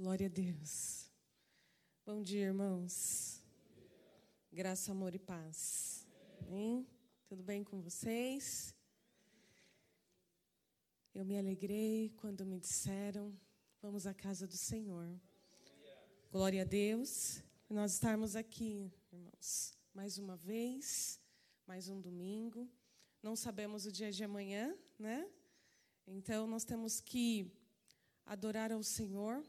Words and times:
Glória 0.00 0.26
a 0.26 0.30
Deus. 0.30 1.10
Bom 2.06 2.22
dia, 2.22 2.44
irmãos. 2.44 3.42
Graça, 4.52 4.92
amor 4.92 5.12
e 5.12 5.18
paz. 5.18 6.06
Amém? 6.46 6.86
Tudo 7.26 7.42
bem 7.42 7.64
com 7.64 7.82
vocês? 7.82 8.72
Eu 11.12 11.24
me 11.24 11.36
alegrei 11.36 12.10
quando 12.16 12.46
me 12.46 12.60
disseram: 12.60 13.36
vamos 13.82 14.06
à 14.06 14.14
casa 14.14 14.46
do 14.46 14.56
Senhor. 14.56 15.20
Glória 16.30 16.62
a 16.62 16.64
Deus. 16.64 17.42
Nós 17.68 17.94
estarmos 17.94 18.36
aqui, 18.36 18.92
irmãos, 19.12 19.72
mais 19.92 20.16
uma 20.16 20.36
vez, 20.36 21.20
mais 21.66 21.88
um 21.88 22.00
domingo. 22.00 22.70
Não 23.20 23.34
sabemos 23.34 23.84
o 23.84 23.90
dia 23.90 24.12
de 24.12 24.22
amanhã, 24.22 24.78
né? 24.96 25.28
Então 26.06 26.46
nós 26.46 26.62
temos 26.62 27.00
que 27.00 27.50
adorar 28.24 28.70
ao 28.70 28.84
Senhor 28.84 29.44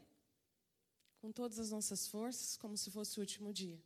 com 1.20 1.30
todas 1.30 1.58
as 1.58 1.70
nossas 1.70 2.08
forças, 2.08 2.56
como 2.56 2.76
se 2.76 2.90
fosse 2.90 3.18
o 3.18 3.20
último 3.20 3.52
dia. 3.52 3.78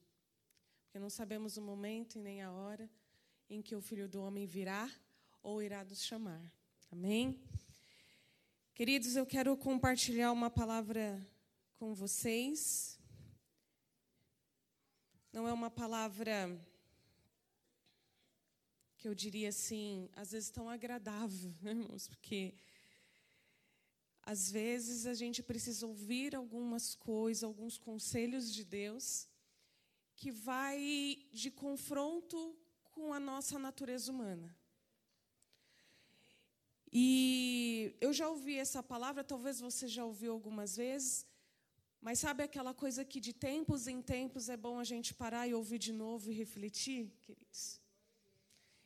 Porque 0.85 0.99
não 0.99 1.11
sabemos 1.11 1.57
o 1.57 1.63
momento 1.63 2.17
e 2.17 2.23
nem 2.23 2.43
a 2.43 2.53
hora 2.53 2.89
em 3.51 3.61
que 3.61 3.75
o 3.75 3.81
Filho 3.81 4.09
do 4.09 4.23
Homem 4.23 4.47
virá 4.47 4.91
ou 5.43 5.61
irá 5.61 5.85
nos 5.85 6.03
chamar. 6.03 6.41
Amém? 6.91 7.41
Queridos, 8.73 9.17
eu 9.17 9.27
quero 9.27 9.57
compartilhar 9.57 10.31
uma 10.31 10.49
palavra 10.49 11.27
com 11.75 11.93
vocês. 11.93 12.99
Não 15.33 15.49
é 15.49 15.53
uma 15.53 15.71
palavra 15.71 16.57
que 18.97 19.09
eu 19.09 19.15
diria 19.15 19.49
assim, 19.49 20.09
às 20.15 20.31
vezes 20.31 20.51
tão 20.51 20.69
agradável, 20.69 21.53
né, 21.61 21.73
irmãos? 21.73 22.07
Porque 22.07 22.55
às 24.27 24.51
vezes 24.51 25.07
a 25.07 25.13
gente 25.13 25.43
precisa 25.43 25.87
ouvir 25.87 26.35
algumas 26.35 26.95
coisas, 26.95 27.45
alguns 27.45 27.77
conselhos 27.77 28.53
de 28.53 28.65
Deus 28.65 29.29
que 30.17 30.31
vai 30.31 31.27
de 31.33 31.51
confronto 31.51 32.57
com 32.85 33.13
a 33.13 33.21
nossa 33.21 33.59
natureza 33.59 34.11
humana. 34.11 34.57
E 36.91 37.95
eu 38.01 38.13
já 38.13 38.29
ouvi 38.29 38.57
essa 38.57 38.83
palavra, 38.83 39.25
talvez 39.25 39.61
você 39.61 39.89
já 39.89 40.05
ouviu 40.05 40.33
algumas 40.33 40.77
vezes, 40.77 41.27
mas 42.01 42.21
sabe 42.21 42.45
aquela 42.45 42.73
coisa 42.73 43.05
que 43.05 43.21
de 43.21 43.33
tempos 43.33 43.87
em 43.89 44.01
tempos 44.01 44.49
é 44.49 44.57
bom 44.57 44.79
a 44.79 44.85
gente 44.85 45.13
parar 45.13 45.49
e 45.49 45.55
ouvir 45.55 45.79
de 45.79 45.93
novo 45.93 46.31
e 46.31 46.35
refletir, 46.35 47.11
queridos? 47.21 47.81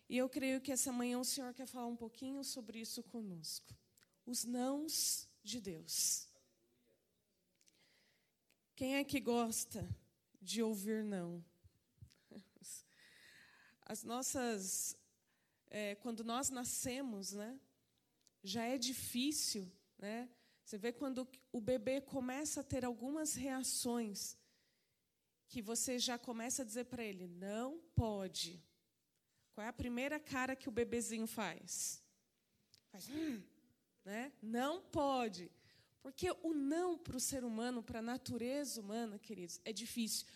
E 0.08 0.16
eu 0.16 0.28
creio 0.28 0.60
que 0.60 0.72
essa 0.72 0.90
manhã 0.90 1.18
o 1.18 1.24
Senhor 1.24 1.52
quer 1.52 1.66
falar 1.66 1.86
um 1.86 1.96
pouquinho 1.96 2.42
sobre 2.42 2.80
isso 2.80 3.02
conosco. 3.02 3.76
Os 4.24 4.44
nãos 4.44 5.27
de 5.48 5.60
Deus. 5.60 6.28
Quem 8.76 8.96
é 8.96 9.04
que 9.04 9.18
gosta 9.18 9.88
de 10.40 10.62
ouvir 10.62 11.02
não? 11.02 11.44
As 13.82 14.04
nossas. 14.04 14.96
É, 15.70 15.94
quando 15.96 16.22
nós 16.22 16.50
nascemos, 16.50 17.32
né? 17.32 17.58
Já 18.42 18.64
é 18.64 18.78
difícil, 18.78 19.70
né? 19.98 20.28
Você 20.64 20.78
vê 20.78 20.92
quando 20.92 21.26
o 21.50 21.60
bebê 21.60 22.00
começa 22.00 22.60
a 22.60 22.64
ter 22.64 22.84
algumas 22.84 23.34
reações 23.34 24.36
que 25.48 25.62
você 25.62 25.98
já 25.98 26.18
começa 26.18 26.62
a 26.62 26.64
dizer 26.64 26.84
para 26.84 27.02
ele: 27.02 27.26
não 27.26 27.80
pode. 27.96 28.62
Qual 29.52 29.64
é 29.64 29.68
a 29.68 29.72
primeira 29.72 30.20
cara 30.20 30.54
que 30.54 30.68
o 30.68 30.72
bebezinho 30.72 31.26
faz? 31.26 32.02
Faz. 32.92 33.08
Hum 33.08 33.57
né? 34.08 34.32
Não 34.42 34.80
pode. 34.80 35.50
Porque 36.02 36.30
o 36.42 36.54
não 36.54 36.96
para 36.96 37.16
o 37.16 37.20
ser 37.20 37.44
humano, 37.44 37.82
para 37.82 37.98
a 37.98 38.08
natureza 38.14 38.80
humana, 38.80 39.18
queridos, 39.18 39.60
é 39.64 39.72
difícil. 39.72 40.26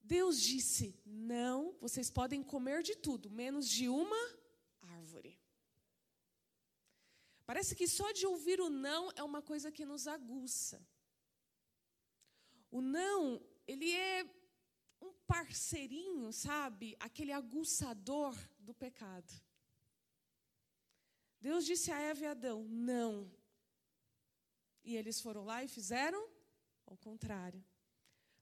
Deus 0.00 0.40
disse: 0.40 0.86
não, 1.04 1.76
vocês 1.80 2.08
podem 2.08 2.42
comer 2.42 2.82
de 2.82 2.94
tudo, 2.94 3.28
menos 3.28 3.68
de 3.68 3.88
uma 3.88 4.22
árvore. 4.80 5.36
Parece 7.44 7.74
que 7.74 7.88
só 7.88 8.12
de 8.12 8.26
ouvir 8.26 8.60
o 8.60 8.70
não 8.70 9.10
é 9.16 9.22
uma 9.22 9.42
coisa 9.42 9.72
que 9.72 9.84
nos 9.84 10.06
aguça. 10.06 10.80
O 12.70 12.80
não, 12.80 13.42
ele 13.66 13.90
é 13.90 14.24
um 15.00 15.12
parceirinho, 15.26 16.32
sabe? 16.32 16.96
Aquele 17.00 17.32
aguçador 17.32 18.36
do 18.60 18.74
pecado. 18.74 19.32
Deus 21.40 21.64
disse 21.64 21.90
a 21.92 21.98
Eva 21.98 22.24
e 22.24 22.26
Adão: 22.26 22.64
não. 22.68 23.30
E 24.84 24.96
eles 24.96 25.20
foram 25.20 25.44
lá 25.44 25.62
e 25.62 25.68
fizeram 25.68 26.28
ao 26.86 26.96
contrário. 26.96 27.64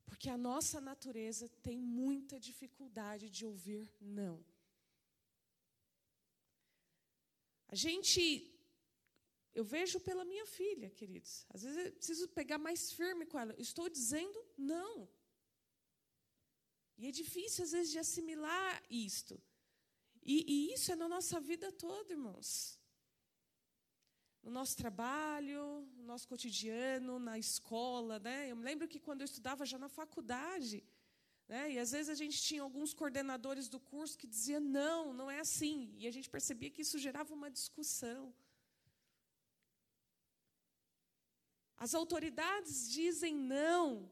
Porque 0.04 0.30
a 0.30 0.38
nossa 0.38 0.80
natureza 0.80 1.48
tem 1.62 1.78
muita 1.78 2.38
dificuldade 2.38 3.28
de 3.28 3.44
ouvir 3.44 3.92
não. 4.00 4.44
A 7.68 7.74
gente, 7.74 8.22
eu 9.52 9.64
vejo 9.64 9.98
pela 9.98 10.24
minha 10.24 10.46
filha, 10.46 10.88
queridos. 10.90 11.44
Às 11.50 11.64
vezes 11.64 11.86
eu 11.86 11.92
preciso 11.92 12.28
pegar 12.28 12.58
mais 12.58 12.92
firme 12.92 13.26
com 13.26 13.38
ela. 13.38 13.54
estou 13.58 13.88
dizendo 13.88 14.38
não. 14.56 15.08
E 16.96 17.08
é 17.08 17.10
difícil, 17.10 17.64
às 17.64 17.72
vezes, 17.72 17.90
de 17.90 17.98
assimilar 17.98 18.82
isto. 18.88 19.42
E, 20.22 20.36
e 20.52 20.72
isso 20.72 20.92
é 20.92 20.96
na 20.96 21.08
nossa 21.08 21.40
vida 21.40 21.70
toda, 21.72 22.12
irmãos 22.12 22.80
no 24.46 24.52
nosso 24.52 24.76
trabalho, 24.76 25.62
no 25.96 26.04
nosso 26.04 26.28
cotidiano, 26.28 27.18
na 27.18 27.36
escola. 27.36 28.20
Né? 28.20 28.48
Eu 28.48 28.54
me 28.54 28.64
lembro 28.64 28.86
que 28.86 29.00
quando 29.00 29.20
eu 29.22 29.24
estudava 29.24 29.66
já 29.66 29.76
na 29.76 29.88
faculdade, 29.88 30.84
né? 31.48 31.72
e 31.72 31.78
às 31.80 31.90
vezes 31.90 32.08
a 32.08 32.14
gente 32.14 32.40
tinha 32.40 32.62
alguns 32.62 32.94
coordenadores 32.94 33.68
do 33.68 33.80
curso 33.80 34.16
que 34.16 34.28
diziam: 34.34 34.60
não, 34.60 35.12
não 35.12 35.28
é 35.28 35.40
assim. 35.40 35.92
E 35.98 36.06
a 36.06 36.12
gente 36.12 36.30
percebia 36.30 36.70
que 36.70 36.82
isso 36.82 36.96
gerava 36.96 37.34
uma 37.34 37.50
discussão. 37.50 38.32
As 41.76 41.92
autoridades 41.92 42.88
dizem 42.88 43.34
não, 43.34 44.08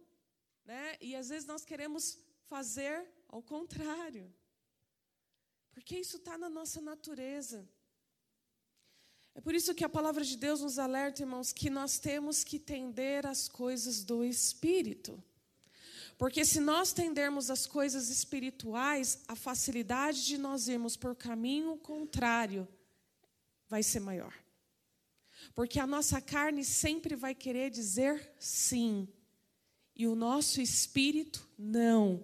né? 0.64 0.98
e 1.00 1.14
às 1.14 1.28
vezes 1.28 1.46
nós 1.46 1.64
queremos 1.64 2.18
fazer 2.48 3.08
ao 3.28 3.40
contrário. 3.40 4.34
Porque 5.70 5.96
isso 5.96 6.16
está 6.16 6.36
na 6.36 6.50
nossa 6.50 6.80
natureza. 6.80 7.68
É 9.34 9.40
por 9.40 9.54
isso 9.54 9.74
que 9.74 9.84
a 9.84 9.88
palavra 9.88 10.24
de 10.24 10.36
Deus 10.36 10.60
nos 10.60 10.78
alerta, 10.78 11.22
irmãos, 11.22 11.52
que 11.52 11.68
nós 11.68 11.98
temos 11.98 12.44
que 12.44 12.58
tender 12.58 13.26
às 13.26 13.48
coisas 13.48 14.04
do 14.04 14.24
Espírito. 14.24 15.22
Porque 16.16 16.44
se 16.44 16.60
nós 16.60 16.92
tendermos 16.92 17.50
às 17.50 17.66
coisas 17.66 18.08
espirituais, 18.08 19.24
a 19.26 19.34
facilidade 19.34 20.24
de 20.24 20.38
nós 20.38 20.68
irmos 20.68 20.96
por 20.96 21.16
caminho 21.16 21.76
contrário 21.78 22.68
vai 23.68 23.82
ser 23.82 24.00
maior. 24.00 24.32
Porque 25.54 25.80
a 25.80 25.86
nossa 25.86 26.20
carne 26.20 26.64
sempre 26.64 27.16
vai 27.16 27.34
querer 27.34 27.70
dizer 27.70 28.32
sim, 28.38 29.08
e 29.96 30.06
o 30.06 30.14
nosso 30.14 30.60
espírito 30.60 31.48
não. 31.58 32.22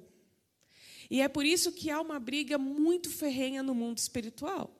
E 1.10 1.20
é 1.20 1.28
por 1.28 1.44
isso 1.44 1.72
que 1.72 1.90
há 1.90 2.00
uma 2.00 2.20
briga 2.20 2.56
muito 2.56 3.10
ferrenha 3.10 3.62
no 3.62 3.74
mundo 3.74 3.98
espiritual. 3.98 4.79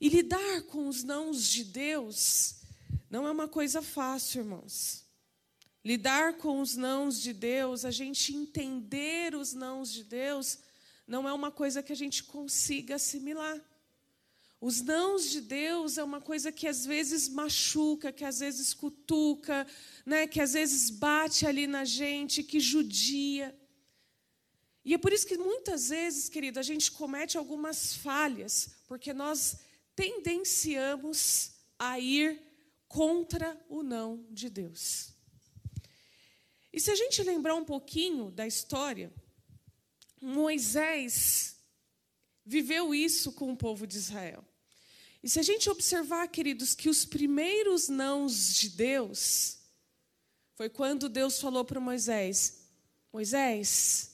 E 0.00 0.08
lidar 0.08 0.62
com 0.62 0.88
os 0.88 1.02
nãos 1.02 1.48
de 1.48 1.64
Deus 1.64 2.56
não 3.10 3.26
é 3.26 3.30
uma 3.30 3.48
coisa 3.48 3.82
fácil, 3.82 4.40
irmãos. 4.40 5.04
Lidar 5.84 6.34
com 6.34 6.60
os 6.60 6.76
nãos 6.76 7.20
de 7.20 7.32
Deus, 7.32 7.84
a 7.84 7.90
gente 7.90 8.34
entender 8.34 9.34
os 9.34 9.54
nãos 9.54 9.92
de 9.92 10.04
Deus, 10.04 10.58
não 11.06 11.26
é 11.28 11.32
uma 11.32 11.50
coisa 11.50 11.82
que 11.82 11.92
a 11.92 11.96
gente 11.96 12.24
consiga 12.24 12.96
assimilar. 12.96 13.58
Os 14.60 14.80
nãos 14.80 15.30
de 15.30 15.40
Deus 15.40 15.98
é 15.98 16.04
uma 16.04 16.20
coisa 16.20 16.50
que 16.50 16.66
às 16.66 16.84
vezes 16.84 17.28
machuca, 17.28 18.12
que 18.12 18.24
às 18.24 18.40
vezes 18.40 18.74
cutuca, 18.74 19.66
né, 20.04 20.26
que 20.26 20.40
às 20.40 20.52
vezes 20.52 20.90
bate 20.90 21.46
ali 21.46 21.66
na 21.66 21.84
gente, 21.84 22.42
que 22.42 22.58
judia. 22.58 23.56
E 24.84 24.94
é 24.94 24.98
por 24.98 25.12
isso 25.12 25.26
que 25.26 25.38
muitas 25.38 25.90
vezes, 25.90 26.28
querido, 26.28 26.58
a 26.58 26.62
gente 26.62 26.90
comete 26.90 27.38
algumas 27.38 27.94
falhas, 27.94 28.70
porque 28.88 29.12
nós 29.12 29.56
tendenciamos 29.98 31.54
a 31.76 31.98
ir 31.98 32.40
contra 32.86 33.60
o 33.68 33.82
não 33.82 34.24
de 34.30 34.48
Deus. 34.48 35.12
E 36.72 36.78
se 36.78 36.92
a 36.92 36.94
gente 36.94 37.20
lembrar 37.24 37.56
um 37.56 37.64
pouquinho 37.64 38.30
da 38.30 38.46
história, 38.46 39.12
Moisés 40.22 41.56
viveu 42.46 42.94
isso 42.94 43.32
com 43.32 43.50
o 43.50 43.56
povo 43.56 43.88
de 43.88 43.96
Israel. 43.96 44.44
E 45.20 45.28
se 45.28 45.40
a 45.40 45.42
gente 45.42 45.68
observar, 45.68 46.28
queridos, 46.28 46.76
que 46.76 46.88
os 46.88 47.04
primeiros 47.04 47.88
nãos 47.88 48.54
de 48.54 48.68
Deus 48.68 49.58
foi 50.54 50.70
quando 50.70 51.08
Deus 51.08 51.40
falou 51.40 51.64
para 51.64 51.80
Moisés: 51.80 52.68
Moisés, 53.12 54.12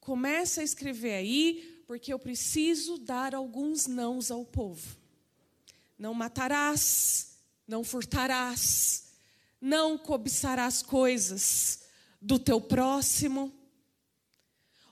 começa 0.00 0.62
a 0.62 0.64
escrever 0.64 1.12
aí, 1.12 1.84
porque 1.86 2.14
eu 2.14 2.18
preciso 2.18 2.96
dar 2.96 3.34
alguns 3.34 3.86
nãos 3.86 4.30
ao 4.30 4.42
povo. 4.42 4.97
Não 5.98 6.14
matarás, 6.14 7.38
não 7.66 7.82
furtarás, 7.82 9.06
Não 9.60 9.98
cobiçarás 9.98 10.82
coisas 10.82 11.80
do 12.20 12.38
teu 12.38 12.60
próximo. 12.60 13.52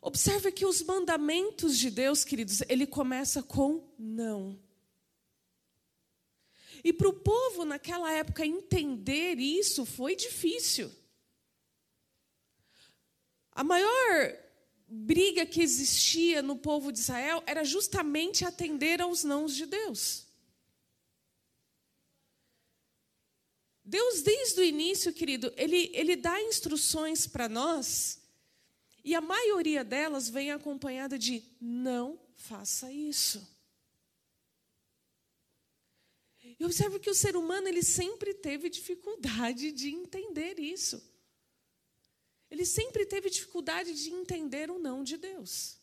Observe 0.03 0.51
que 0.51 0.67
os 0.67 0.83
mandamentos 0.83 1.79
de 1.79 1.91
Deus, 1.91 2.25
queridos, 2.25 2.63
ele 2.69 2.87
começa 2.87 3.43
com 3.43 3.89
não. 3.99 4.59
E 6.83 6.93
para 6.93 7.09
o 7.09 7.13
povo 7.13 7.65
naquela 7.65 8.13
época 8.13 8.45
entender 8.45 9.39
isso 9.39 9.85
foi 9.85 10.15
difícil. 10.15 10.93
A 13.53 13.65
maior 13.65 14.37
briga 14.87 15.47
que 15.47 15.63
existia 15.63 16.43
no 16.43 16.57
povo 16.57 16.93
de 16.93 17.01
Israel 17.01 17.43
era 17.47 17.65
justamente 17.65 18.45
atender 18.45 19.01
aos 19.01 19.25
nãos 19.25 19.55
de 19.55 19.67
Deus. 19.67 20.26
Deus, 23.87 24.21
desde 24.21 24.61
o 24.61 24.65
início, 24.65 25.13
querido, 25.13 25.53
ele, 25.57 25.93
ele 25.95 26.17
dá 26.17 26.43
instruções 26.43 27.29
para 27.29 27.49
nós, 27.49 28.21
e 29.05 29.15
a 29.15 29.21
maioria 29.21 29.85
delas 29.85 30.29
vem 30.29 30.51
acompanhada 30.51 31.17
de 31.17 31.41
não 31.61 32.19
faça 32.35 32.91
isso. 32.91 33.47
E 36.59 36.65
observe 36.65 36.99
que 36.99 37.11
o 37.11 37.15
ser 37.15 37.37
humano 37.37 37.69
ele 37.69 37.83
sempre 37.83 38.35
teve 38.35 38.69
dificuldade 38.69 39.71
de 39.71 39.91
entender 39.91 40.59
isso. 40.59 41.01
Ele 42.51 42.65
sempre 42.65 43.07
teve 43.07 43.31
dificuldade 43.31 43.93
de 43.93 44.11
entender 44.11 44.69
o 44.69 44.81
não 44.81 45.05
de 45.05 45.17
Deus. 45.17 45.76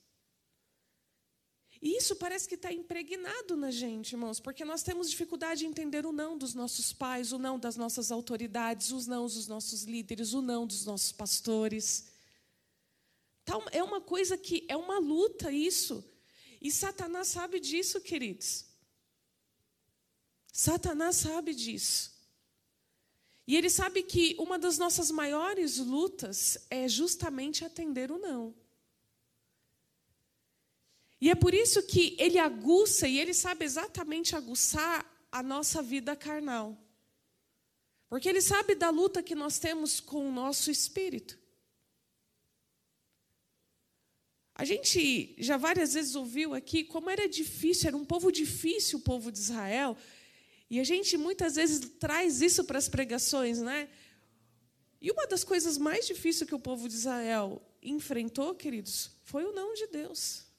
E 1.85 1.97
isso 1.97 2.15
parece 2.15 2.47
que 2.47 2.55
está 2.55 2.71
impregnado 2.71 3.57
na 3.57 3.69
gente, 3.69 4.13
irmãos, 4.13 4.39
porque 4.39 4.63
nós 4.63 4.83
temos 4.83 5.09
dificuldade 5.09 5.59
de 5.59 5.65
entender 5.65 6.05
o 6.05 6.13
não 6.13 6.37
dos 6.37 6.53
nossos 6.53 6.93
pais, 6.93 7.33
o 7.33 7.37
não 7.37 7.59
das 7.59 7.75
nossas 7.75 8.09
autoridades, 8.09 8.89
os 8.91 9.05
não 9.05 9.23
dos 9.23 9.49
nossos 9.49 9.83
líderes, 9.83 10.31
o 10.31 10.41
não 10.41 10.65
dos 10.65 10.85
nossos 10.85 11.11
pastores. 11.11 12.07
Tá 13.43 13.55
é 13.73 13.83
uma 13.83 13.99
coisa 13.99 14.37
que 14.37 14.65
é 14.69 14.77
uma 14.77 14.97
luta 14.97 15.51
isso. 15.51 16.01
E 16.61 16.71
Satanás 16.71 17.27
sabe 17.27 17.59
disso, 17.59 17.99
queridos. 17.99 18.63
Satanás 20.53 21.17
sabe 21.17 21.53
disso. 21.53 22.13
E 23.45 23.57
ele 23.57 23.69
sabe 23.69 24.03
que 24.03 24.37
uma 24.39 24.57
das 24.57 24.77
nossas 24.77 25.11
maiores 25.11 25.79
lutas 25.79 26.59
é 26.69 26.87
justamente 26.87 27.65
atender 27.65 28.09
o 28.09 28.17
não. 28.17 28.62
E 31.23 31.29
é 31.29 31.35
por 31.35 31.53
isso 31.53 31.81
que 31.83 32.17
ele 32.19 32.37
aguça 32.37 33.07
e 33.07 33.17
ele 33.17 33.33
sabe 33.33 33.63
exatamente 33.63 34.35
aguçar 34.35 35.09
a 35.31 35.41
nossa 35.41 35.81
vida 35.81 36.17
carnal. 36.17 36.77
Porque 38.09 38.27
ele 38.27 38.41
sabe 38.41 38.75
da 38.75 38.89
luta 38.89 39.23
que 39.23 39.33
nós 39.33 39.57
temos 39.57 40.01
com 40.01 40.27
o 40.27 40.31
nosso 40.33 40.69
espírito. 40.69 41.39
A 44.53 44.65
gente 44.65 45.33
já 45.37 45.55
várias 45.55 45.93
vezes 45.93 46.13
ouviu 46.13 46.53
aqui 46.53 46.83
como 46.83 47.09
era 47.09 47.25
difícil, 47.29 47.87
era 47.87 47.95
um 47.95 48.03
povo 48.03 48.29
difícil 48.29 48.99
o 48.99 49.01
povo 49.01 49.31
de 49.31 49.39
Israel, 49.39 49.95
e 50.69 50.77
a 50.77 50.83
gente 50.83 51.15
muitas 51.15 51.55
vezes 51.55 51.89
traz 52.01 52.41
isso 52.41 52.65
para 52.65 52.77
as 52.77 52.89
pregações, 52.89 53.59
né? 53.59 53.87
E 54.99 55.09
uma 55.09 55.25
das 55.25 55.45
coisas 55.45 55.77
mais 55.77 56.05
difíceis 56.05 56.49
que 56.49 56.53
o 56.53 56.59
povo 56.59 56.89
de 56.89 56.95
Israel 56.95 57.61
enfrentou, 57.81 58.53
queridos, 58.53 59.11
foi 59.23 59.45
o 59.45 59.53
não 59.53 59.73
de 59.73 59.87
Deus. 59.87 60.51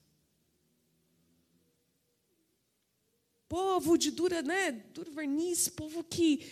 Povo 3.54 3.96
de 3.96 4.10
dura, 4.10 4.42
né, 4.42 4.72
duro 4.72 5.12
verniz, 5.12 5.68
povo 5.68 6.02
que 6.02 6.44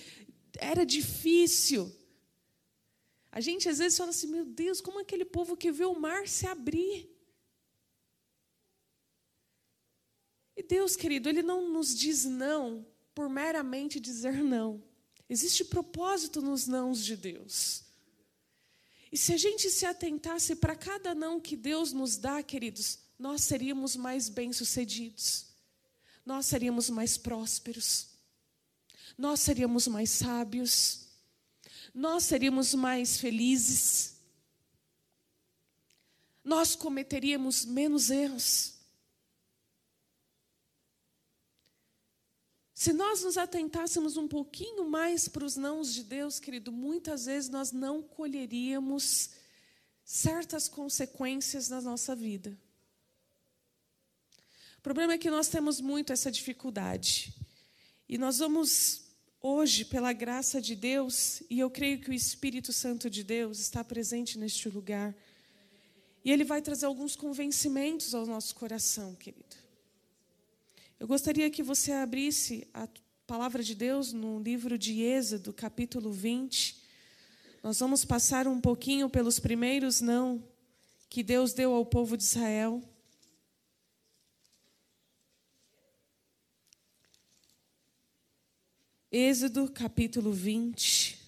era 0.57 0.87
difícil. 0.87 1.93
A 3.33 3.41
gente 3.41 3.69
às 3.69 3.79
vezes 3.79 3.99
fala 3.99 4.11
assim, 4.11 4.29
meu 4.29 4.45
Deus, 4.45 4.81
como 4.81 5.01
aquele 5.01 5.25
povo 5.25 5.57
que 5.57 5.73
vê 5.73 5.85
o 5.85 5.99
mar 5.99 6.29
se 6.29 6.47
abrir. 6.47 7.11
E 10.57 10.63
Deus, 10.63 10.95
querido, 10.95 11.29
Ele 11.29 11.43
não 11.43 11.69
nos 11.73 11.93
diz 11.93 12.25
não 12.25 12.87
por 13.13 13.29
meramente 13.29 13.99
dizer 13.99 14.35
não. 14.35 14.81
Existe 15.29 15.65
propósito 15.65 16.41
nos 16.41 16.69
nãos 16.69 17.05
de 17.05 17.17
Deus. 17.17 17.83
E 19.11 19.19
se 19.19 19.33
a 19.33 19.37
gente 19.37 19.69
se 19.71 19.85
atentasse 19.85 20.55
para 20.55 20.77
cada 20.77 21.17
não 21.17 21.41
que 21.41 21.57
Deus 21.57 21.93
nos 21.93 22.17
dá, 22.17 22.41
queridos, 22.45 23.01
nós 23.19 23.43
seríamos 23.43 23.97
mais 23.97 24.29
bem-sucedidos. 24.29 25.52
Nós 26.25 26.47
seríamos 26.47 26.89
mais 26.89 27.17
prósperos. 27.17 28.09
Nós 29.19 29.41
seríamos 29.41 29.87
mais 29.87 30.11
sábios. 30.11 31.09
Nós 31.95 32.25
seríamos 32.25 32.75
mais 32.75 33.17
felizes. 33.19 34.17
Nós 36.45 36.75
cometeríamos 36.75 37.65
menos 37.65 38.11
erros. 38.11 38.75
Se 42.83 42.93
nós 42.93 43.23
nos 43.23 43.39
atentássemos 43.39 44.17
um 44.17 44.27
pouquinho 44.27 44.89
mais 44.89 45.29
para 45.29 45.45
os 45.45 45.57
nãos 45.57 45.95
de 45.95 46.03
Deus, 46.03 46.41
querido, 46.41 46.73
muitas 46.73 47.27
vezes 47.27 47.49
nós 47.49 47.71
não 47.71 48.03
colheríamos 48.03 49.31
certas 50.05 50.69
consequências 50.69 51.69
na 51.69 51.81
nossa 51.81 52.17
vida. 52.17 52.59
O 54.83 54.91
problema 54.93 55.13
é 55.13 55.19
que 55.19 55.31
nós 55.31 55.47
temos 55.47 55.81
muito 55.81 56.13
essa 56.13 56.29
dificuldade. 56.29 57.33
E 58.09 58.19
nós 58.19 58.41
vamos 58.41 59.05
hoje, 59.41 59.85
pela 59.85 60.13
graça 60.13 60.61
de 60.61 60.75
Deus, 60.75 61.41
e 61.49 61.61
eu 61.61 61.71
creio 61.71 62.01
que 62.01 62.11
o 62.11 62.13
Espírito 62.13 62.73
Santo 62.73 63.09
de 63.09 63.23
Deus 63.23 63.61
está 63.61 63.85
presente 63.85 64.37
neste 64.37 64.69
lugar. 64.69 65.15
E 66.25 66.33
ele 66.33 66.43
vai 66.43 66.61
trazer 66.61 66.87
alguns 66.87 67.15
convencimentos 67.15 68.13
ao 68.13 68.27
nosso 68.27 68.57
coração, 68.57 69.15
querido. 69.15 69.55
Eu 70.99 71.07
gostaria 71.07 71.49
que 71.49 71.63
você 71.63 71.93
abrisse 71.93 72.67
a 72.75 72.89
palavra 73.25 73.63
de 73.63 73.77
Deus 73.77 74.13
no 74.13 74.41
livro 74.41 74.77
de 74.77 75.01
Êxodo, 75.01 75.53
capítulo 75.53 76.11
20. 76.11 76.83
Nós 77.63 77.79
vamos 77.79 78.05
passar 78.05 78.49
um 78.49 78.61
pouquinho 78.61 79.09
pelos 79.09 79.39
primeiros 79.39 80.01
não 80.01 80.43
que 81.09 81.23
Deus 81.23 81.53
deu 81.53 81.73
ao 81.73 81.87
povo 81.87 82.17
de 82.17 82.25
Israel. 82.25 82.83
Êxodo 89.15 89.71
capítulo 89.71 90.33
20. 90.33 91.21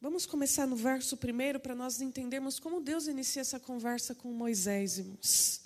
Vamos 0.00 0.26
começar 0.26 0.64
no 0.68 0.76
verso 0.76 1.16
primeiro 1.16 1.58
para 1.58 1.74
nós 1.74 2.00
entendermos 2.00 2.60
como 2.60 2.80
Deus 2.80 3.08
inicia 3.08 3.42
essa 3.42 3.58
conversa 3.58 4.14
com 4.14 4.32
Moisés, 4.32 4.98
irmãos. 4.98 5.62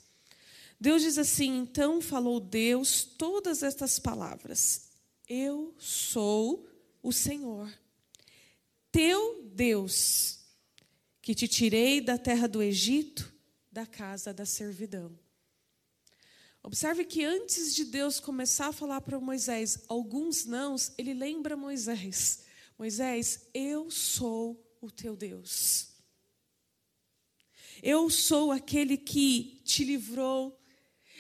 Deus 0.81 1.03
diz 1.03 1.19
assim: 1.19 1.59
Então 1.59 2.01
falou 2.01 2.41
Deus 2.41 3.05
todas 3.05 3.63
estas 3.63 3.99
palavras: 3.99 4.89
Eu 5.29 5.75
sou 5.77 6.67
o 7.03 7.13
Senhor, 7.13 7.71
teu 8.91 9.51
Deus, 9.55 10.41
que 11.21 11.35
te 11.35 11.47
tirei 11.47 12.01
da 12.01 12.19
terra 12.19 12.47
do 12.47 12.63
Egito, 12.63 13.33
da 13.71 13.87
casa 13.87 14.33
da 14.33 14.45
servidão. 14.45 15.19
Observe 16.63 17.05
que 17.05 17.25
antes 17.25 17.75
de 17.75 17.85
Deus 17.85 18.21
começar 18.21 18.69
a 18.69 18.73
falar 18.73 19.01
para 19.01 19.21
Moisés 19.21 19.85
alguns 19.89 20.45
nãos, 20.45 20.93
ele 20.99 21.15
lembra 21.15 21.57
Moisés 21.57 22.47
Moisés, 22.79 23.49
eu 23.53 23.91
sou 23.91 24.65
o 24.81 24.89
teu 24.89 25.17
Deus. 25.17 25.89
Eu 27.83 28.09
sou 28.09 28.53
aquele 28.53 28.97
que 28.97 29.61
te 29.65 29.85
livrou. 29.85 30.57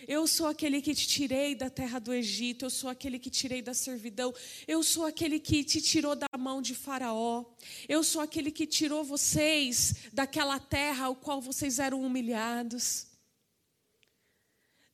Eu 0.07 0.27
sou 0.27 0.47
aquele 0.47 0.81
que 0.81 0.95
te 0.95 1.07
tirei 1.07 1.55
da 1.55 1.69
terra 1.69 1.99
do 1.99 2.13
Egito. 2.13 2.65
Eu 2.65 2.71
sou 2.71 2.89
aquele 2.89 3.19
que 3.19 3.31
tirei 3.31 3.61
da 3.61 3.75
servidão. 3.75 4.33
Eu 4.67 4.83
sou 4.83 5.05
aquele 5.05 5.41
que 5.41 5.65
te 5.65 5.81
tirou 5.81 6.15
da 6.15 6.27
mão 6.39 6.63
de 6.63 6.75
Faraó. 6.75 7.45
Eu 7.89 8.05
sou 8.05 8.21
aquele 8.21 8.51
que 8.51 8.67
tirou 8.67 9.03
vocês 9.03 9.95
daquela 10.13 10.59
terra 10.61 11.07
ao 11.07 11.17
qual 11.17 11.41
vocês 11.41 11.79
eram 11.79 12.03
humilhados. 12.03 13.07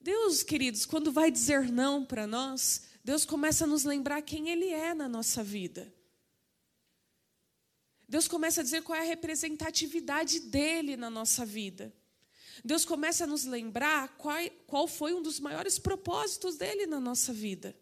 Deus, 0.01 0.43
queridos, 0.43 0.85
quando 0.85 1.11
vai 1.11 1.31
dizer 1.31 1.71
não 1.71 2.05
para 2.05 2.27
nós, 2.27 2.83
Deus 3.03 3.25
começa 3.25 3.65
a 3.65 3.67
nos 3.67 3.85
lembrar 3.85 4.23
quem 4.23 4.49
Ele 4.49 4.69
é 4.69 4.95
na 4.95 5.09
nossa 5.09 5.43
vida. 5.43 5.93
Deus 8.09 8.29
começa 8.29 8.61
a 8.61 8.65
dizer 8.65 8.83
qual 8.83 8.99
é 8.99 9.03
a 9.03 9.09
representatividade 9.09 10.41
dele 10.41 10.97
na 10.97 11.09
nossa 11.09 11.45
vida. 11.45 11.93
Deus 12.63 12.85
começa 12.85 13.25
a 13.25 13.27
nos 13.27 13.45
lembrar 13.45 14.09
qual, 14.17 14.39
qual 14.67 14.87
foi 14.87 15.15
um 15.15 15.23
dos 15.23 15.41
maiores 15.41 15.79
propósitos 15.79 16.57
dele 16.57 16.87
na 16.87 17.01
nossa 17.01 17.33
vida. 17.33 17.75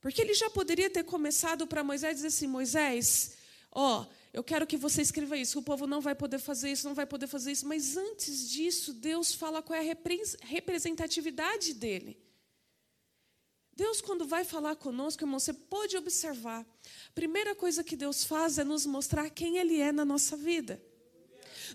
Porque 0.00 0.20
ele 0.20 0.34
já 0.34 0.48
poderia 0.50 0.90
ter 0.90 1.04
começado 1.04 1.66
para 1.66 1.82
Moisés 1.82 2.16
dizer 2.16 2.28
assim: 2.28 2.46
Moisés, 2.46 3.36
ó, 3.72 4.06
eu 4.32 4.44
quero 4.44 4.66
que 4.66 4.76
você 4.76 5.02
escreva 5.02 5.36
isso. 5.36 5.58
O 5.58 5.62
povo 5.62 5.86
não 5.86 6.00
vai 6.00 6.14
poder 6.14 6.38
fazer 6.38 6.70
isso, 6.70 6.86
não 6.86 6.94
vai 6.94 7.06
poder 7.06 7.26
fazer 7.26 7.52
isso. 7.52 7.66
Mas 7.66 7.96
antes 7.96 8.50
disso, 8.50 8.92
Deus 8.92 9.34
fala 9.34 9.62
qual 9.62 9.78
é 9.78 9.90
a 9.90 9.96
representatividade 10.44 11.72
dele. 11.74 12.16
Deus, 13.74 14.00
quando 14.00 14.26
vai 14.26 14.42
falar 14.42 14.76
conosco, 14.76 15.22
irmão, 15.22 15.38
você 15.38 15.52
pode 15.52 15.96
observar. 15.96 16.60
A 17.08 17.12
primeira 17.14 17.54
coisa 17.54 17.84
que 17.84 17.94
Deus 17.94 18.24
faz 18.24 18.58
é 18.58 18.64
nos 18.64 18.86
mostrar 18.86 19.28
quem 19.28 19.58
Ele 19.58 19.80
é 19.80 19.92
na 19.92 20.04
nossa 20.04 20.34
vida. 20.34 20.82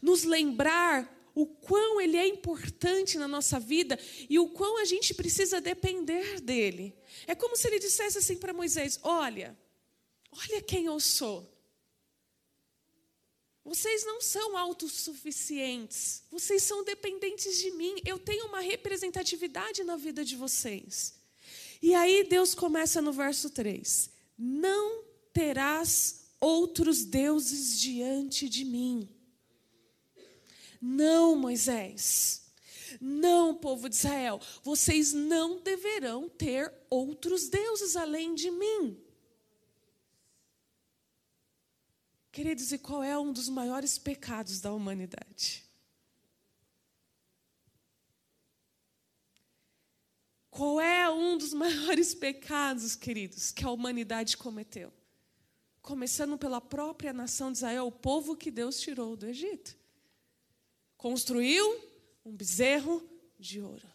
Nos 0.02 0.24
lembrar 0.24 1.08
o 1.34 1.46
quão 1.46 2.00
Ele 2.00 2.18
é 2.18 2.28
importante 2.28 3.18
na 3.18 3.28
nossa 3.28 3.60
vida 3.60 4.00
e 4.30 4.38
o 4.40 4.50
quão 4.50 4.78
a 4.78 4.86
gente 4.86 5.14
precisa 5.14 5.62
depender 5.62 6.42
dEle. 6.42 6.96
É 7.28 7.36
como 7.36 7.56
se 7.56 7.68
Ele 7.68 7.80
dissesse 7.80 8.18
assim 8.18 8.38
para 8.38 8.54
Moisés: 8.54 9.00
Olha, 9.04 9.58
olha 10.32 10.62
quem 10.62 10.86
eu 10.86 11.00
sou. 11.00 11.50
Vocês 13.64 14.04
não 14.04 14.20
são 14.20 14.58
autossuficientes, 14.58 16.24
vocês 16.32 16.64
são 16.64 16.84
dependentes 16.84 17.60
de 17.60 17.72
mim. 17.72 17.96
Eu 18.04 18.18
tenho 18.18 18.48
uma 18.48 18.60
representatividade 18.60 19.84
na 19.84 19.96
vida 19.96 20.26
de 20.26 20.36
vocês. 20.36 21.14
E 21.82 21.94
aí 21.94 22.24
Deus 22.24 22.56
começa 22.56 23.02
no 23.02 23.14
verso 23.14 23.50
3: 23.50 24.10
Não 24.38 25.04
terás 25.32 26.22
outros 26.40 27.06
deuses 27.06 27.80
diante 27.80 28.50
de 28.50 28.66
mim. 28.66 29.08
Não, 30.82 31.36
Moisés. 31.36 32.42
Não, 33.00 33.56
povo 33.56 33.88
de 33.88 33.96
Israel, 33.96 34.42
vocês 34.64 35.14
não 35.14 35.62
deverão 35.62 36.28
ter 36.28 36.74
outros 36.90 37.48
deuses 37.48 37.96
além 37.96 38.34
de 38.34 38.50
mim. 38.50 39.00
Queridos, 42.32 42.72
e 42.72 42.78
qual 42.78 43.04
é 43.04 43.18
um 43.18 43.32
dos 43.32 43.48
maiores 43.50 43.98
pecados 43.98 44.60
da 44.60 44.74
humanidade? 44.74 45.66
Qual 50.50 50.82
é 50.82 51.10
um 51.10 51.38
dos 51.38 51.54
maiores 51.54 52.14
pecados, 52.14 52.96
queridos, 52.96 53.52
que 53.52 53.64
a 53.64 53.70
humanidade 53.72 54.38
cometeu? 54.38 54.92
Começando 55.82 56.38
pela 56.38 56.62
própria 56.62 57.14
nação 57.14 57.52
de 57.52 57.60
Israel, 57.60 57.88
o 57.88 57.92
povo 57.92 58.36
que 58.36 58.52
Deus 58.52 58.80
tirou 58.80 59.16
do 59.16 59.26
Egito. 59.26 59.81
Construiu 61.02 61.84
um 62.24 62.32
bezerro 62.32 63.02
de 63.40 63.60
ouro. 63.60 63.90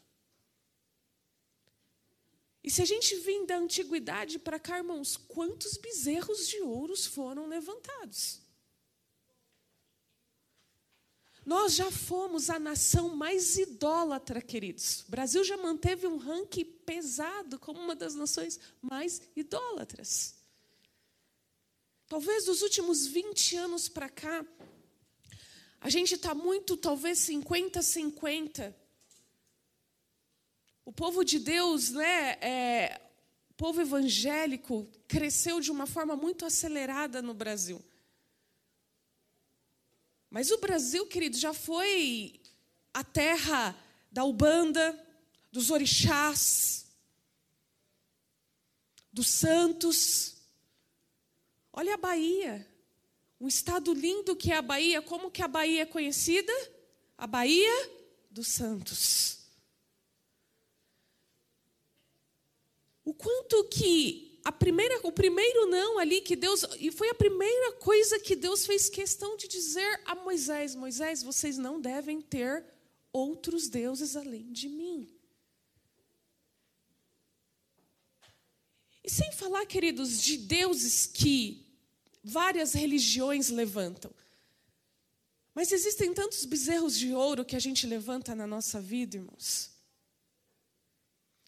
E 2.64 2.68
se 2.68 2.82
a 2.82 2.84
gente 2.84 3.14
vir 3.20 3.46
da 3.46 3.58
antiguidade 3.58 4.40
para 4.40 4.58
cá, 4.58 4.78
irmãos, 4.78 5.16
quantos 5.16 5.76
bezerros 5.76 6.48
de 6.48 6.60
ouros 6.62 7.06
foram 7.06 7.46
levantados? 7.46 8.40
Nós 11.44 11.76
já 11.76 11.92
fomos 11.92 12.50
a 12.50 12.58
nação 12.58 13.10
mais 13.10 13.56
idólatra, 13.56 14.42
queridos. 14.42 15.04
O 15.06 15.10
Brasil 15.12 15.44
já 15.44 15.56
manteve 15.56 16.08
um 16.08 16.16
ranking 16.16 16.64
pesado 16.64 17.56
como 17.60 17.78
uma 17.78 17.94
das 17.94 18.16
nações 18.16 18.58
mais 18.82 19.22
idólatras. 19.36 20.34
Talvez 22.08 22.46
dos 22.46 22.62
últimos 22.62 23.06
20 23.06 23.54
anos 23.58 23.88
para 23.88 24.08
cá, 24.08 24.44
a 25.80 25.88
gente 25.90 26.14
está 26.14 26.35
muito, 26.35 26.76
talvez 26.76 27.18
50-50 27.21 28.75
o 30.87 30.92
povo 30.92 31.25
de 31.25 31.40
Deus, 31.40 31.90
né, 31.90 32.38
é, 32.40 33.00
o 33.50 33.54
povo 33.54 33.80
evangélico, 33.80 34.88
cresceu 35.09 35.61
de 35.61 35.73
uma 35.73 35.85
forma 35.85 36.14
muito 36.14 36.47
acelerada 36.47 37.21
no 37.21 37.35
Brasil. 37.35 37.85
Mas 40.30 40.52
o 40.52 40.59
Brasil, 40.59 41.04
querido, 41.09 41.37
já 41.37 41.52
foi 41.52 42.40
a 42.95 43.02
terra 43.02 43.76
da 44.12 44.25
Ubanda, 44.25 44.97
dos 45.50 45.71
orixás, 45.71 46.87
dos 49.12 49.26
santos. 49.26 50.37
Olha 51.73 51.95
a 51.95 51.99
Bahia, 51.99 52.64
um 53.40 53.49
estado 53.49 53.93
lindo 53.93 54.35
que 54.35 54.50
é 54.52 54.57
a 54.57 54.62
Bahia. 54.62 55.02
Como 55.02 55.31
que 55.31 55.43
a 55.43 55.49
Bahia 55.49 55.83
é 55.83 55.87
conhecida? 55.87 56.52
A 57.16 57.26
Bahia 57.26 57.90
dos 58.31 58.49
Santos. 58.49 59.38
O 63.05 63.14
quanto 63.14 63.64
que 63.64 64.40
a 64.45 64.52
primeira, 64.52 65.00
o 65.02 65.12
primeiro 65.12 65.66
não 65.66 65.99
ali 65.99 66.21
que 66.21 66.37
Deus 66.37 66.64
e 66.78 66.90
foi 66.90 67.09
a 67.11 67.14
primeira 67.14 67.73
coisa 67.73 68.19
que 68.19 68.37
Deus 68.37 68.64
fez 68.64 68.88
questão 68.88 69.37
de 69.37 69.49
dizer 69.49 70.00
a 70.05 70.14
Moisés: 70.14 70.75
Moisés, 70.75 71.23
vocês 71.23 71.59
não 71.59 71.81
devem 71.81 72.21
ter 72.21 72.64
outros 73.12 73.69
deuses 73.69 74.16
além 74.16 74.52
de 74.52 74.69
mim. 74.69 75.12
E 79.02 79.11
sem 79.11 79.31
falar, 79.33 79.64
queridos, 79.66 80.21
de 80.21 80.37
deuses 80.37 81.07
que 81.07 81.65
várias 82.26 82.73
religiões 82.73 83.50
levantam. 83.50 84.11
Mas 85.54 85.71
existem 85.71 86.12
tantos 86.12 86.45
bezerros 86.45 86.99
de 86.99 87.14
ouro 87.14 87.45
que 87.45 87.54
a 87.54 87.61
gente 87.61 87.87
levanta 87.87 88.35
na 88.35 88.49
nossa 88.49 88.80
vida, 88.80 89.16
irmãos. 89.16 89.71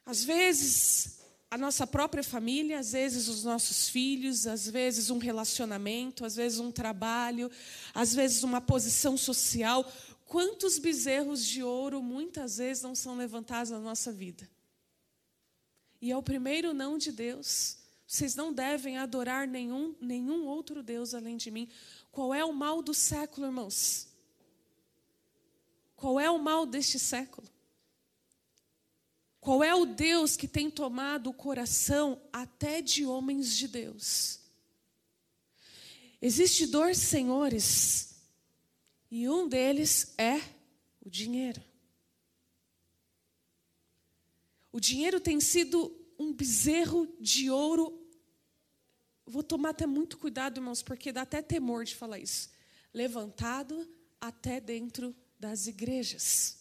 Às 0.07 0.25
vezes, 0.25 1.19
a 1.51 1.59
nossa 1.59 1.85
própria 1.85 2.23
família, 2.23 2.79
às 2.79 2.93
vezes 2.93 3.27
os 3.27 3.43
nossos 3.43 3.89
filhos, 3.89 4.47
às 4.47 4.69
vezes 4.69 5.11
um 5.11 5.19
relacionamento, 5.19 6.25
às 6.25 6.37
vezes 6.37 6.61
um 6.61 6.71
trabalho, 6.71 7.51
às 7.93 8.15
vezes 8.15 8.45
uma 8.45 8.61
posição 8.61 9.17
social. 9.17 9.85
Quantos 10.27 10.79
bezerros 10.79 11.45
de 11.45 11.63
ouro 11.63 12.01
muitas 12.01 12.59
vezes 12.59 12.85
não 12.85 12.95
são 12.95 13.17
levantados 13.17 13.73
na 13.73 13.81
nossa 13.81 14.13
vida? 14.13 14.49
E 16.01 16.13
é 16.13 16.17
o 16.17 16.23
primeiro 16.23 16.73
não 16.73 16.97
de 16.97 17.11
Deus. 17.11 17.78
Vocês 18.09 18.35
não 18.35 18.55
devem 18.55 18.97
adorar 18.97 19.47
nenhum, 19.47 19.95
nenhum 20.01 20.47
outro 20.47 20.83
Deus 20.83 21.13
além 21.13 21.37
de 21.37 21.51
mim. 21.51 21.69
Qual 22.11 22.33
é 22.33 22.43
o 22.43 22.55
mal 22.55 22.81
do 22.81 22.95
século, 22.95 23.47
irmãos? 23.47 24.09
Qual 25.95 26.19
é 26.19 26.31
o 26.31 26.39
mal 26.39 26.65
deste 26.65 26.99
século? 26.99 27.47
Qual 29.43 29.63
é 29.63 29.75
o 29.75 29.85
Deus 29.85 30.39
que 30.39 30.49
tem 30.49 30.71
tomado 30.71 31.29
o 31.29 31.35
coração 31.35 32.19
até 32.33 32.81
de 32.81 33.05
homens 33.05 33.55
de 33.55 33.69
Deus? 33.69 34.41
Existe 36.21 36.67
dois 36.67 36.97
senhores, 36.97 38.23
e 39.11 39.29
um 39.29 39.47
deles 39.47 40.15
é 40.17 40.41
o 41.05 41.11
dinheiro. 41.11 41.63
O 44.73 44.81
dinheiro 44.81 45.21
tem 45.21 45.41
sido 45.41 45.95
um 46.19 46.33
bezerro 46.33 47.07
de 47.21 47.51
ouro. 47.51 48.07
Vou 49.25 49.43
tomar 49.43 49.71
até 49.71 49.87
muito 49.87 50.19
cuidado, 50.19 50.59
irmãos, 50.59 50.83
porque 50.83 51.13
dá 51.13 51.23
até 51.23 51.41
temor 51.41 51.85
de 51.85 51.95
falar 51.95 52.19
isso. 52.19 52.51
Levantado 52.93 53.89
até 54.21 54.61
dentro 54.61 55.15
das 55.39 55.67
igrejas. 55.67 56.59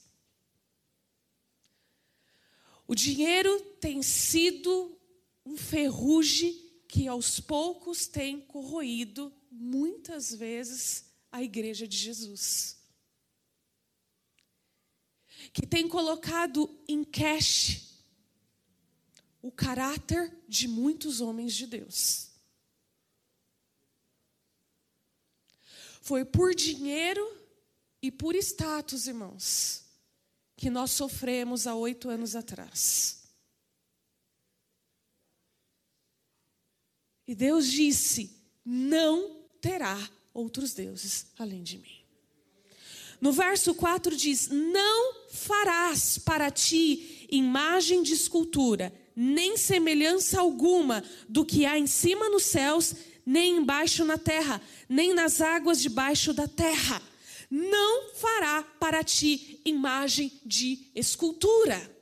O 2.88 2.94
dinheiro 2.96 3.60
tem 3.82 4.02
sido 4.04 4.98
um 5.46 5.58
ferrugem 5.58 6.66
que 6.88 7.08
aos 7.08 7.40
poucos 7.40 8.08
tem 8.08 8.40
corroído 8.40 9.34
muitas 9.52 10.34
vezes 10.34 11.06
a 11.32 11.44
igreja 11.44 11.88
de 11.88 11.98
Jesus. 11.98 12.78
Que 15.52 15.66
tem 15.66 15.88
colocado 15.88 16.70
em 16.88 17.04
cash 17.04 17.97
o 19.48 19.52
caráter 19.52 20.36
de 20.46 20.68
muitos 20.68 21.22
homens 21.22 21.56
de 21.56 21.66
Deus. 21.66 22.28
Foi 26.02 26.26
por 26.26 26.54
dinheiro 26.54 27.26
e 28.02 28.12
por 28.12 28.36
status, 28.36 29.08
irmãos, 29.08 29.86
que 30.58 30.70
nós 30.70 30.92
sofremos 30.92 31.66
há 31.66 31.74
oito 31.76 32.10
anos 32.10 32.36
atrás. 32.36 33.24
E 37.26 37.34
Deus 37.34 37.72
disse: 37.72 38.30
Não 38.66 39.46
terá 39.62 39.98
outros 40.34 40.74
deuses 40.74 41.28
além 41.38 41.64
de 41.64 41.78
mim. 41.78 42.06
No 43.22 43.32
verso 43.32 43.74
4 43.74 44.14
diz: 44.18 44.50
Não 44.50 45.30
farás 45.30 46.18
para 46.18 46.52
ti 46.52 47.26
imagem 47.32 48.04
de 48.04 48.14
escultura, 48.14 49.07
nem 49.20 49.58
semelhança 49.58 50.40
alguma 50.40 51.04
do 51.28 51.44
que 51.44 51.66
há 51.66 51.78
em 51.78 51.88
cima 51.88 52.30
nos 52.30 52.46
céus, 52.46 52.94
nem 53.26 53.58
embaixo 53.58 54.06
na 54.06 54.18
terra, 54.18 54.62
nem 54.88 55.14
nas 55.14 55.42
águas 55.42 55.82
debaixo 55.82 56.32
da 56.34 56.48
terra 56.48 57.02
não 57.50 58.14
fará 58.14 58.64
para 58.64 59.04
ti 59.04 59.62
imagem 59.64 60.42
de 60.46 60.92
escultura. 60.94 61.96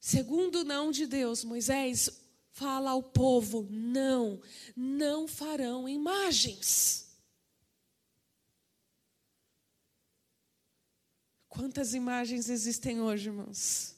Segundo 0.00 0.60
o 0.60 0.64
não 0.64 0.90
de 0.90 1.06
Deus, 1.06 1.44
Moisés, 1.44 2.10
fala 2.50 2.90
ao 2.90 3.02
povo: 3.02 3.66
não, 3.70 4.40
não 4.76 5.26
farão 5.26 5.88
imagens. 5.88 7.11
Quantas 11.52 11.92
imagens 11.92 12.48
existem 12.48 13.02
hoje, 13.02 13.28
irmãos? 13.28 13.94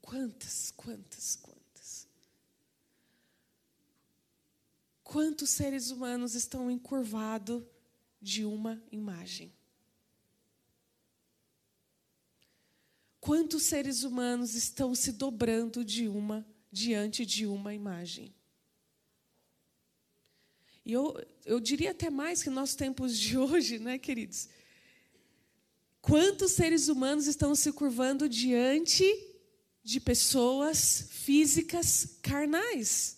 Quantas, 0.00 0.72
quantas, 0.74 1.36
quantas? 1.36 2.08
Quantos 5.04 5.50
seres 5.50 5.90
humanos 5.90 6.34
estão 6.34 6.70
encurvados 6.70 7.62
de 8.18 8.46
uma 8.46 8.82
imagem? 8.90 9.52
Quantos 13.20 13.64
seres 13.64 14.02
humanos 14.02 14.54
estão 14.54 14.94
se 14.94 15.12
dobrando 15.12 15.84
de 15.84 16.08
uma 16.08 16.46
diante 16.72 17.26
de 17.26 17.44
uma 17.44 17.74
imagem? 17.74 18.34
E 20.82 20.94
eu, 20.94 21.14
eu 21.44 21.60
diria 21.60 21.90
até 21.90 22.08
mais 22.08 22.42
que 22.42 22.48
nos 22.48 22.74
tempos 22.74 23.18
de 23.18 23.36
hoje, 23.36 23.78
né, 23.78 23.98
queridos? 23.98 24.48
Quantos 26.02 26.52
seres 26.52 26.88
humanos 26.88 27.26
estão 27.26 27.54
se 27.54 27.72
curvando 27.72 28.28
diante 28.28 29.04
de 29.82 29.98
pessoas 29.98 31.08
físicas 31.10 32.18
carnais? 32.20 33.16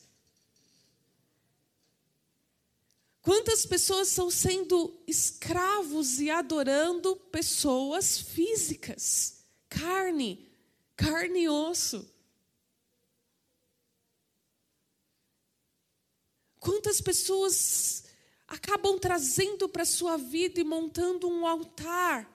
Quantas 3.21 3.67
pessoas 3.67 4.09
estão 4.09 4.31
sendo 4.31 5.03
escravos 5.09 6.21
e 6.21 6.31
adorando 6.31 7.17
pessoas 7.33 8.21
físicas? 8.21 9.35
carne, 9.75 10.49
carne 10.97 11.41
e 11.43 11.49
osso. 11.49 12.09
Quantas 16.61 17.01
pessoas 17.01 18.05
acabam 18.47 18.99
trazendo 18.99 19.69
para 19.69 19.83
a 19.83 19.87
sua 19.87 20.17
vida 20.17 20.61
e 20.61 20.65
montando 20.65 21.29
um 21.29 21.47
altar? 21.47 22.31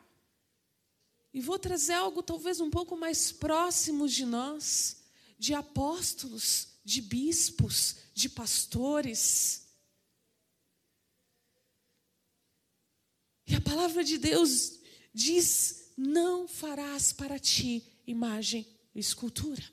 E 1.34 1.42
vou 1.42 1.60
trazer 1.60 1.94
algo 1.94 2.24
talvez 2.24 2.60
um 2.60 2.70
pouco 2.70 2.98
mais 2.98 3.32
próximo 3.32 4.08
de 4.08 4.26
nós, 4.26 4.98
de 5.38 5.54
apóstolos, 5.54 6.68
de 6.84 7.02
bispos, 7.02 7.96
de 8.14 8.28
pastores. 8.30 9.68
E 13.46 13.56
a 13.56 13.62
palavra 13.62 14.04
de 14.04 14.18
Deus 14.18 14.80
diz 15.14 15.92
não 15.96 16.48
farás 16.48 17.12
para 17.12 17.38
ti 17.38 17.84
imagem 18.08 18.66
e 18.96 19.00
escultura. 19.00 19.64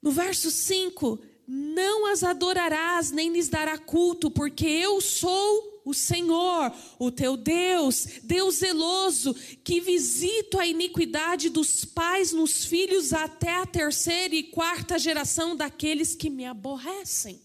No 0.00 0.10
verso 0.10 0.50
5, 0.50 1.18
não 1.46 2.06
as 2.06 2.22
adorarás, 2.22 3.10
nem 3.10 3.32
lhes 3.32 3.48
dará 3.48 3.76
culto, 3.76 4.30
porque 4.30 4.66
eu 4.66 5.00
sou 5.00 5.77
o 5.84 5.94
Senhor, 5.94 6.72
o 6.98 7.10
teu 7.10 7.36
Deus, 7.36 8.06
Deus 8.22 8.56
zeloso, 8.56 9.34
que 9.64 9.80
visito 9.80 10.58
a 10.58 10.66
iniquidade 10.66 11.48
dos 11.48 11.84
pais 11.84 12.32
nos 12.32 12.64
filhos 12.64 13.12
até 13.12 13.54
a 13.56 13.66
terceira 13.66 14.34
e 14.34 14.42
quarta 14.42 14.98
geração 14.98 15.56
daqueles 15.56 16.14
que 16.14 16.28
me 16.28 16.44
aborrecem. 16.44 17.40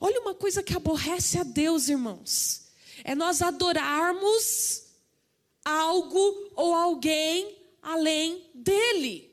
Olha 0.00 0.20
uma 0.20 0.34
coisa 0.34 0.62
que 0.62 0.76
aborrece 0.76 1.38
a 1.38 1.42
Deus, 1.42 1.88
irmãos 1.88 2.66
é 3.04 3.14
nós 3.14 3.42
adorarmos 3.42 4.84
algo 5.64 6.50
ou 6.54 6.74
alguém 6.74 7.56
além 7.82 8.50
dele. 8.54 9.32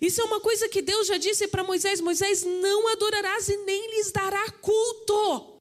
Isso 0.00 0.20
é 0.20 0.24
uma 0.24 0.40
coisa 0.40 0.68
que 0.68 0.82
Deus 0.82 1.06
já 1.06 1.16
disse 1.16 1.48
para 1.48 1.64
Moisés: 1.64 2.00
Moisés, 2.00 2.44
não 2.44 2.88
adorarás 2.88 3.48
e 3.48 3.56
nem 3.58 3.96
lhes 3.96 4.12
dará 4.12 4.50
culto. 4.52 5.55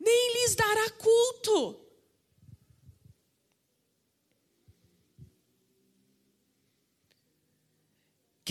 Nem 0.00 0.32
lhes 0.32 0.54
dará 0.54 0.90
culto. 0.90 1.80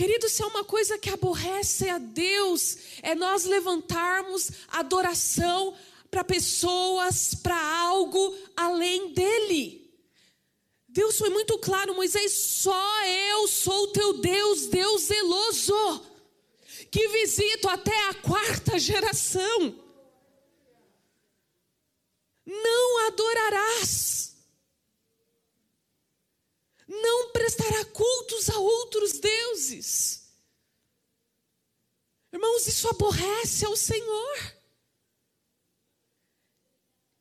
Querido, 0.00 0.30
se 0.30 0.42
é 0.42 0.46
uma 0.46 0.64
coisa 0.64 0.96
que 0.96 1.10
aborrece 1.10 1.90
a 1.90 1.98
Deus, 1.98 2.78
é 3.02 3.14
nós 3.14 3.44
levantarmos 3.44 4.50
adoração 4.68 5.76
para 6.10 6.24
pessoas, 6.24 7.34
para 7.34 7.60
algo 7.82 8.34
além 8.56 9.12
dele. 9.12 9.92
Deus 10.88 11.18
foi 11.18 11.28
muito 11.28 11.58
claro, 11.58 11.94
Moisés, 11.94 12.32
só 12.32 13.06
eu 13.06 13.46
sou 13.46 13.88
teu 13.88 14.14
Deus, 14.14 14.68
Deus 14.68 15.02
zeloso, 15.02 16.06
que 16.90 17.06
visito 17.08 17.68
até 17.68 18.08
a 18.08 18.14
quarta 18.14 18.78
geração. 18.78 19.79
Não 22.50 23.06
adorarás 23.06 24.20
não 26.90 27.30
prestará 27.30 27.84
cultos 27.84 28.50
a 28.50 28.58
outros 28.58 29.12
deuses. 29.20 30.28
Irmãos, 32.32 32.66
isso 32.66 32.88
aborrece 32.88 33.64
ao 33.64 33.76
Senhor. 33.76 34.54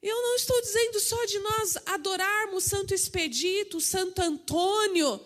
Eu 0.01 0.19
não 0.21 0.35
estou 0.35 0.59
dizendo 0.61 0.99
só 0.99 1.23
de 1.25 1.39
nós 1.39 1.77
adorarmos 1.85 2.63
Santo 2.63 2.93
Expedito, 2.93 3.79
Santo 3.79 4.21
Antônio, 4.21 5.23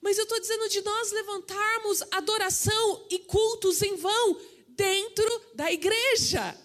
mas 0.00 0.18
eu 0.18 0.24
estou 0.24 0.38
dizendo 0.38 0.68
de 0.68 0.82
nós 0.82 1.10
levantarmos 1.10 2.02
adoração 2.12 3.06
e 3.10 3.18
cultos 3.18 3.82
em 3.82 3.96
vão 3.96 4.40
dentro 4.68 5.42
da 5.54 5.72
igreja. 5.72 6.56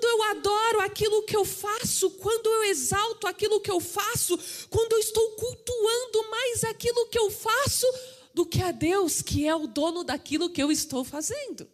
Quando 0.00 0.06
eu 0.06 0.22
adoro 0.22 0.80
aquilo 0.80 1.22
que 1.24 1.36
eu 1.36 1.44
faço, 1.44 2.10
quando 2.12 2.46
eu 2.46 2.64
exalto 2.64 3.26
aquilo 3.26 3.60
que 3.60 3.70
eu 3.70 3.78
faço, 3.80 4.38
quando 4.70 4.94
eu 4.94 4.98
estou 4.98 5.32
cultuando 5.32 6.30
mais 6.30 6.64
aquilo 6.64 7.06
que 7.08 7.18
eu 7.18 7.30
faço 7.30 7.86
do 8.32 8.46
que 8.46 8.62
a 8.62 8.72
Deus, 8.72 9.20
que 9.20 9.46
é 9.46 9.54
o 9.54 9.66
dono 9.66 10.02
daquilo 10.02 10.48
que 10.48 10.62
eu 10.62 10.72
estou 10.72 11.04
fazendo. 11.04 11.70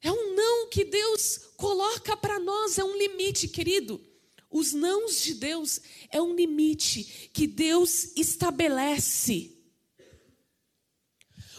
É 0.00 0.12
um 0.12 0.36
não 0.36 0.68
que 0.68 0.84
Deus 0.84 1.40
coloca 1.56 2.16
para 2.16 2.38
nós, 2.38 2.78
é 2.78 2.84
um 2.84 2.96
limite, 2.96 3.48
querido. 3.48 4.00
Os 4.48 4.72
nãos 4.72 5.20
de 5.20 5.34
Deus 5.34 5.80
é 6.10 6.22
um 6.22 6.36
limite 6.36 7.28
que 7.32 7.48
Deus 7.48 8.16
estabelece 8.16 9.53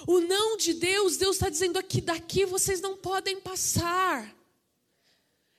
o 0.08 0.20
não 0.20 0.58
de 0.58 0.74
Deus, 0.74 1.18
Deus 1.18 1.36
está 1.36 1.50
dizendo 1.50 1.78
aqui, 1.78 2.02
daqui 2.02 2.46
vocês 2.46 2.82
não 2.82 2.96
podem 2.96 3.40
passar. 3.42 4.36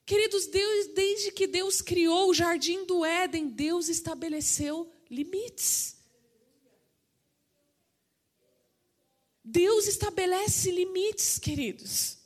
Queridos, 0.04 0.46
Deus, 0.46 0.86
desde 0.94 1.32
que 1.32 1.46
Deus 1.48 1.80
criou 1.80 2.30
o 2.30 2.34
jardim 2.34 2.84
do 2.84 3.04
Éden, 3.04 3.48
Deus 3.48 3.88
estabeleceu 3.88 4.88
limites. 5.10 5.96
Deus 9.42 9.86
estabelece 9.86 10.70
limites, 10.70 11.38
queridos. 11.38 12.18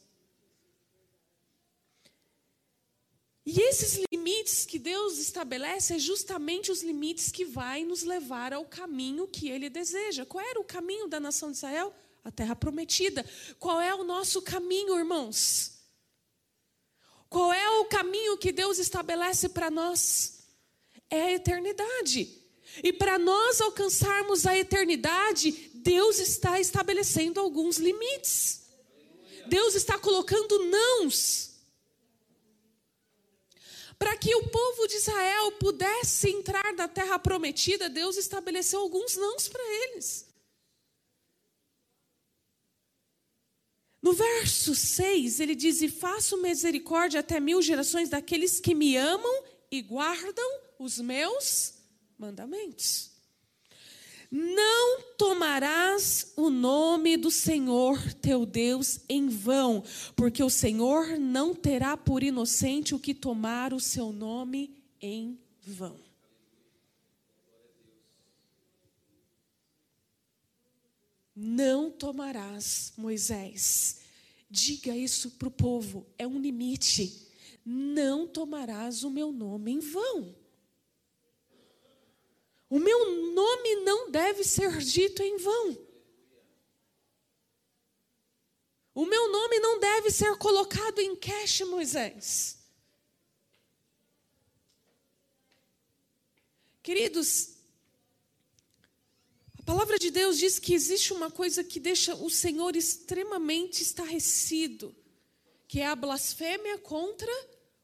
E 3.45 3.61
esses 3.63 4.01
limites 4.13 4.65
que 4.67 4.79
Deus 4.79 5.19
estabelece 5.19 5.95
é 5.95 5.99
justamente 5.99 6.71
os 6.71 6.83
limites 6.83 7.33
que 7.33 7.45
vai 7.45 7.83
nos 7.83 8.03
levar 8.03 8.53
ao 8.53 8.65
caminho 8.65 9.27
que 9.27 9.49
ele 9.49 9.69
deseja. 9.69 10.27
Qual 10.27 10.45
era 10.45 10.61
o 10.61 10.65
caminho 10.65 11.09
da 11.09 11.19
nação 11.19 11.51
de 11.51 11.57
Israel? 11.57 11.95
A 12.25 12.31
terra 12.31 12.55
prometida. 12.55 13.25
Qual 13.59 13.81
é 13.81 13.95
o 13.95 14.05
nosso 14.05 14.43
caminho, 14.43 14.99
irmãos? 14.99 15.73
Qual 17.29 17.53
é 17.53 17.71
o 17.79 17.85
caminho 17.85 18.37
que 18.37 18.53
Deus 18.53 18.79
estabelece 18.79 19.49
para 19.49 19.71
nós? 19.71 20.45
É 21.09 21.23
a 21.23 21.33
eternidade. 21.33 22.41
E 22.83 22.93
para 22.93 23.19
nós 23.19 23.61
alcançarmos 23.61 24.47
a 24.47 24.57
eternidade, 24.57 25.71
Deus 25.75 26.19
está 26.19 26.61
estabelecendo 26.61 27.41
alguns 27.41 27.79
limites. 27.79 28.63
Deus 29.47 29.75
está 29.75 29.99
colocando 29.99 30.65
nãos. 30.67 31.51
Para 33.99 34.17
que 34.17 34.35
o 34.35 34.49
povo 34.49 34.87
de 34.87 34.97
Israel 34.97 35.53
pudesse 35.53 36.31
entrar 36.31 36.73
na 36.75 36.89
terra 36.89 37.19
prometida, 37.19 37.89
Deus 37.89 38.17
estabeleceu 38.17 38.81
alguns 38.81 39.17
nãos 39.17 39.49
para 39.49 39.63
eles. 39.63 40.30
No 44.03 44.13
verso 44.13 44.75
6, 44.75 45.41
ele 45.41 45.55
diz: 45.55 45.83
E 45.83 45.89
faço 45.89 46.41
misericórdia 46.41 47.21
até 47.21 47.39
mil 47.39 47.61
gerações 47.61 48.09
daqueles 48.09 48.59
que 48.59 48.75
me 48.75 48.97
amam 48.97 49.45
e 49.71 49.83
guardam 49.83 50.61
os 50.79 50.99
meus 50.99 51.75
mandamentos. 52.19 53.11
Não 54.31 55.03
tomarás 55.19 56.33
o 56.37 56.51
nome 56.51 57.17
do 57.17 57.33
Senhor 57.33 57.99
teu 58.15 58.47
Deus 58.47 59.01
em 59.09 59.29
vão, 59.29 59.83
porque 60.15 60.43
o 60.43 60.49
Senhor 60.49 61.19
não 61.19 61.53
terá 61.53 61.97
por 61.97 62.23
inocente 62.23 62.95
o 62.95 62.99
que 62.99 63.13
tomar 63.13 63.75
o 63.75 63.81
seu 63.81 64.13
nome 64.13 64.81
em 65.01 65.37
vão. 65.63 66.10
Não 71.43 71.91
tomarás, 71.91 72.93
Moisés. 72.99 74.01
Diga 74.51 74.95
isso 74.95 75.31
para 75.31 75.49
o 75.49 75.51
povo, 75.51 76.07
é 76.19 76.27
um 76.27 76.39
limite. 76.39 77.27
Não 77.65 78.29
tomarás 78.29 79.05
o 79.05 79.11
meu 79.11 79.33
nome 79.33 79.73
em 79.73 79.79
vão. 79.79 80.37
O 82.69 82.79
meu 82.79 83.33
nome 83.33 83.77
não 83.77 84.11
deve 84.11 84.45
ser 84.45 84.77
dito 84.81 85.23
em 85.23 85.39
vão. 85.39 85.79
O 88.95 89.07
meu 89.07 89.33
nome 89.33 89.59
não 89.61 89.81
deve 89.81 90.11
ser 90.11 90.37
colocado 90.37 90.99
em 90.99 91.17
cash, 91.17 91.63
Moisés. 91.63 92.59
Queridos, 96.83 97.60
palavra 99.71 100.01
de 100.01 100.11
Deus 100.11 100.37
diz 100.37 100.59
que 100.59 100.75
existe 100.75 101.13
uma 101.13 101.31
coisa 101.31 101.63
que 101.63 101.79
deixa 101.79 102.13
o 102.17 102.29
Senhor 102.29 102.75
extremamente 102.75 103.85
estarrecido, 103.85 104.93
que 105.69 105.79
é 105.79 105.87
a 105.87 105.95
blasfêmia 105.95 106.77
contra 106.79 107.31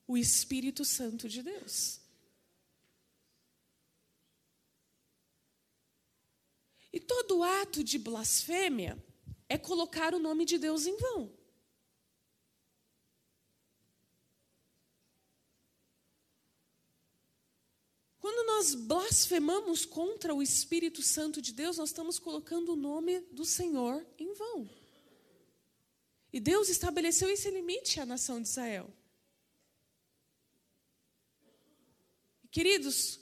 o 0.04 0.18
Espírito 0.18 0.84
Santo 0.84 1.28
de 1.28 1.44
Deus. 1.44 2.00
E 6.92 6.98
todo 6.98 7.44
ato 7.44 7.84
de 7.84 8.00
blasfêmia 8.00 9.00
é 9.48 9.56
colocar 9.56 10.12
o 10.12 10.18
nome 10.18 10.44
de 10.44 10.58
Deus 10.58 10.88
em 10.88 10.96
vão. 10.96 11.35
Quando 18.26 18.44
nós 18.44 18.74
blasfemamos 18.74 19.84
contra 19.84 20.34
o 20.34 20.42
Espírito 20.42 21.00
Santo 21.00 21.40
de 21.40 21.52
Deus, 21.52 21.76
nós 21.76 21.90
estamos 21.90 22.18
colocando 22.18 22.72
o 22.72 22.76
nome 22.76 23.20
do 23.30 23.44
Senhor 23.44 24.04
em 24.18 24.32
vão. 24.34 24.68
E 26.32 26.40
Deus 26.40 26.68
estabeleceu 26.68 27.30
esse 27.30 27.48
limite 27.52 28.00
à 28.00 28.04
nação 28.04 28.42
de 28.42 28.48
Israel. 28.48 28.92
Queridos, 32.50 33.20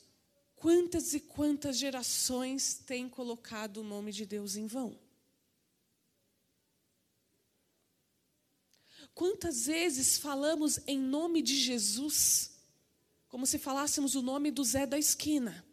quantas 0.57 1.13
e 1.13 1.21
quantas 1.21 1.77
gerações 1.77 2.73
têm 2.73 3.07
colocado 3.07 3.83
o 3.83 3.85
nome 3.85 4.11
de 4.11 4.25
Deus 4.25 4.57
em 4.57 4.67
vão? 4.67 4.99
Quantas 9.15 9.67
vezes 9.67 10.17
falamos 10.17 10.81
em 10.87 10.99
nome 10.99 11.43
de 11.43 11.57
Jesus, 11.57 12.54
como 13.35 13.49
se 13.49 13.59
falássemos 13.59 14.15
o 14.15 14.23
nome 14.23 14.53
do 14.53 14.63
Zé 14.63 14.87
da 14.87 14.97
esquina? 14.97 15.67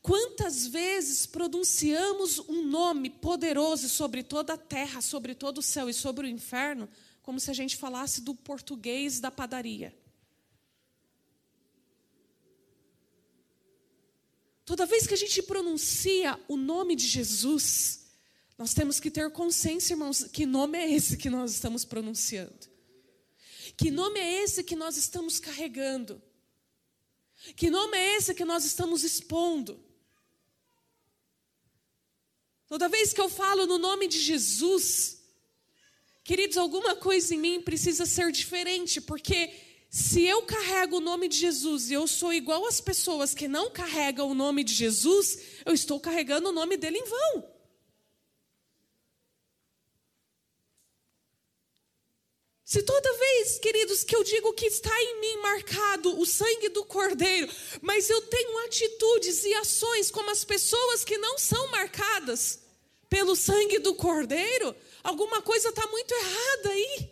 Quantas 0.00 0.66
vezes 0.66 1.26
pronunciamos 1.26 2.38
um 2.38 2.64
nome 2.64 3.10
poderoso 3.10 3.90
sobre 3.90 4.22
toda 4.22 4.54
a 4.54 4.56
terra, 4.56 5.02
sobre 5.02 5.34
todo 5.34 5.58
o 5.58 5.62
céu 5.62 5.90
e 5.90 5.92
sobre 5.92 6.26
o 6.26 6.30
inferno, 6.30 6.88
como 7.20 7.38
se 7.38 7.50
a 7.50 7.52
gente 7.52 7.76
falasse 7.76 8.22
do 8.22 8.34
português 8.34 9.20
da 9.20 9.30
padaria? 9.30 9.94
Toda 14.64 14.86
vez 14.86 15.06
que 15.06 15.12
a 15.12 15.18
gente 15.18 15.42
pronuncia 15.42 16.40
o 16.48 16.56
nome 16.56 16.96
de 16.96 17.06
Jesus, 17.06 18.06
nós 18.56 18.72
temos 18.72 18.98
que 18.98 19.10
ter 19.10 19.30
consciência, 19.30 19.92
irmãos, 19.92 20.24
que 20.24 20.46
nome 20.46 20.78
é 20.78 20.90
esse 20.90 21.18
que 21.18 21.28
nós 21.28 21.52
estamos 21.52 21.84
pronunciando? 21.84 22.73
Que 23.76 23.90
nome 23.90 24.20
é 24.20 24.42
esse 24.42 24.62
que 24.62 24.76
nós 24.76 24.96
estamos 24.96 25.40
carregando? 25.40 26.22
Que 27.56 27.70
nome 27.70 27.96
é 27.98 28.16
esse 28.16 28.34
que 28.34 28.44
nós 28.44 28.64
estamos 28.64 29.02
expondo? 29.02 29.82
Toda 32.68 32.88
vez 32.88 33.12
que 33.12 33.20
eu 33.20 33.28
falo 33.28 33.66
no 33.66 33.78
nome 33.78 34.08
de 34.08 34.20
Jesus, 34.20 35.20
queridos, 36.22 36.56
alguma 36.56 36.96
coisa 36.96 37.34
em 37.34 37.38
mim 37.38 37.60
precisa 37.60 38.06
ser 38.06 38.32
diferente, 38.32 39.00
porque 39.00 39.52
se 39.90 40.24
eu 40.24 40.42
carrego 40.42 40.96
o 40.96 41.00
nome 41.00 41.28
de 41.28 41.36
Jesus 41.36 41.90
e 41.90 41.94
eu 41.94 42.06
sou 42.06 42.32
igual 42.32 42.66
às 42.66 42.80
pessoas 42.80 43.34
que 43.34 43.46
não 43.46 43.70
carregam 43.70 44.28
o 44.28 44.34
nome 44.34 44.64
de 44.64 44.74
Jesus, 44.74 45.38
eu 45.64 45.74
estou 45.74 46.00
carregando 46.00 46.48
o 46.48 46.52
nome 46.52 46.76
dele 46.76 46.98
em 46.98 47.04
vão. 47.04 47.53
Se 52.74 52.82
toda 52.82 53.16
vez, 53.16 53.56
queridos, 53.60 54.02
que 54.02 54.16
eu 54.16 54.24
digo 54.24 54.52
que 54.52 54.66
está 54.66 54.90
em 55.00 55.20
mim 55.20 55.36
marcado 55.36 56.18
o 56.18 56.26
sangue 56.26 56.68
do 56.70 56.84
Cordeiro, 56.84 57.48
mas 57.80 58.10
eu 58.10 58.20
tenho 58.22 58.58
atitudes 58.66 59.44
e 59.44 59.54
ações 59.54 60.10
como 60.10 60.28
as 60.28 60.44
pessoas 60.44 61.04
que 61.04 61.16
não 61.16 61.38
são 61.38 61.68
marcadas 61.68 62.58
pelo 63.08 63.36
sangue 63.36 63.78
do 63.78 63.94
Cordeiro, 63.94 64.74
alguma 65.04 65.40
coisa 65.40 65.68
está 65.68 65.86
muito 65.86 66.12
errada 66.12 66.70
aí. 66.70 67.10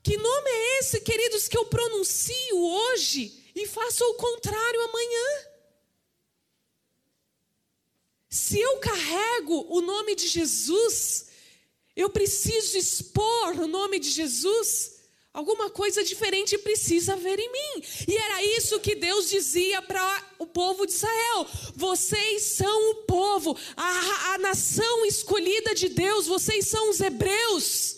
Que 0.00 0.16
nome 0.16 0.48
é 0.48 0.78
esse, 0.78 1.00
queridos, 1.00 1.48
que 1.48 1.58
eu 1.58 1.64
pronuncio 1.64 2.56
hoje 2.56 3.50
e 3.52 3.66
faço 3.66 4.04
o 4.04 4.14
contrário 4.14 4.80
amanhã? 4.82 5.46
Se 8.28 8.60
eu 8.60 8.78
carrego 8.78 9.66
o 9.68 9.80
nome 9.80 10.14
de 10.14 10.28
Jesus, 10.28 11.29
eu 11.96 12.08
preciso 12.08 12.78
expor 12.78 13.60
o 13.60 13.66
nome 13.66 13.98
de 13.98 14.10
Jesus. 14.10 15.00
Alguma 15.32 15.70
coisa 15.70 16.02
diferente 16.02 16.58
precisa 16.58 17.12
haver 17.12 17.38
em 17.38 17.52
mim. 17.52 17.84
E 18.08 18.16
era 18.16 18.42
isso 18.42 18.80
que 18.80 18.96
Deus 18.96 19.30
dizia 19.30 19.80
para 19.80 20.26
o 20.38 20.46
povo 20.46 20.84
de 20.86 20.92
Israel: 20.92 21.46
vocês 21.74 22.42
são 22.42 22.90
o 22.90 22.94
povo, 23.02 23.56
a, 23.76 24.34
a 24.34 24.38
nação 24.38 25.06
escolhida 25.06 25.74
de 25.74 25.88
Deus, 25.88 26.26
vocês 26.26 26.66
são 26.66 26.90
os 26.90 27.00
hebreus. 27.00 27.96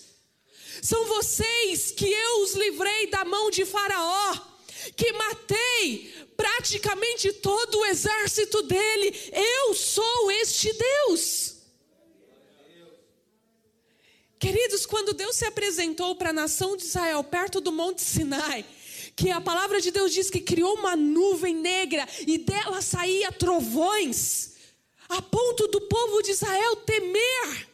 São 0.83 1.07
vocês 1.07 1.92
que 1.92 2.11
eu 2.11 2.42
os 2.42 2.55
livrei 2.55 3.07
da 3.07 3.24
mão 3.24 3.50
de 3.50 3.64
Faraó, 3.64 4.37
que 4.96 5.12
matei 5.12 6.12
praticamente 6.37 7.33
todo 7.35 7.78
o 7.78 7.85
exército 7.87 8.62
dele. 8.62 9.14
Eu 9.33 9.74
sou 9.74 10.31
este 10.33 10.72
Deus. 10.72 11.51
Queridos, 14.42 14.85
quando 14.85 15.14
Deus 15.14 15.37
se 15.37 15.44
apresentou 15.44 16.16
para 16.16 16.31
a 16.31 16.33
nação 16.33 16.76
de 16.76 16.83
Israel 16.83 17.22
perto 17.22 17.61
do 17.61 17.70
Monte 17.70 18.02
Sinai, 18.02 18.64
que 19.14 19.31
a 19.31 19.40
palavra 19.40 19.81
de 19.81 19.92
Deus 19.92 20.12
diz 20.12 20.28
que 20.28 20.40
criou 20.40 20.74
uma 20.74 20.96
nuvem 20.96 21.55
negra 21.55 22.09
e 22.26 22.38
dela 22.38 22.83
saía 22.83 23.31
trovões, 23.31 24.55
a 25.09 25.22
ponto 25.22 25.68
do 25.68 25.83
povo 25.83 26.20
de 26.22 26.33
Israel 26.33 26.74
temer. 26.74 27.68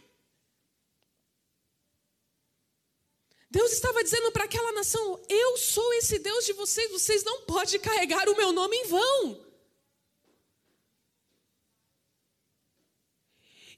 Deus 3.50 3.72
estava 3.72 4.04
dizendo 4.04 4.31
para 4.31 4.44
aquela 4.44 4.72
nação: 4.72 5.18
Eu 5.26 5.57
sou 5.57 5.94
esse 5.94 6.18
Deus 6.18 6.44
de 6.44 6.52
vocês, 6.52 6.90
vocês 6.90 7.24
não 7.24 7.40
podem 7.46 7.81
carregar 7.81 8.28
o 8.28 8.37
meu 8.37 8.52
nome 8.52 8.76
em 8.76 8.88
vão. 8.88 9.47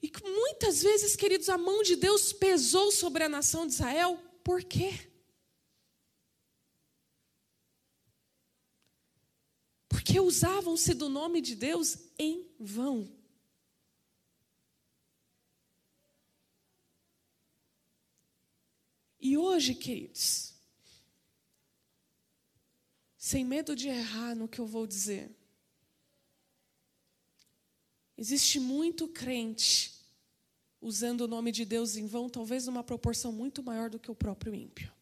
E 0.01 0.09
que 0.09 0.23
muitas 0.23 0.81
vezes, 0.81 1.15
queridos, 1.15 1.47
a 1.47 1.57
mão 1.57 1.83
de 1.83 1.95
Deus 1.95 2.33
pesou 2.33 2.91
sobre 2.91 3.23
a 3.23 3.29
nação 3.29 3.67
de 3.67 3.73
Israel. 3.73 4.17
Por 4.43 4.63
quê? 4.63 5.11
Porque 9.87 10.19
usavam-se 10.19 10.95
do 10.95 11.07
nome 11.07 11.39
de 11.39 11.55
Deus 11.55 11.97
em 12.17 12.49
vão. 12.59 13.15
E 19.19 19.37
hoje, 19.37 19.75
queridos, 19.75 20.55
sem 23.15 23.45
medo 23.45 23.75
de 23.75 23.87
errar 23.87 24.33
no 24.33 24.47
que 24.47 24.57
eu 24.57 24.65
vou 24.65 24.87
dizer, 24.87 25.29
Existe 28.21 28.59
muito 28.59 29.07
crente 29.07 29.99
usando 30.79 31.21
o 31.21 31.27
nome 31.27 31.51
de 31.51 31.65
Deus 31.65 31.95
em 31.95 32.05
vão, 32.05 32.29
talvez 32.29 32.67
numa 32.67 32.83
proporção 32.83 33.31
muito 33.31 33.63
maior 33.63 33.89
do 33.89 33.97
que 33.97 34.11
o 34.11 34.15
próprio 34.15 34.53
ímpio. 34.53 34.93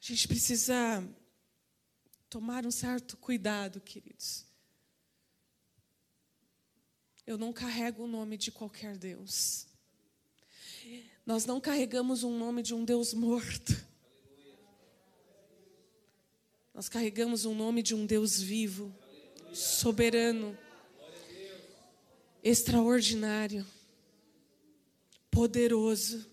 A 0.00 0.04
gente 0.06 0.26
precisa 0.26 1.06
tomar 2.30 2.64
um 2.64 2.70
certo 2.70 3.18
cuidado, 3.18 3.78
queridos. 3.78 4.46
Eu 7.26 7.36
não 7.36 7.52
carrego 7.52 8.04
o 8.04 8.08
nome 8.08 8.38
de 8.38 8.50
qualquer 8.50 8.96
Deus. 8.96 9.66
Nós 11.26 11.44
não 11.44 11.60
carregamos 11.60 12.24
um 12.24 12.38
nome 12.38 12.62
de 12.62 12.72
um 12.72 12.86
Deus 12.86 13.12
morto. 13.12 13.91
Nós 16.82 16.88
carregamos 16.88 17.44
o 17.44 17.54
nome 17.54 17.80
de 17.80 17.94
um 17.94 18.04
Deus 18.04 18.40
vivo, 18.40 18.92
soberano, 19.54 20.58
extraordinário, 22.42 23.64
poderoso. 25.30 26.26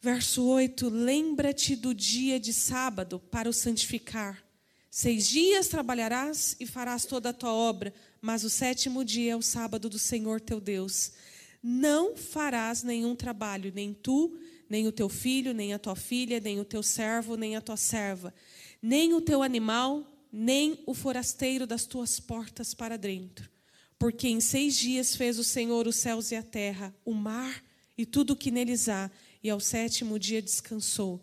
Verso 0.00 0.42
8: 0.46 0.88
Lembra-te 0.88 1.76
do 1.76 1.92
dia 1.92 2.40
de 2.40 2.54
sábado 2.54 3.20
para 3.20 3.46
o 3.46 3.52
santificar. 3.52 4.42
Seis 4.90 5.28
dias 5.28 5.68
trabalharás 5.68 6.56
e 6.58 6.66
farás 6.66 7.04
toda 7.04 7.28
a 7.28 7.34
tua 7.34 7.52
obra, 7.52 7.92
mas 8.22 8.42
o 8.42 8.48
sétimo 8.48 9.04
dia 9.04 9.32
é 9.32 9.36
o 9.36 9.42
sábado 9.42 9.90
do 9.90 9.98
Senhor 9.98 10.40
teu 10.40 10.58
Deus. 10.58 11.12
Não 11.62 12.16
farás 12.16 12.82
nenhum 12.82 13.14
trabalho, 13.14 13.72
nem 13.74 13.92
tu, 13.92 14.38
nem 14.68 14.86
o 14.86 14.92
teu 14.92 15.08
filho, 15.08 15.52
nem 15.52 15.74
a 15.74 15.78
tua 15.78 15.96
filha, 15.96 16.40
nem 16.40 16.60
o 16.60 16.64
teu 16.64 16.82
servo, 16.82 17.36
nem 17.36 17.56
a 17.56 17.60
tua 17.60 17.76
serva, 17.76 18.32
nem 18.80 19.12
o 19.12 19.20
teu 19.20 19.42
animal, 19.42 20.06
nem 20.32 20.78
o 20.86 20.94
forasteiro 20.94 21.66
das 21.66 21.84
tuas 21.84 22.20
portas 22.20 22.72
para 22.72 22.96
dentro. 22.96 23.50
Porque 23.98 24.28
em 24.28 24.40
seis 24.40 24.76
dias 24.76 25.14
fez 25.14 25.38
o 25.38 25.44
Senhor 25.44 25.86
os 25.86 25.96
céus 25.96 26.30
e 26.30 26.36
a 26.36 26.42
terra, 26.42 26.94
o 27.04 27.12
mar 27.12 27.62
e 27.98 28.06
tudo 28.06 28.32
o 28.32 28.36
que 28.36 28.50
neles 28.50 28.88
há 28.88 29.10
e 29.42 29.50
ao 29.50 29.60
sétimo 29.60 30.18
dia 30.18 30.40
descansou. 30.40 31.22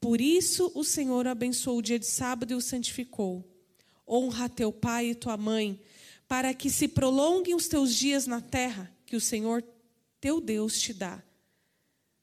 Por 0.00 0.20
isso 0.20 0.70
o 0.74 0.84
Senhor 0.84 1.26
abençoou 1.26 1.78
o 1.78 1.82
dia 1.82 1.98
de 1.98 2.06
sábado 2.06 2.52
e 2.52 2.54
o 2.54 2.60
santificou. 2.60 3.48
Honra 4.06 4.48
teu 4.48 4.72
pai 4.72 5.10
e 5.10 5.14
tua 5.14 5.36
mãe, 5.36 5.80
para 6.28 6.52
que 6.52 6.70
se 6.70 6.88
prolonguem 6.88 7.54
os 7.54 7.68
teus 7.68 7.94
dias 7.94 8.26
na 8.26 8.40
terra 8.40 8.92
que 9.06 9.16
o 9.16 9.20
Senhor 9.20 9.62
teu 10.22 10.40
Deus 10.40 10.78
te 10.80 10.94
dá. 10.94 11.20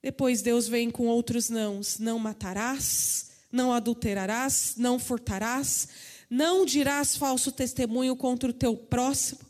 Depois 0.01 0.41
Deus 0.41 0.69
vem 0.69 0.89
com 0.89 1.07
outros 1.07 1.49
nãos: 1.49 1.99
não 1.99 2.17
matarás, 2.17 3.31
não 3.51 3.73
adulterarás, 3.73 4.75
não 4.77 4.97
furtarás, 4.97 5.89
não 6.29 6.65
dirás 6.65 7.17
falso 7.17 7.51
testemunho 7.51 8.15
contra 8.15 8.49
o 8.49 8.53
teu 8.53 8.77
próximo, 8.77 9.41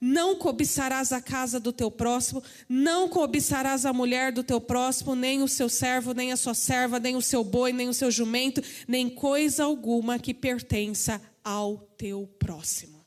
não 0.00 0.36
cobiçarás 0.36 1.10
a 1.10 1.20
casa 1.20 1.58
do 1.58 1.72
teu 1.72 1.90
próximo, 1.90 2.40
não 2.68 3.08
cobiçarás 3.08 3.84
a 3.84 3.92
mulher 3.92 4.30
do 4.30 4.44
teu 4.44 4.60
próximo, 4.60 5.16
nem 5.16 5.42
o 5.42 5.48
seu 5.48 5.68
servo, 5.68 6.14
nem 6.14 6.30
a 6.30 6.36
sua 6.36 6.54
serva, 6.54 7.00
nem 7.00 7.16
o 7.16 7.22
seu 7.22 7.42
boi, 7.42 7.72
nem 7.72 7.88
o 7.88 7.94
seu 7.94 8.10
jumento, 8.10 8.62
nem 8.86 9.10
coisa 9.10 9.64
alguma 9.64 10.16
que 10.16 10.32
pertença 10.32 11.20
ao 11.42 11.76
teu 11.98 12.24
próximo. 12.38 13.04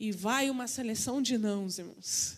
E 0.00 0.10
vai 0.10 0.50
uma 0.50 0.66
seleção 0.66 1.22
de 1.22 1.38
nãos, 1.38 1.78
irmãos. 1.78 2.37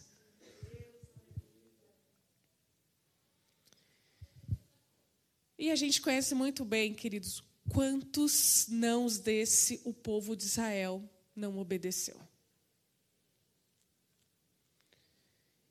E 5.60 5.70
a 5.70 5.76
gente 5.76 6.00
conhece 6.00 6.34
muito 6.34 6.64
bem, 6.64 6.94
queridos, 6.94 7.44
quantos 7.68 8.66
nãos 8.66 9.18
desse 9.18 9.78
o 9.84 9.92
povo 9.92 10.34
de 10.34 10.44
Israel 10.44 11.06
não 11.36 11.58
obedeceu. 11.58 12.18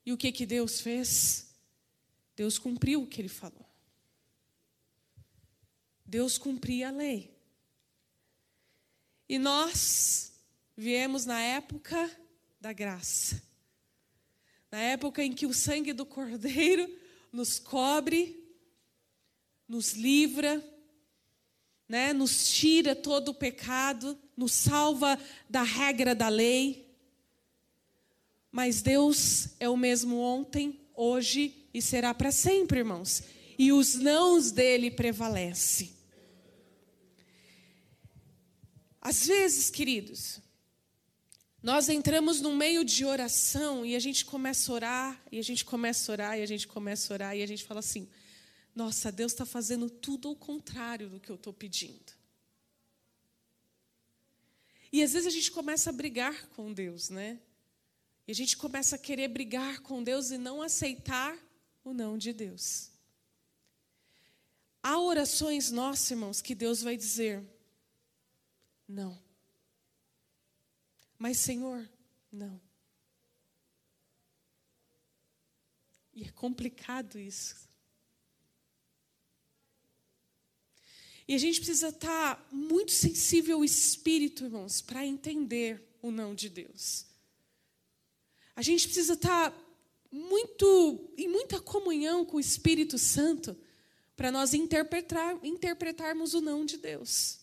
E 0.06 0.12
o 0.12 0.16
que 0.16 0.30
que 0.30 0.46
Deus 0.46 0.80
fez? 0.80 1.52
Deus 2.36 2.56
cumpriu 2.56 3.02
o 3.02 3.06
que 3.08 3.20
ele 3.20 3.28
falou. 3.28 3.66
Deus 6.06 6.38
cumpria 6.38 6.90
a 6.90 6.92
lei. 6.92 7.36
E 9.28 9.40
nós 9.40 10.32
viemos 10.76 11.24
na 11.26 11.40
época 11.40 12.08
da 12.60 12.72
graça. 12.72 13.42
Na 14.70 14.78
época 14.78 15.24
em 15.24 15.32
que 15.32 15.46
o 15.46 15.52
sangue 15.52 15.92
do 15.92 16.06
Cordeiro 16.06 16.88
nos 17.32 17.58
cobre, 17.58 18.39
nos 19.70 19.92
livra, 19.92 20.60
né, 21.88 22.12
nos 22.12 22.50
tira 22.50 22.96
todo 22.96 23.28
o 23.28 23.34
pecado, 23.34 24.18
nos 24.36 24.50
salva 24.50 25.16
da 25.48 25.62
regra 25.62 26.12
da 26.12 26.28
lei. 26.28 26.92
Mas 28.50 28.82
Deus 28.82 29.50
é 29.60 29.68
o 29.68 29.76
mesmo 29.76 30.18
ontem, 30.18 30.80
hoje 30.92 31.68
e 31.72 31.80
será 31.80 32.12
para 32.12 32.32
sempre, 32.32 32.80
irmãos. 32.80 33.22
E 33.56 33.72
os 33.72 33.94
nãos 33.94 34.50
dele 34.50 34.90
prevalecem. 34.90 35.94
Às 39.00 39.24
vezes, 39.24 39.70
queridos, 39.70 40.40
nós 41.62 41.88
entramos 41.88 42.40
no 42.40 42.56
meio 42.56 42.84
de 42.84 43.04
oração 43.04 43.86
e 43.86 43.94
a 43.94 44.00
gente 44.00 44.24
começa 44.24 44.72
a 44.72 44.74
orar, 44.74 45.22
e 45.30 45.38
a 45.38 45.42
gente 45.44 45.64
começa 45.64 46.10
a 46.10 46.12
orar, 46.12 46.38
e 46.40 46.42
a 46.42 46.46
gente 46.46 46.66
começa 46.66 47.12
a 47.12 47.14
orar, 47.14 47.36
e 47.36 47.42
a 47.44 47.46
gente 47.46 47.62
fala 47.62 47.78
assim: 47.78 48.08
nossa, 48.74 49.10
Deus 49.10 49.32
está 49.32 49.44
fazendo 49.44 49.90
tudo 49.90 50.28
ao 50.28 50.36
contrário 50.36 51.08
do 51.08 51.20
que 51.20 51.30
eu 51.30 51.36
estou 51.36 51.52
pedindo. 51.52 52.12
E 54.92 55.02
às 55.02 55.12
vezes 55.12 55.26
a 55.26 55.30
gente 55.30 55.50
começa 55.50 55.90
a 55.90 55.92
brigar 55.92 56.48
com 56.48 56.72
Deus, 56.72 57.10
né? 57.10 57.40
E 58.26 58.32
a 58.32 58.34
gente 58.34 58.56
começa 58.56 58.96
a 58.96 58.98
querer 58.98 59.28
brigar 59.28 59.80
com 59.80 60.02
Deus 60.02 60.30
e 60.30 60.38
não 60.38 60.62
aceitar 60.62 61.36
o 61.84 61.92
não 61.92 62.18
de 62.18 62.32
Deus. 62.32 62.90
Há 64.82 64.98
orações 64.98 65.70
nossas, 65.70 66.10
irmãos, 66.10 66.40
que 66.40 66.54
Deus 66.54 66.82
vai 66.82 66.96
dizer: 66.96 67.44
não. 68.88 69.20
Mas, 71.18 71.38
Senhor, 71.38 71.88
não. 72.32 72.60
E 76.14 76.24
é 76.24 76.30
complicado 76.30 77.18
isso. 77.18 77.69
E 81.30 81.34
a 81.36 81.38
gente 81.38 81.60
precisa 81.60 81.90
estar 81.90 82.44
muito 82.50 82.90
sensível 82.90 83.58
ao 83.58 83.64
Espírito, 83.64 84.42
irmãos, 84.46 84.80
para 84.80 85.06
entender 85.06 85.80
o 86.02 86.10
não 86.10 86.34
de 86.34 86.48
Deus. 86.48 87.06
A 88.56 88.62
gente 88.62 88.86
precisa 88.88 89.12
estar 89.12 89.56
muito 90.10 91.14
em 91.16 91.28
muita 91.28 91.60
comunhão 91.60 92.24
com 92.24 92.36
o 92.36 92.40
Espírito 92.40 92.98
Santo 92.98 93.56
para 94.16 94.32
nós 94.32 94.54
interpretar, 94.54 95.38
interpretarmos 95.46 96.34
o 96.34 96.40
não 96.40 96.64
de 96.64 96.78
Deus. 96.78 97.38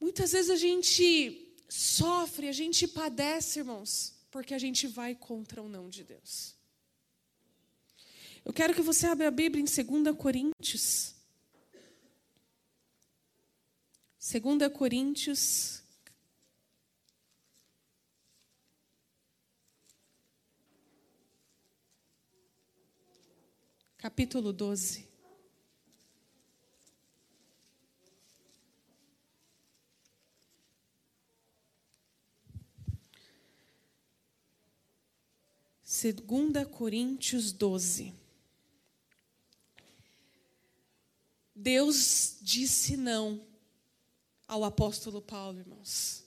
Muitas 0.00 0.32
vezes 0.32 0.50
a 0.50 0.56
gente 0.56 1.54
sofre, 1.68 2.48
a 2.48 2.52
gente 2.52 2.88
padece, 2.88 3.58
irmãos, 3.58 4.14
porque 4.30 4.54
a 4.54 4.58
gente 4.58 4.86
vai 4.86 5.14
contra 5.14 5.62
o 5.62 5.68
não 5.68 5.90
de 5.90 6.02
Deus. 6.02 6.58
Eu 8.44 8.52
quero 8.52 8.74
que 8.74 8.82
você 8.82 9.06
abra 9.06 9.28
a 9.28 9.30
Bíblia 9.30 9.62
em 9.62 9.64
2 9.64 10.16
Coríntios. 10.16 11.14
2 14.18 14.72
Coríntios, 14.72 15.82
capítulo 23.96 24.52
12. 24.52 25.08
Segunda 35.82 36.64
Coríntios 36.64 37.52
12. 37.52 38.19
Deus 41.60 42.38
disse 42.40 42.96
não 42.96 43.46
ao 44.48 44.64
apóstolo 44.64 45.20
Paulo, 45.20 45.58
irmãos. 45.58 46.24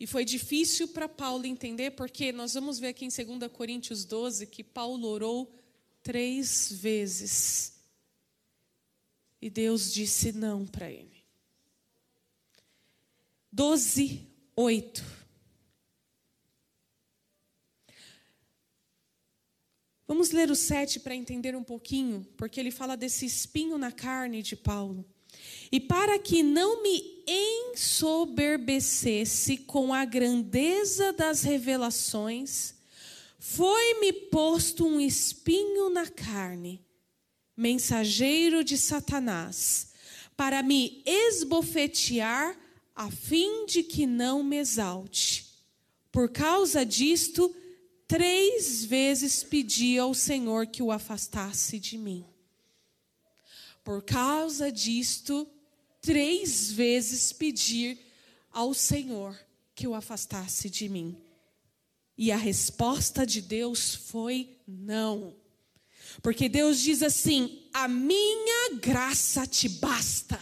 E 0.00 0.06
foi 0.06 0.24
difícil 0.24 0.88
para 0.88 1.08
Paulo 1.08 1.46
entender, 1.46 1.92
porque 1.92 2.32
nós 2.32 2.54
vamos 2.54 2.80
ver 2.80 2.88
aqui 2.88 3.04
em 3.04 3.38
2 3.38 3.52
Coríntios 3.52 4.04
12 4.04 4.48
que 4.48 4.64
Paulo 4.64 5.06
orou 5.06 5.54
três 6.02 6.72
vezes. 6.72 7.74
E 9.40 9.48
Deus 9.48 9.92
disse 9.92 10.32
não 10.32 10.66
para 10.66 10.90
ele. 10.90 11.24
12, 13.52 14.26
8. 14.56 15.17
Vamos 20.08 20.30
ler 20.30 20.50
o 20.50 20.56
7 20.56 21.00
para 21.00 21.14
entender 21.14 21.54
um 21.54 21.62
pouquinho, 21.62 22.26
porque 22.34 22.58
ele 22.58 22.70
fala 22.70 22.96
desse 22.96 23.26
espinho 23.26 23.76
na 23.76 23.92
carne 23.92 24.42
de 24.42 24.56
Paulo. 24.56 25.04
E 25.70 25.78
para 25.78 26.18
que 26.18 26.42
não 26.42 26.82
me 26.82 27.22
ensoberbecesse 27.26 29.58
com 29.58 29.92
a 29.92 30.06
grandeza 30.06 31.12
das 31.12 31.42
revelações, 31.42 32.76
foi-me 33.38 34.14
posto 34.14 34.86
um 34.86 34.98
espinho 34.98 35.90
na 35.90 36.06
carne, 36.06 36.82
mensageiro 37.54 38.64
de 38.64 38.78
Satanás, 38.78 39.88
para 40.34 40.62
me 40.62 41.02
esbofetear, 41.04 42.58
a 42.96 43.10
fim 43.10 43.66
de 43.66 43.82
que 43.82 44.06
não 44.06 44.42
me 44.42 44.56
exalte. 44.56 45.46
Por 46.10 46.30
causa 46.30 46.82
disto, 46.84 47.54
três 48.08 48.84
vezes 48.86 49.44
pedi 49.44 49.98
ao 49.98 50.14
Senhor 50.14 50.66
que 50.66 50.82
o 50.82 50.90
afastasse 50.90 51.78
de 51.78 51.98
mim. 51.98 52.24
Por 53.84 54.02
causa 54.02 54.72
disto, 54.72 55.46
três 56.00 56.72
vezes 56.72 57.32
pedir 57.32 57.98
ao 58.50 58.72
Senhor 58.72 59.38
que 59.74 59.86
o 59.86 59.94
afastasse 59.94 60.70
de 60.70 60.88
mim. 60.88 61.16
E 62.16 62.32
a 62.32 62.36
resposta 62.36 63.26
de 63.26 63.40
Deus 63.40 63.94
foi 63.94 64.56
não. 64.66 65.36
Porque 66.22 66.48
Deus 66.48 66.80
diz 66.80 67.02
assim: 67.02 67.68
a 67.72 67.86
minha 67.86 68.74
graça 68.80 69.46
te 69.46 69.68
basta. 69.68 70.40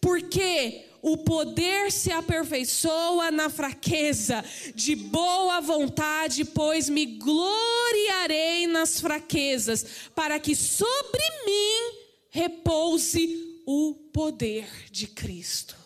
Porque 0.00 0.89
o 1.02 1.16
poder 1.16 1.90
se 1.90 2.12
aperfeiçoa 2.12 3.30
na 3.30 3.48
fraqueza, 3.48 4.44
de 4.74 4.94
boa 4.94 5.60
vontade, 5.60 6.44
pois 6.44 6.88
me 6.88 7.06
gloriarei 7.06 8.66
nas 8.66 9.00
fraquezas, 9.00 10.10
para 10.14 10.38
que 10.38 10.54
sobre 10.54 11.22
mim 11.46 11.98
repouse 12.30 13.62
o 13.66 13.94
poder 14.12 14.68
de 14.90 15.06
Cristo. 15.06 15.76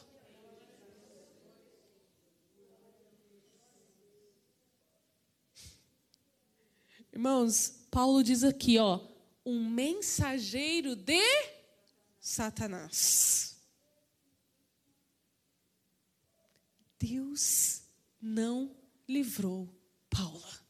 Irmãos, 7.13 7.73
Paulo 7.93 8.25
diz 8.25 8.43
aqui, 8.43 8.77
ó, 8.77 8.99
um 9.47 9.71
mensageiro 9.71 10.97
de 10.97 11.23
Satanás. 12.19 13.54
Deus 17.05 17.83
não 18.19 18.75
livrou 19.07 19.69
Paula. 20.09 20.65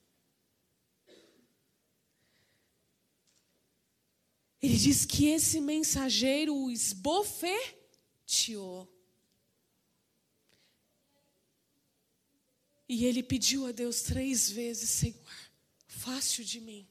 Ele 4.61 4.77
diz 4.77 5.05
que 5.05 5.27
esse 5.27 5.61
mensageiro 5.61 6.57
o 6.57 6.71
esbofeteou. 6.73 7.71
E 12.89 13.05
ele 13.05 13.23
pediu 13.23 13.67
a 13.67 13.73
Deus 13.73 14.03
três 14.03 14.51
vezes: 14.51 14.91
Senhor, 14.91 15.33
fácil 15.87 16.45
de 16.45 16.61
mim. 16.61 16.89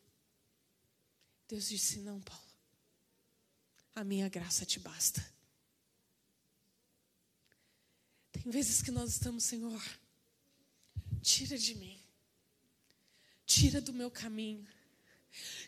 Deus 1.50 1.68
disse: 1.68 2.00
Não, 2.00 2.22
Paulo, 2.22 2.42
a 3.94 4.06
minha 4.06 4.30
graça 4.30 4.66
te 4.66 4.80
basta. 4.80 5.33
Tem 8.44 8.52
vezes 8.52 8.82
que 8.82 8.92
nós 8.92 9.10
estamos, 9.12 9.46
Senhor, 9.46 9.82
tira 11.22 11.58
de 11.58 11.76
mim, 11.76 11.98
tira 13.46 13.80
do 13.80 13.94
meu 13.94 14.12
caminho, 14.12 14.68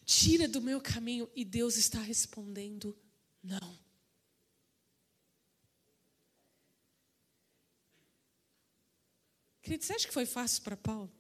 tira 0.06 0.46
do 0.46 0.62
meu 0.62 0.82
caminho, 0.82 1.30
e 1.34 1.46
Deus 1.46 1.78
está 1.78 2.02
respondendo: 2.02 2.94
Não. 3.42 3.80
Querido, 9.62 9.86
você 9.86 9.94
acha 9.94 10.08
que 10.08 10.14
foi 10.14 10.26
fácil 10.26 10.62
para 10.62 10.76
Paulo? 10.76 11.12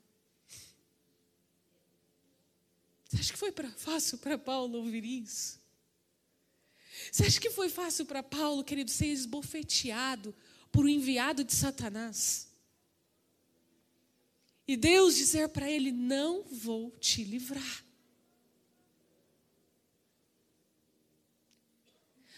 Você 3.06 3.18
acha 3.18 3.32
que 3.32 3.39
foi 3.39 3.54
pra, 3.54 3.72
fácil 3.72 4.18
para 4.18 4.38
Paulo 4.38 4.80
ouvir 4.80 5.06
isso? 5.06 5.58
Você 7.10 7.24
acha 7.24 7.39
que 7.39 7.50
foi 7.50 7.70
fácil 7.70 8.06
para 8.06 8.22
Paulo, 8.22 8.62
querido, 8.62 8.91
ser 8.91 9.08
esbofeteado 9.08 10.36
por 10.75 10.83
um 10.83 10.89
enviado 10.89 11.45
de 11.45 11.55
Satanás? 11.55 12.49
E 14.67 14.75
Deus 14.75 15.15
dizer 15.15 15.47
para 15.47 15.71
ele: 15.71 15.89
Não 15.89 16.43
vou 16.43 16.91
te 16.99 17.23
livrar. 17.23 17.85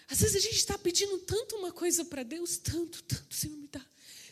Às 0.07 0.21
vezes 0.21 0.35
a 0.35 0.39
gente 0.39 0.55
está 0.55 0.77
pedindo 0.77 1.17
tanto 1.19 1.55
uma 1.55 1.71
coisa 1.71 2.05
para 2.05 2.21
Deus, 2.21 2.57
tanto, 2.57 3.01
tanto, 3.03 3.35
Senhor 3.35 3.57
me 3.57 3.67
dá, 3.67 3.85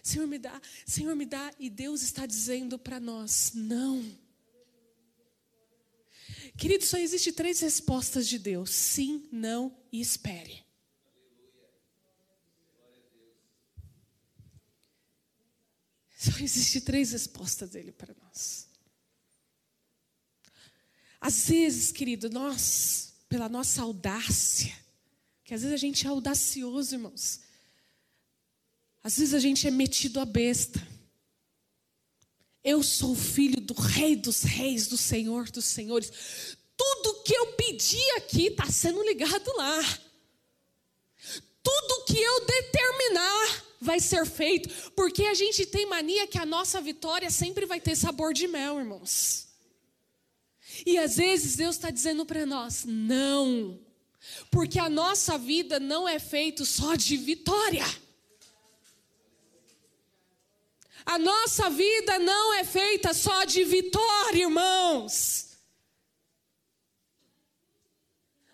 Senhor 0.03 0.27
me 0.27 0.37
dá, 0.37 0.61
Senhor 0.85 1.15
me 1.15 1.25
dá, 1.25 1.53
e 1.59 1.69
Deus 1.69 2.03
está 2.03 2.27
dizendo 2.27 2.77
para 2.77 2.99
nós: 2.99 3.53
não. 3.55 4.05
Querido, 6.55 6.85
só 6.85 6.97
existe 6.99 7.31
três 7.31 7.59
respostas 7.59 8.27
de 8.27 8.37
Deus: 8.37 8.69
sim, 8.69 9.27
não 9.31 9.75
e 9.91 9.99
espere. 9.99 10.64
Só 16.25 16.39
existe 16.39 16.81
três 16.81 17.11
respostas 17.11 17.69
dele 17.69 17.91
para 17.91 18.15
nós. 18.23 18.67
Às 21.21 21.47
vezes, 21.47 21.91
querido, 21.91 22.31
nós, 22.31 23.13
pela 23.29 23.47
nossa 23.47 23.83
audácia, 23.83 24.75
que 25.43 25.53
às 25.53 25.61
vezes 25.61 25.75
a 25.75 25.77
gente 25.77 26.07
é 26.07 26.09
audacioso, 26.09 26.95
irmãos. 26.95 27.41
Às 29.03 29.19
vezes 29.19 29.35
a 29.35 29.39
gente 29.39 29.67
é 29.67 29.71
metido 29.71 30.19
a 30.19 30.25
besta. 30.25 30.81
Eu 32.63 32.81
sou 32.81 33.15
filho 33.15 33.61
do 33.61 33.75
Rei 33.75 34.15
dos 34.15 34.41
Reis, 34.41 34.87
do 34.87 34.97
Senhor 34.97 35.51
dos 35.51 35.65
Senhores. 35.65 36.11
Tudo 36.75 37.21
que 37.21 37.35
eu 37.35 37.53
pedi 37.53 38.01
aqui 38.17 38.47
está 38.47 38.65
sendo 38.71 39.03
ligado 39.03 39.55
lá. 39.57 39.79
Tudo 41.61 42.05
que 42.05 42.19
eu 42.19 42.45
determinar 42.47 43.64
vai 43.85 43.99
ser 43.99 44.25
feito, 44.25 44.91
porque 44.91 45.23
a 45.25 45.33
gente 45.33 45.65
tem 45.65 45.85
mania 45.85 46.27
que 46.27 46.37
a 46.37 46.45
nossa 46.45 46.81
vitória 46.81 47.29
sempre 47.29 47.65
vai 47.65 47.79
ter 47.79 47.95
sabor 47.95 48.33
de 48.33 48.47
mel, 48.47 48.79
irmãos. 48.79 49.47
E 50.85 50.97
às 50.97 51.15
vezes 51.15 51.55
Deus 51.55 51.75
está 51.75 51.91
dizendo 51.91 52.25
para 52.25 52.45
nós: 52.45 52.83
não, 52.85 53.79
porque 54.49 54.79
a 54.79 54.89
nossa 54.89 55.37
vida 55.37 55.79
não 55.79 56.09
é 56.09 56.19
feita 56.19 56.65
só 56.65 56.95
de 56.95 57.15
vitória. 57.15 57.85
A 61.05 61.19
nossa 61.19 61.69
vida 61.69 62.17
não 62.17 62.55
é 62.55 62.63
feita 62.63 63.13
só 63.13 63.43
de 63.43 63.63
vitória, 63.63 64.41
irmãos. 64.41 65.44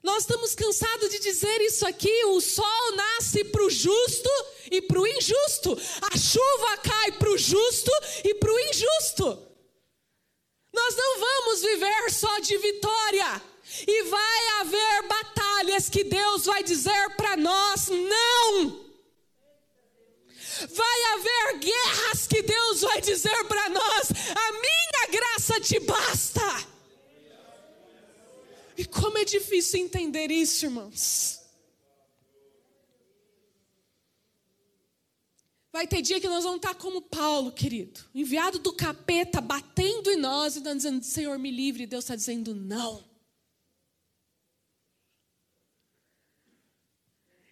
Nós 0.03 0.23
estamos 0.23 0.55
cansados 0.55 1.09
de 1.09 1.19
dizer 1.19 1.61
isso 1.61 1.85
aqui: 1.85 2.25
o 2.25 2.41
sol 2.41 2.95
nasce 2.95 3.43
para 3.45 3.63
o 3.63 3.69
justo 3.69 4.29
e 4.71 4.81
para 4.81 4.99
o 4.99 5.07
injusto, 5.07 5.77
a 6.01 6.17
chuva 6.17 6.77
cai 6.77 7.11
para 7.13 7.29
o 7.29 7.37
justo 7.37 7.91
e 8.23 8.33
para 8.35 8.51
o 8.51 8.59
injusto. 8.59 9.47
Nós 10.73 10.95
não 10.95 11.19
vamos 11.19 11.61
viver 11.61 12.11
só 12.11 12.39
de 12.39 12.57
vitória, 12.57 13.41
e 13.87 14.03
vai 14.03 14.47
haver 14.61 15.07
batalhas 15.07 15.89
que 15.89 16.03
Deus 16.03 16.45
vai 16.45 16.63
dizer 16.63 17.15
para 17.15 17.37
nós: 17.37 17.87
não. 17.89 18.91
Vai 20.69 21.03
haver 21.13 21.59
guerras 21.59 22.27
que 22.27 22.41
Deus 22.41 22.81
vai 22.81 23.01
dizer 23.01 23.43
para 23.45 23.69
nós: 23.69 24.09
a 24.35 24.51
minha 24.53 25.07
graça 25.11 25.59
te 25.59 25.79
basta. 25.79 26.70
E 28.81 28.85
como 28.85 29.15
é 29.19 29.23
difícil 29.23 29.79
entender 29.79 30.31
isso, 30.31 30.65
irmãos. 30.65 31.39
Vai 35.71 35.85
ter 35.85 36.01
dia 36.01 36.19
que 36.19 36.27
nós 36.27 36.43
vamos 36.43 36.57
estar 36.57 36.73
como 36.73 36.99
Paulo, 36.99 37.51
querido, 37.51 38.03
enviado 38.11 38.57
do 38.57 38.73
capeta, 38.73 39.39
batendo 39.39 40.09
em 40.09 40.15
nós 40.15 40.55
e 40.55 40.61
dizendo: 40.61 41.03
Senhor, 41.03 41.37
me 41.37 41.51
livre. 41.51 41.83
E 41.83 41.85
Deus 41.85 42.05
está 42.05 42.15
dizendo: 42.15 42.55
não. 42.55 43.07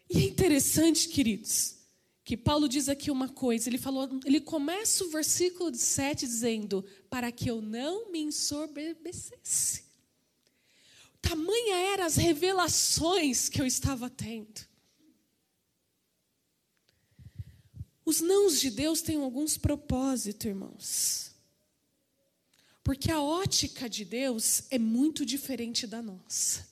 E 0.10 0.18
é 0.18 0.24
interessante, 0.24 1.10
queridos, 1.10 1.76
que 2.24 2.36
Paulo 2.36 2.68
diz 2.68 2.90
aqui 2.90 3.12
uma 3.12 3.30
coisa, 3.30 3.70
ele 3.70 3.78
falou, 3.78 4.10
ele 4.26 4.42
começa 4.42 5.04
o 5.04 5.12
versículo 5.12 5.76
7 5.76 6.26
dizendo: 6.26 6.84
"Para 7.08 7.32
que 7.32 7.48
eu 7.48 7.62
não 7.62 8.12
me 8.12 8.20
ensoberbecesse". 8.20 9.89
Tamanha 11.22 11.78
eram 11.94 12.06
as 12.06 12.16
revelações 12.16 13.50
que 13.50 13.62
eu 13.62 13.66
estava 13.66 14.10
tendo. 14.10 14.68
Os 18.06 18.22
nãos 18.22 18.60
de 18.60 18.72
Deus 18.72 19.02
têm 19.02 19.18
alguns 19.18 19.58
propósitos, 19.58 20.46
irmãos. 20.46 21.32
Porque 22.84 23.12
a 23.12 23.22
ótica 23.22 23.88
de 23.88 24.04
Deus 24.04 24.64
é 24.72 24.80
muito 24.80 25.24
diferente 25.24 25.86
da 25.86 26.02
nossa. 26.02 26.68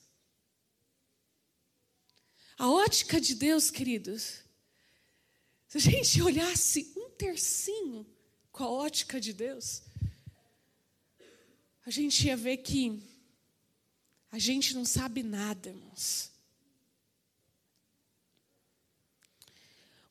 A 2.58 2.68
ótica 2.68 3.20
de 3.20 3.36
Deus, 3.36 3.70
queridos, 3.70 4.38
se 5.68 5.78
a 5.78 5.80
gente 5.80 6.20
olhasse 6.22 6.92
um 6.96 7.08
tercinho 7.10 8.04
com 8.50 8.64
a 8.64 8.70
ótica 8.70 9.20
de 9.20 9.32
Deus, 9.32 9.82
a 11.86 11.90
gente 11.90 12.26
ia 12.26 12.36
ver 12.36 12.56
que 12.56 13.00
a 14.30 14.38
gente 14.38 14.74
não 14.74 14.84
sabe 14.84 15.22
nada, 15.22 15.70
irmãos. 15.70 16.30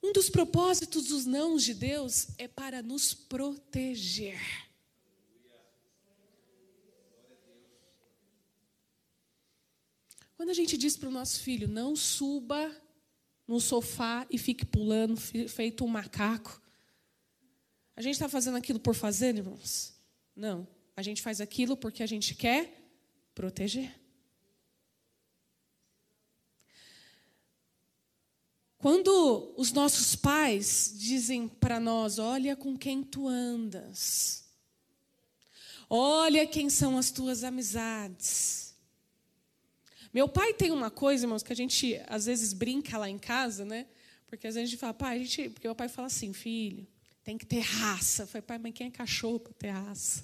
Um 0.02 0.12
dos 0.12 0.30
propósitos 0.30 1.06
dos 1.06 1.26
nãos 1.26 1.64
de 1.64 1.74
Deus 1.74 2.30
é 2.38 2.48
para 2.48 2.82
nos 2.82 3.14
proteger. 3.14 4.40
Quando 10.36 10.50
a 10.50 10.54
gente 10.54 10.78
diz 10.78 10.96
para 10.96 11.10
o 11.10 11.12
nosso 11.12 11.42
filho, 11.42 11.68
não 11.68 11.96
suba 11.96 12.74
no 13.48 13.60
sofá 13.60 14.26
e 14.30 14.38
fique 14.38 14.66
pulando, 14.66 15.18
feito 15.18 15.84
um 15.84 15.88
macaco. 15.88 16.62
A 17.96 18.02
gente 18.02 18.14
está 18.14 18.30
fazendo 18.30 18.56
aquilo 18.56 18.80
por 18.80 18.94
fazer, 18.94 19.36
irmãos? 19.36 19.94
Não. 20.36 20.68
A 20.96 21.02
gente 21.02 21.22
faz 21.22 21.42
aquilo 21.42 21.76
porque 21.76 22.04
a 22.04 22.08
gente 22.08 22.36
quer 22.36 22.72
proteger. 23.34 24.07
Quando 28.88 29.54
os 29.58 29.74
nossos 29.74 30.16
pais 30.16 30.94
dizem 30.96 31.46
para 31.46 31.78
nós: 31.78 32.20
Olha 32.20 32.56
com 32.56 32.78
quem 32.78 33.04
tu 33.04 33.28
andas, 33.28 34.46
olha 35.90 36.48
quem 36.48 36.70
são 36.70 36.98
as 36.98 37.12
tuas 37.12 37.44
amizades. 37.44 38.74
Meu 40.14 40.30
pai 40.30 40.54
tem 40.54 40.72
uma 40.72 40.90
coisa, 40.90 41.26
irmãos, 41.26 41.44
que 41.44 41.52
a 41.52 41.56
gente 41.56 42.02
às 42.08 42.28
vezes 42.28 42.54
brinca 42.54 42.98
lá 42.98 43.10
em 43.10 43.20
casa, 43.20 43.66
né? 43.66 43.88
Porque 44.26 44.48
às 44.48 44.56
vezes 44.56 44.70
a 44.70 44.72
gente 44.72 44.80
fala, 44.80 44.94
pai, 44.94 45.18
a 45.18 45.20
gente... 45.20 45.50
porque 45.50 45.68
meu 45.68 45.76
pai 45.76 45.90
fala 45.90 46.08
assim, 46.08 46.32
filho, 46.32 46.88
tem 47.26 47.38
que 47.38 47.46
ter 47.46 47.60
raça. 47.60 48.24
Eu 48.24 48.28
falei, 48.28 48.42
pai, 48.42 48.58
mas 48.58 48.74
quem 48.74 48.88
é 48.88 48.90
cachorro 48.90 49.42
para 49.42 49.52
ter 49.52 49.70
raça? 49.72 50.24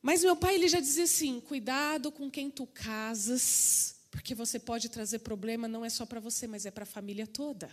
Mas 0.00 0.24
meu 0.24 0.34
pai 0.34 0.54
ele 0.54 0.66
já 0.66 0.80
dizia 0.80 1.04
assim: 1.04 1.40
cuidado 1.40 2.10
com 2.10 2.30
quem 2.30 2.50
tu 2.50 2.66
casas, 2.66 3.93
porque 4.14 4.32
você 4.32 4.60
pode 4.60 4.88
trazer 4.88 5.18
problema 5.18 5.66
não 5.66 5.84
é 5.84 5.90
só 5.90 6.06
para 6.06 6.20
você, 6.20 6.46
mas 6.46 6.64
é 6.64 6.70
para 6.70 6.84
a 6.84 6.86
família 6.86 7.26
toda. 7.26 7.68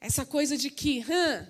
Essa 0.00 0.26
coisa 0.26 0.56
de 0.56 0.68
que, 0.68 1.00
hã, 1.08 1.48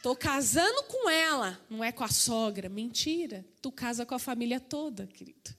tô 0.00 0.14
casando 0.14 0.84
com 0.84 1.10
ela, 1.10 1.60
não 1.68 1.82
é 1.82 1.90
com 1.90 2.04
a 2.04 2.08
sogra, 2.08 2.68
mentira. 2.68 3.44
Tu 3.60 3.72
casa 3.72 4.06
com 4.06 4.14
a 4.14 4.18
família 4.20 4.60
toda, 4.60 5.08
querido. 5.08 5.52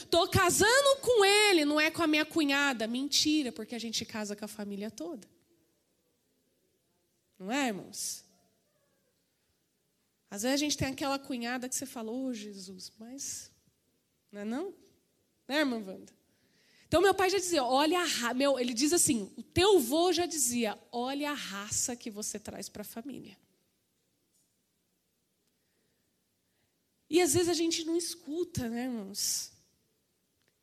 Estou 0.00 0.26
casando 0.28 0.96
com 1.00 1.24
ele, 1.24 1.64
não 1.64 1.80
é 1.80 1.88
com 1.88 2.02
a 2.02 2.08
minha 2.08 2.24
cunhada. 2.24 2.88
Mentira, 2.88 3.52
porque 3.52 3.76
a 3.76 3.78
gente 3.78 4.04
casa 4.04 4.34
com 4.34 4.44
a 4.44 4.48
família 4.48 4.90
toda. 4.90 5.28
Não 7.38 7.52
é, 7.52 7.68
irmãos? 7.68 8.24
Às 10.28 10.42
vezes 10.42 10.54
a 10.54 10.64
gente 10.64 10.76
tem 10.76 10.88
aquela 10.88 11.16
cunhada 11.16 11.68
que 11.68 11.76
você 11.76 11.86
fala, 11.86 12.10
ô 12.10 12.24
oh, 12.24 12.34
Jesus, 12.34 12.90
mas. 12.98 13.53
Não 14.34 14.40
é 14.40 14.44
não? 14.44 14.74
Né, 15.46 15.58
irmã 15.60 15.76
Wanda? 15.76 16.12
Então 16.88 17.00
meu 17.00 17.14
pai 17.14 17.30
já 17.30 17.38
dizia, 17.38 17.62
olha 17.62 18.00
a 18.24 18.34
meu, 18.34 18.58
ele 18.58 18.74
diz 18.74 18.92
assim, 18.92 19.32
o 19.36 19.42
teu 19.44 19.78
vô 19.78 20.12
já 20.12 20.26
dizia, 20.26 20.76
olha 20.90 21.30
a 21.30 21.34
raça 21.34 21.94
que 21.94 22.10
você 22.10 22.36
traz 22.36 22.68
para 22.68 22.82
a 22.82 22.84
família. 22.84 23.38
E 27.08 27.20
às 27.20 27.34
vezes 27.34 27.48
a 27.48 27.54
gente 27.54 27.84
não 27.84 27.96
escuta, 27.96 28.68
né, 28.68 28.84
irmãos? 28.84 29.52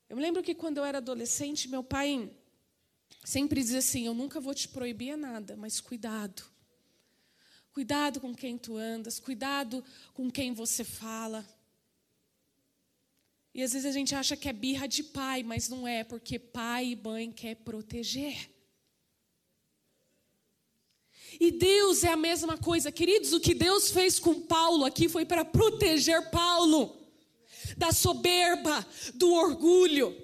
Eu 0.10 0.18
me 0.18 0.22
lembro 0.22 0.44
que 0.44 0.54
quando 0.54 0.78
eu 0.78 0.84
era 0.84 0.98
adolescente, 0.98 1.70
meu 1.70 1.82
pai 1.84 2.30
sempre 3.24 3.62
dizia 3.62 3.80
assim: 3.80 4.06
Eu 4.06 4.14
nunca 4.14 4.42
vou 4.42 4.54
te 4.54 4.68
proibir 4.68 5.16
nada, 5.16 5.56
mas 5.56 5.80
cuidado. 5.80 6.44
Cuidado 7.72 8.20
com 8.20 8.36
quem 8.36 8.58
tu 8.58 8.76
andas, 8.76 9.18
cuidado 9.18 9.82
com 10.14 10.30
quem 10.30 10.54
você 10.54 10.84
fala. 10.84 11.48
E 13.54 13.62
às 13.62 13.74
vezes 13.74 13.86
a 13.86 13.92
gente 13.92 14.16
acha 14.16 14.38
que 14.38 14.48
é 14.48 14.54
birra 14.54 14.88
de 14.88 15.04
pai, 15.04 15.44
mas 15.44 15.68
não 15.68 15.88
é, 15.88 16.04
porque 16.04 16.40
pai 16.40 16.92
e 16.92 16.96
mãe 16.96 17.32
quer 17.32 17.56
proteger. 17.56 18.50
E 21.40 21.52
Deus 21.52 22.04
é 22.04 22.10
a 22.10 22.18
mesma 22.18 22.58
coisa, 22.58 22.92
queridos. 22.92 23.34
O 23.34 23.40
que 23.40 23.54
Deus 23.54 23.92
fez 23.92 24.20
com 24.20 24.42
Paulo 24.42 24.86
aqui 24.86 25.08
foi 25.08 25.26
para 25.26 25.46
proteger 25.46 26.30
Paulo 26.30 26.98
da 27.78 27.92
soberba, 27.92 28.86
do 29.14 29.32
orgulho. 29.34 30.16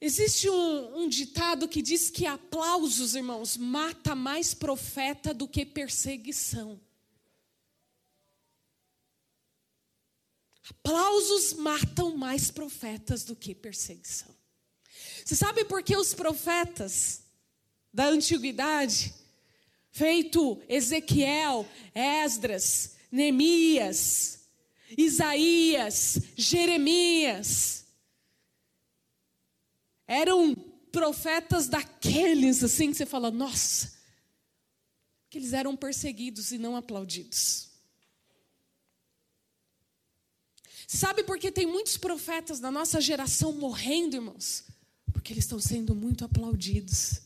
Existe 0.00 0.50
um, 0.50 1.02
um, 1.02 1.08
ditado 1.08 1.68
que 1.68 1.80
diz 1.80 2.10
que 2.10 2.26
aplausos, 2.26 3.14
irmãos, 3.14 3.56
mata 3.56 4.16
mais 4.16 4.52
profeta 4.52 5.32
do 5.32 5.46
que 5.46 5.64
perseguição. 5.64 6.80
Aplausos 10.80 11.52
matam 11.54 12.16
mais 12.16 12.50
profetas 12.50 13.24
do 13.24 13.36
que 13.36 13.54
perseguição. 13.54 14.34
Você 15.24 15.36
sabe 15.36 15.64
por 15.64 15.82
que 15.82 15.96
os 15.96 16.14
profetas 16.14 17.22
da 17.92 18.06
antiguidade 18.06 19.14
feito 19.92 20.60
Ezequiel, 20.68 21.68
Esdras, 21.94 22.96
Neemias, 23.10 24.40
Isaías, 24.96 26.18
Jeremias. 26.36 27.84
Eram 30.06 30.54
profetas 30.90 31.68
daqueles 31.68 32.62
assim 32.64 32.90
que 32.90 32.96
você 32.96 33.06
fala, 33.06 33.30
nossa, 33.30 33.92
que 35.30 35.38
eles 35.38 35.52
eram 35.52 35.76
perseguidos 35.76 36.52
e 36.52 36.58
não 36.58 36.76
aplaudidos. 36.76 37.71
Sabe 40.94 41.24
por 41.24 41.38
que 41.38 41.50
tem 41.50 41.66
muitos 41.66 41.96
profetas 41.96 42.60
da 42.60 42.70
nossa 42.70 43.00
geração 43.00 43.50
morrendo, 43.50 44.16
irmãos? 44.16 44.64
Porque 45.10 45.32
eles 45.32 45.44
estão 45.44 45.58
sendo 45.58 45.94
muito 45.94 46.22
aplaudidos. 46.22 47.22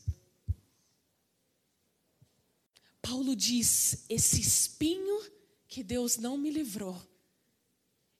Paulo 3.01 3.35
diz: 3.35 4.05
esse 4.07 4.39
espinho 4.39 5.21
que 5.67 5.83
Deus 5.83 6.15
não 6.15 6.37
me 6.37 6.49
livrou, 6.49 6.97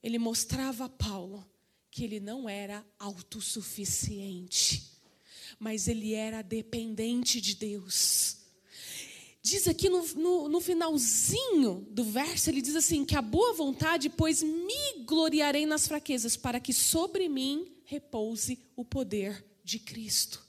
ele 0.03 0.19
mostrava 0.19 0.83
a 0.83 0.89
Paulo 0.89 1.49
que 1.89 2.03
ele 2.03 2.19
não 2.19 2.49
era 2.49 2.85
autossuficiente, 2.99 4.99
mas 5.57 5.87
ele 5.87 6.13
era 6.13 6.41
dependente 6.41 7.39
de 7.39 7.55
Deus. 7.55 8.35
Diz 9.49 9.65
aqui 9.65 9.87
no, 9.87 10.05
no, 10.15 10.49
no, 10.49 10.59
finalzinho 10.59 11.87
do 11.91 12.03
verso, 12.03 12.49
ele 12.49 12.61
diz 12.61 12.75
assim: 12.75 13.05
que 13.05 13.15
a 13.15 13.21
boa 13.21 13.53
vontade, 13.53 14.09
pois 14.09 14.43
me 14.43 15.05
gloriarei 15.05 15.65
nas 15.65 15.87
fraquezas, 15.87 16.35
para 16.35 16.59
que 16.59 16.73
sobre 16.73 17.29
mim 17.29 17.73
repouse 17.85 18.59
o 18.75 18.83
poder 18.83 19.45
de 19.63 19.79
Cristo. 19.79 20.45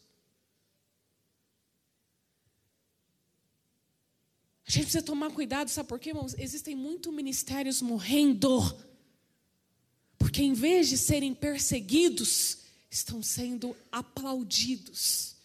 A 4.66 4.70
gente 4.70 4.82
precisa 4.82 5.05
tomar 5.05 5.30
cuidado, 5.30 5.68
sabe 5.68 5.88
por 5.88 6.01
quê, 6.01 6.09
irmãos? 6.09 6.34
Existem 6.36 6.74
muitos 6.74 7.14
ministérios 7.14 7.80
morrendo. 7.80 8.61
Porque 10.18 10.42
em 10.42 10.55
vez 10.55 10.88
de 10.88 10.99
serem 10.99 11.32
perseguidos, 11.32 12.59
estão 12.90 13.22
sendo 13.22 13.76
aplaudidos. 13.92 15.38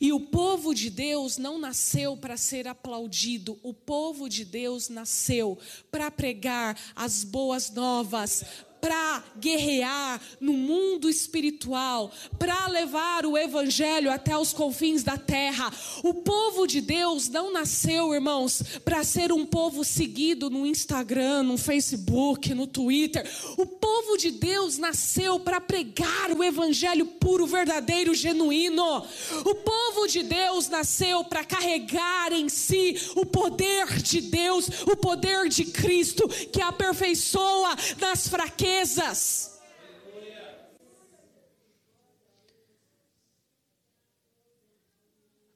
E 0.00 0.12
o 0.12 0.20
povo 0.20 0.74
de 0.74 0.90
Deus 0.90 1.38
não 1.38 1.58
nasceu 1.58 2.16
para 2.16 2.36
ser 2.36 2.66
aplaudido, 2.68 3.58
o 3.62 3.72
povo 3.72 4.28
de 4.28 4.44
Deus 4.44 4.88
nasceu 4.88 5.58
para 5.90 6.10
pregar 6.10 6.78
as 6.94 7.24
boas 7.24 7.70
novas, 7.70 8.44
para 8.82 9.22
guerrear 9.38 10.20
no 10.40 10.52
mundo 10.52 11.08
espiritual, 11.08 12.10
para 12.36 12.66
levar 12.66 13.24
o 13.24 13.38
evangelho 13.38 14.10
até 14.10 14.36
os 14.36 14.52
confins 14.52 15.04
da 15.04 15.16
terra. 15.16 15.72
O 16.02 16.12
povo 16.12 16.66
de 16.66 16.80
Deus 16.80 17.28
não 17.28 17.52
nasceu, 17.52 18.12
irmãos, 18.12 18.60
para 18.84 19.04
ser 19.04 19.30
um 19.30 19.46
povo 19.46 19.84
seguido 19.84 20.50
no 20.50 20.66
Instagram, 20.66 21.44
no 21.44 21.56
Facebook, 21.56 22.52
no 22.54 22.66
Twitter. 22.66 23.24
O 23.56 23.64
povo 23.64 24.16
de 24.16 24.32
Deus 24.32 24.78
nasceu 24.78 25.38
para 25.38 25.60
pregar 25.60 26.32
o 26.36 26.42
evangelho 26.42 27.06
puro, 27.06 27.46
verdadeiro, 27.46 28.12
genuíno. 28.12 29.06
O 29.44 29.54
povo 29.54 30.08
de 30.08 30.24
Deus 30.24 30.68
nasceu 30.68 31.22
para 31.22 31.44
carregar 31.44 32.32
em 32.32 32.48
si 32.48 32.96
o 33.14 33.24
poder 33.24 34.02
de 34.02 34.20
Deus, 34.22 34.68
o 34.90 34.96
poder 34.96 35.48
de 35.48 35.66
Cristo 35.66 36.26
que 36.50 36.60
aperfeiçoa 36.60 37.76
nas 38.00 38.26
fraquezas 38.26 38.71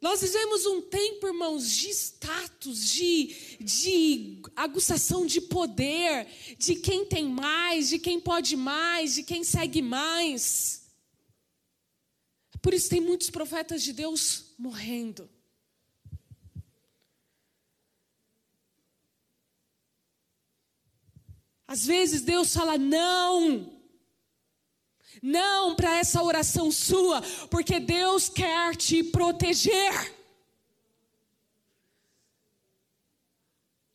Nós 0.01 0.21
vivemos 0.21 0.67
um 0.67 0.83
tempo, 0.83 1.27
irmãos, 1.27 1.69
de 1.69 1.89
status, 1.91 2.91
de, 2.91 3.35
de 3.59 4.43
aguçação 4.55 5.27
de 5.27 5.41
poder, 5.41 6.29
de 6.59 6.77
quem 6.77 7.05
tem 7.05 7.27
mais, 7.27 7.89
de 7.89 7.99
quem 7.99 8.21
pode 8.21 8.57
mais, 8.57 9.15
de 9.15 9.23
quem 9.23 9.43
segue 9.43 9.83
mais. 9.83 10.87
Por 12.63 12.73
isso 12.73 12.89
tem 12.89 13.01
muitos 13.01 13.31
profetas 13.31 13.83
de 13.83 13.93
Deus 13.93 14.55
morrendo. 14.59 15.29
Às 21.67 21.85
vezes 21.85 22.23
Deus 22.23 22.55
fala 22.55 22.79
não. 22.79 23.73
Não 25.23 25.75
para 25.75 25.97
essa 25.97 26.23
oração 26.23 26.71
sua, 26.71 27.23
porque 27.51 27.81
Deus 27.81 28.29
quer 28.29 28.77
te 28.77 29.03
proteger. 29.03 30.15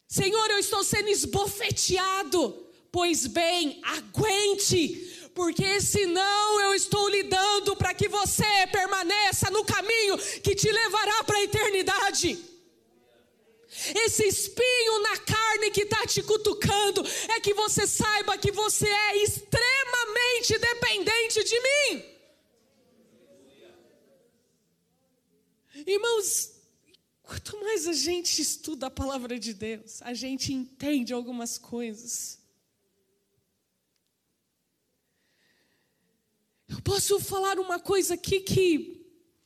Senhor, 0.07 0.49
eu 0.49 0.59
estou 0.59 0.83
sendo 0.83 1.07
esbofeteado. 1.07 2.67
Pois 2.91 3.25
bem, 3.27 3.79
aguente, 3.83 5.29
porque 5.33 5.79
senão 5.79 6.59
eu 6.59 6.73
estou 6.73 7.07
lidando 7.07 7.77
para 7.77 7.93
que 7.93 8.09
você 8.09 8.67
permaneça 8.69 9.49
no 9.49 9.63
caminho 9.63 10.17
que 10.43 10.53
te 10.53 10.69
levará 10.69 11.23
para 11.23 11.37
a 11.37 11.43
eternidade. 11.43 12.50
Esse 13.95 14.27
espinho 14.27 15.01
na 15.01 15.17
carne 15.17 15.71
que 15.71 15.81
está 15.81 16.05
te 16.05 16.21
cutucando 16.21 17.03
é 17.29 17.39
que 17.39 17.53
você 17.53 17.87
saiba 17.87 18.37
que 18.37 18.51
você 18.51 18.87
é 18.87 19.23
extremamente 19.23 20.57
dependente 20.59 21.43
de 21.43 21.59
mim. 21.59 22.05
Irmãos, 25.87 26.51
quanto 27.23 27.59
mais 27.59 27.87
a 27.87 27.93
gente 27.93 28.41
estuda 28.41 28.87
a 28.87 28.91
palavra 28.91 29.39
de 29.39 29.53
Deus, 29.53 30.01
a 30.01 30.13
gente 30.13 30.53
entende 30.53 31.11
algumas 31.11 31.57
coisas. 31.57 32.39
Eu 36.67 36.81
posso 36.81 37.19
falar 37.19 37.59
uma 37.59 37.79
coisa 37.79 38.13
aqui 38.13 38.39
que 38.41 39.00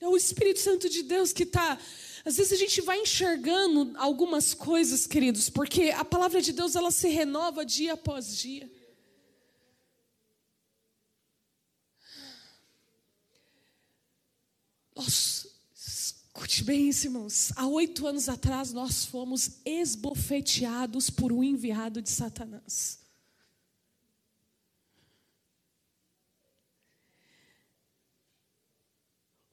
é 0.06 0.10
o 0.10 0.18
Espírito 0.18 0.60
Santo 0.60 0.89
de 0.89 1.03
Deus 1.03 1.34
que 1.34 1.43
está. 1.43 1.78
Às 2.24 2.38
vezes 2.38 2.53
a 2.53 2.56
gente 2.56 2.82
vai 2.82 2.99
enxergando 2.99 3.93
algumas 3.97 4.53
coisas, 4.53 5.06
queridos, 5.06 5.49
porque 5.49 5.89
a 5.89 6.03
palavra 6.03 6.41
de 6.41 6.51
Deus 6.51 6.76
ela 6.76 6.91
se 6.91 7.08
renova 7.08 7.66
dia 7.66 7.93
após 7.93 8.38
dia. 8.38 8.72
Nós, 14.95 15.47
escute 15.76 16.64
bem 16.64 16.89
isso, 16.89 17.08
irmãos. 17.08 17.51
Há 17.56 17.68
oito 17.68 18.08
anos 18.08 18.30
atrás 18.30 18.72
nós 18.72 19.06
fomos 19.06 19.60
esbofeteados 19.66 21.10
por 21.10 21.32
um 21.32 21.43
enviado 21.43 22.01
de 22.01 22.10
Satanás. 22.10 23.05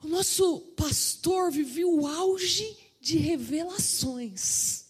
O 0.02 0.08
nosso 0.08 0.60
pastor 0.76 1.50
viveu 1.50 1.92
o 1.94 2.06
auge 2.06 2.76
de 3.00 3.16
revelações. 3.18 4.82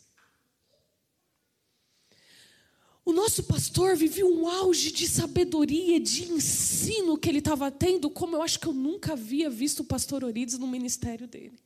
O 3.05 3.13
nosso 3.13 3.43
pastor 3.45 3.97
viveu 3.97 4.29
um 4.29 4.49
auge 4.49 4.93
de 4.93 5.09
sabedoria, 5.09 5.99
de 5.99 6.31
ensino 6.33 7.19
que 7.19 7.29
ele 7.29 7.39
estava 7.39 7.71
tendo, 7.71 8.09
como 8.09 8.37
eu 8.37 8.43
acho 8.43 8.61
que 8.61 8.67
eu 8.67 8.73
nunca 8.73 9.13
havia 9.13 9.51
visto 9.51 9.81
o 9.81 9.85
pastor 9.85 10.23
Orides 10.23 10.57
no 10.57 10.69
ministério 10.69 11.27
dele. 11.27 11.59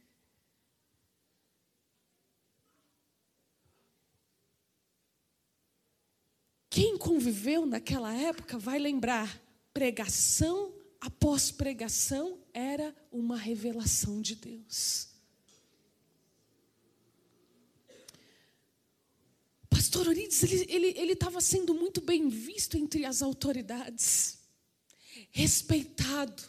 Quem 6.70 6.96
conviveu 6.96 7.64
naquela 7.64 8.14
época 8.14 8.58
vai 8.58 8.78
lembrar 8.78 9.40
pregação 9.72 10.72
após 11.00 11.50
pregação 11.50 12.38
era 12.56 12.96
uma 13.12 13.36
revelação 13.36 14.22
de 14.22 14.34
Deus. 14.34 15.08
Pastor 19.68 20.08
Orides, 20.08 20.42
ele 20.42 21.12
estava 21.12 21.42
sendo 21.42 21.74
muito 21.74 22.00
bem 22.00 22.30
visto 22.30 22.78
entre 22.78 23.04
as 23.04 23.20
autoridades, 23.20 24.38
respeitado. 25.30 26.42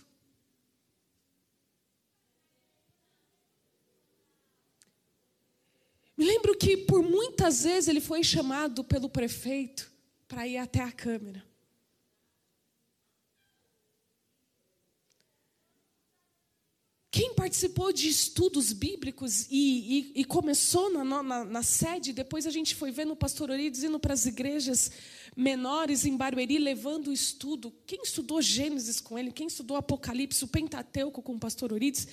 Me 6.15 6.23
lembro 6.23 6.57
que 6.57 6.77
por 6.77 7.03
muitas 7.03 7.63
vezes 7.63 7.89
ele 7.89 7.99
foi 7.99 8.23
chamado 8.23 8.81
pelo 8.81 9.09
prefeito 9.09 9.91
para 10.25 10.47
ir 10.47 10.57
até 10.57 10.81
a 10.81 10.91
câmera. 10.91 11.46
Quem 17.17 17.33
participou 17.33 17.91
de 17.91 18.07
estudos 18.07 18.71
bíblicos 18.71 19.47
e, 19.49 20.11
e, 20.13 20.21
e 20.21 20.23
começou 20.23 20.93
na, 20.93 21.23
na, 21.23 21.43
na, 21.43 21.63
sede, 21.63 22.13
depois 22.13 22.45
a 22.45 22.51
gente 22.51 22.75
foi 22.75 22.91
vendo 22.91 23.13
o 23.13 23.15
pastor 23.15 23.49
Orides 23.49 23.81
indo 23.81 23.99
para 23.99 24.13
as 24.13 24.27
igrejas 24.27 24.91
menores 25.35 26.05
em 26.05 26.15
Barueri, 26.15 26.59
levando 26.59 27.07
o 27.07 27.11
estudo. 27.11 27.73
Quem 27.87 28.03
estudou 28.03 28.39
Gênesis 28.39 29.01
com 29.01 29.17
ele, 29.17 29.31
quem 29.31 29.47
estudou 29.47 29.77
Apocalipse, 29.77 30.43
o 30.43 30.47
Pentateuco 30.47 31.23
com 31.23 31.33
o 31.33 31.39
pastor 31.39 31.73
Orides, 31.73 32.07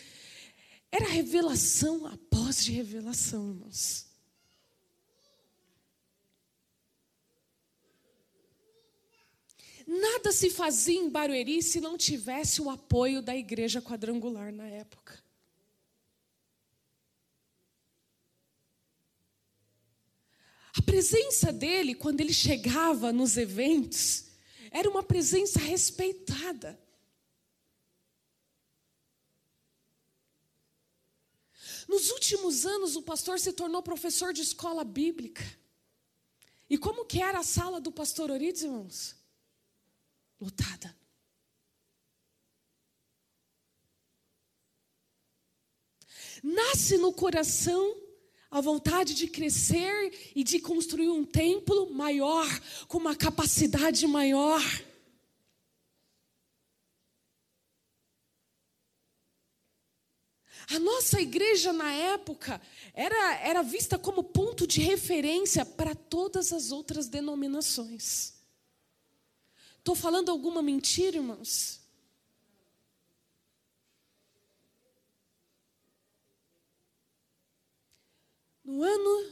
era 0.90 1.06
revelação 1.06 2.06
após 2.06 2.64
de 2.64 2.72
revelação, 2.72 3.50
irmãos. 3.50 4.06
Nada 9.86 10.32
se 10.32 10.48
fazia 10.50 10.98
em 10.98 11.10
Barueri 11.10 11.62
se 11.62 11.80
não 11.80 11.96
tivesse 11.98 12.60
o 12.62 12.70
apoio 12.70 13.20
da 13.20 13.36
igreja 13.36 13.82
quadrangular 13.82 14.52
na 14.52 14.66
época. 14.66 15.22
A 20.76 20.82
presença 20.82 21.52
dele, 21.52 21.94
quando 21.94 22.20
ele 22.20 22.32
chegava 22.32 23.12
nos 23.12 23.36
eventos, 23.36 24.24
era 24.70 24.90
uma 24.90 25.02
presença 25.02 25.60
respeitada. 25.60 26.80
Nos 31.86 32.10
últimos 32.10 32.66
anos, 32.66 32.96
o 32.96 33.02
pastor 33.02 33.38
se 33.38 33.52
tornou 33.52 33.82
professor 33.82 34.32
de 34.32 34.40
escola 34.40 34.82
bíblica. 34.82 35.44
E 36.68 36.78
como 36.78 37.04
que 37.04 37.20
era 37.20 37.38
a 37.38 37.44
sala 37.44 37.80
do 37.80 37.92
pastor 37.92 38.30
Orides, 38.30 38.62
irmãos? 38.62 39.14
Lotada. 40.40 40.94
Nasce 46.42 46.98
no 46.98 47.12
coração 47.12 47.96
a 48.50 48.60
vontade 48.60 49.14
de 49.14 49.26
crescer 49.26 50.32
e 50.36 50.44
de 50.44 50.60
construir 50.60 51.08
um 51.08 51.24
templo 51.24 51.90
maior, 51.90 52.46
com 52.86 52.98
uma 52.98 53.16
capacidade 53.16 54.06
maior. 54.06 54.62
A 60.70 60.78
nossa 60.78 61.20
igreja 61.20 61.72
na 61.72 61.92
época 61.92 62.60
era, 62.94 63.38
era 63.40 63.62
vista 63.62 63.98
como 63.98 64.22
ponto 64.22 64.66
de 64.66 64.80
referência 64.80 65.64
para 65.64 65.94
todas 65.94 66.52
as 66.52 66.70
outras 66.70 67.08
denominações. 67.08 68.33
Estou 69.84 69.94
falando 69.94 70.30
alguma 70.30 70.62
mentira, 70.62 71.18
irmãos? 71.18 71.78
No 78.64 78.82
ano 78.82 79.30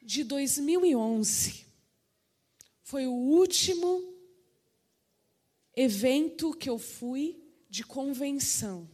de 0.00 0.24
2011, 0.24 1.66
foi 2.82 3.06
o 3.06 3.12
último 3.12 4.14
evento 5.76 6.54
que 6.54 6.70
eu 6.70 6.78
fui 6.78 7.38
de 7.68 7.84
convenção. 7.84 8.88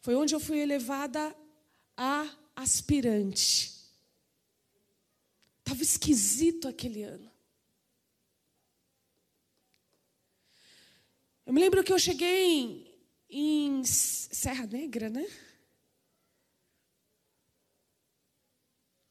Foi 0.00 0.14
onde 0.14 0.34
eu 0.34 0.40
fui 0.40 0.60
elevada 0.60 1.36
a 1.94 2.26
aspirante. 2.56 3.70
Estava 5.58 5.82
esquisito 5.82 6.66
aquele 6.66 7.02
ano. 7.02 7.31
Eu 11.44 11.52
me 11.52 11.60
lembro 11.60 11.82
que 11.82 11.92
eu 11.92 11.98
cheguei 11.98 12.50
em, 12.50 12.86
em 13.28 13.84
Serra 13.84 14.64
Negra, 14.66 15.10
né? 15.10 15.26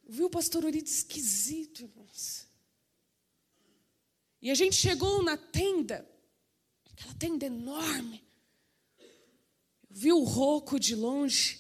Vi 0.08 0.24
o 0.24 0.30
pastor 0.30 0.66
Orides 0.66 1.00
esquisito, 1.00 1.84
irmãos. 1.84 2.48
E 4.42 4.50
a 4.50 4.56
gente 4.56 4.76
chegou 4.76 5.22
na 5.22 5.36
tenda, 5.38 6.10
aquela 6.90 7.14
tenda 7.16 7.46
enorme. 7.46 8.24
Eu 8.98 9.90
vi 9.90 10.14
o 10.14 10.24
roco 10.24 10.80
de 10.80 10.96
longe, 10.96 11.60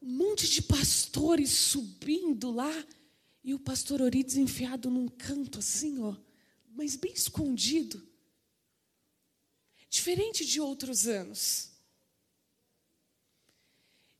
um 0.00 0.10
monte 0.10 0.48
de 0.48 0.62
pastores 0.62 1.50
subindo 1.50 2.52
lá, 2.52 2.72
e 3.42 3.52
o 3.52 3.58
pastor 3.58 4.00
Orides 4.00 4.36
enfiado 4.36 4.88
num 4.88 5.08
canto 5.08 5.58
assim, 5.58 6.00
ó, 6.00 6.16
mas 6.70 6.96
bem 6.96 7.12
escondido 7.12 8.13
diferente 9.94 10.44
de 10.44 10.60
outros 10.60 11.06
anos. 11.06 11.70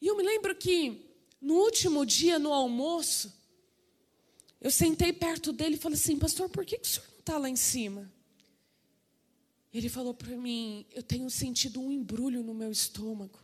E 0.01 0.07
eu 0.07 0.17
me 0.17 0.23
lembro 0.23 0.55
que 0.55 1.05
no 1.41 1.55
último 1.55 2.07
dia, 2.07 2.39
no 2.39 2.53
almoço, 2.53 3.33
eu 4.61 4.71
sentei 4.71 5.13
perto 5.13 5.53
dele 5.53 5.75
e 5.75 5.79
falei 5.79 5.99
assim: 5.99 6.17
Pastor, 6.17 6.49
por 6.49 6.65
que, 6.65 6.79
que 6.79 6.87
o 6.87 6.91
senhor 6.91 7.09
não 7.11 7.19
está 7.19 7.39
lá 7.39 7.49
em 7.51 7.57
cima? 7.57 8.11
Ele 9.73 9.89
falou 9.89 10.15
para 10.15 10.37
mim: 10.37 10.87
Eu 10.93 11.03
tenho 11.03 11.29
sentido 11.29 11.81
um 11.81 11.91
embrulho 11.91 12.43
no 12.43 12.55
meu 12.55 12.71
estômago. 12.71 13.41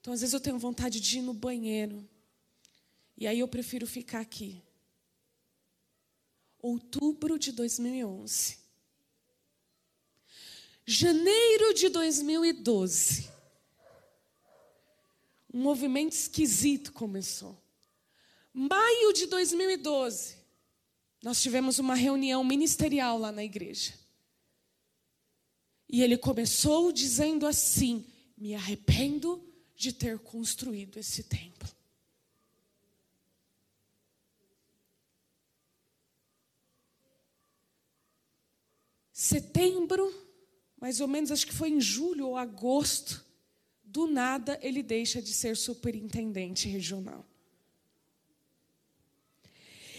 Então, 0.00 0.12
às 0.12 0.20
vezes, 0.20 0.34
eu 0.34 0.40
tenho 0.40 0.58
vontade 0.58 1.00
de 1.00 1.18
ir 1.18 1.22
no 1.22 1.32
banheiro. 1.32 2.06
E 3.16 3.26
aí 3.26 3.38
eu 3.38 3.48
prefiro 3.48 3.86
ficar 3.86 4.20
aqui. 4.20 4.62
outubro 6.60 7.38
de 7.38 7.50
2011. 7.52 8.63
Janeiro 10.86 11.72
de 11.72 11.88
2012, 11.88 13.30
um 15.52 15.62
movimento 15.62 16.12
esquisito 16.12 16.92
começou. 16.92 17.58
Maio 18.52 19.12
de 19.14 19.26
2012, 19.26 20.36
nós 21.22 21.40
tivemos 21.40 21.78
uma 21.78 21.94
reunião 21.94 22.44
ministerial 22.44 23.18
lá 23.18 23.32
na 23.32 23.42
igreja. 23.42 23.94
E 25.88 26.02
ele 26.02 26.18
começou 26.18 26.92
dizendo 26.92 27.46
assim: 27.46 28.04
Me 28.36 28.54
arrependo 28.54 29.42
de 29.74 29.92
ter 29.92 30.18
construído 30.18 30.98
esse 30.98 31.22
templo. 31.22 31.68
Setembro, 39.12 40.12
mais 40.84 41.00
ou 41.00 41.08
menos, 41.08 41.32
acho 41.32 41.46
que 41.46 41.54
foi 41.54 41.70
em 41.70 41.80
julho 41.80 42.28
ou 42.28 42.36
agosto, 42.36 43.24
do 43.82 44.06
nada 44.06 44.58
ele 44.60 44.82
deixa 44.82 45.22
de 45.22 45.32
ser 45.32 45.56
superintendente 45.56 46.68
regional. 46.68 47.24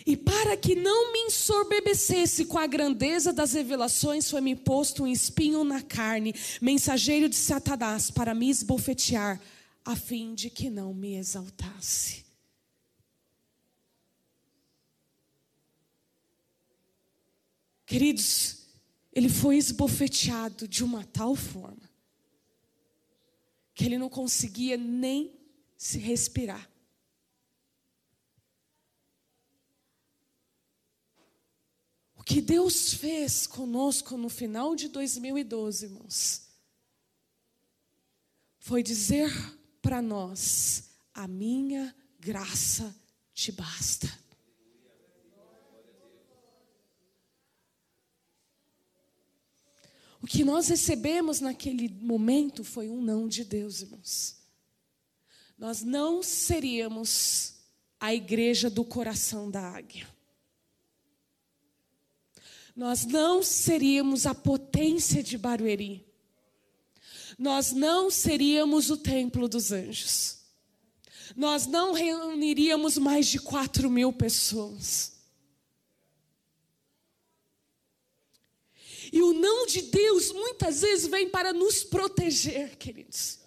E 0.05 0.15
para 0.15 0.55
que 0.55 0.75
não 0.75 1.11
me 1.11 1.21
ensorbebecesse 1.21 2.45
com 2.45 2.59
a 2.59 2.67
grandeza 2.67 3.33
das 3.33 3.53
revelações, 3.53 4.29
foi-me 4.29 4.55
posto 4.55 5.05
um 5.05 5.07
espinho 5.07 5.63
na 5.63 5.81
carne, 5.81 6.35
mensageiro 6.61 7.27
de 7.27 7.35
Satanás, 7.35 8.11
para 8.11 8.35
me 8.35 8.47
esbofetear, 8.47 9.41
a 9.83 9.95
fim 9.95 10.35
de 10.35 10.51
que 10.51 10.69
não 10.69 10.93
me 10.93 11.15
exaltasse. 11.15 12.23
Queridos, 17.87 18.64
ele 19.15 19.29
foi 19.29 19.55
esbofeteado 19.55 20.67
de 20.67 20.83
uma 20.83 21.05
tal 21.05 21.37
forma 21.37 21.89
que 23.73 23.85
ele 23.85 23.97
não 23.97 24.09
conseguia 24.09 24.75
nem 24.75 25.33
se 25.77 25.97
respirar. 25.97 26.69
O 32.15 32.23
que 32.23 32.41
Deus 32.41 32.93
fez 32.93 33.47
conosco 33.47 34.17
no 34.17 34.29
final 34.29 34.75
de 34.75 34.89
2012, 34.89 35.85
irmãos, 35.85 36.49
foi 38.59 38.83
dizer 38.83 39.31
para 39.81 40.01
nós: 40.01 40.89
a 41.13 41.27
minha 41.27 41.95
graça 42.19 42.93
te 43.33 43.51
basta. 43.51 44.24
O 50.25 50.27
que 50.27 50.43
nós 50.43 50.69
recebemos 50.69 51.39
naquele 51.39 51.87
momento 51.87 52.63
foi 52.63 52.89
um 52.89 52.99
não 52.99 53.27
de 53.27 53.43
Deus, 53.43 53.83
irmãos. 53.83 54.35
Nós 55.55 55.83
não 55.83 56.23
seríamos 56.23 57.57
a 57.99 58.11
igreja 58.11 58.67
do 58.67 58.83
coração 58.83 59.51
da 59.51 59.61
águia. 59.61 60.07
Nós 62.75 63.05
não 63.05 63.43
seríamos 63.43 64.25
a 64.25 64.33
potência 64.33 65.21
de 65.21 65.37
Barueri. 65.37 66.03
Nós 67.37 67.71
não 67.71 68.09
seríamos 68.09 68.89
o 68.89 68.97
templo 68.97 69.47
dos 69.47 69.71
anjos. 69.71 70.39
Nós 71.35 71.67
não 71.67 71.93
reuniríamos 71.93 72.97
mais 72.97 73.27
de 73.27 73.37
quatro 73.37 73.91
mil 73.91 74.11
pessoas. 74.11 75.14
E 79.15 79.21
o 79.21 79.31
não 79.31 79.65
de 79.65 79.81
Deus 79.81 80.33
muitas 80.33 80.81
vezes 80.81 81.07
vem 81.07 81.29
para 81.29 81.53
nos 81.53 81.85
proteger, 81.85 82.75
queridos. 82.75 83.39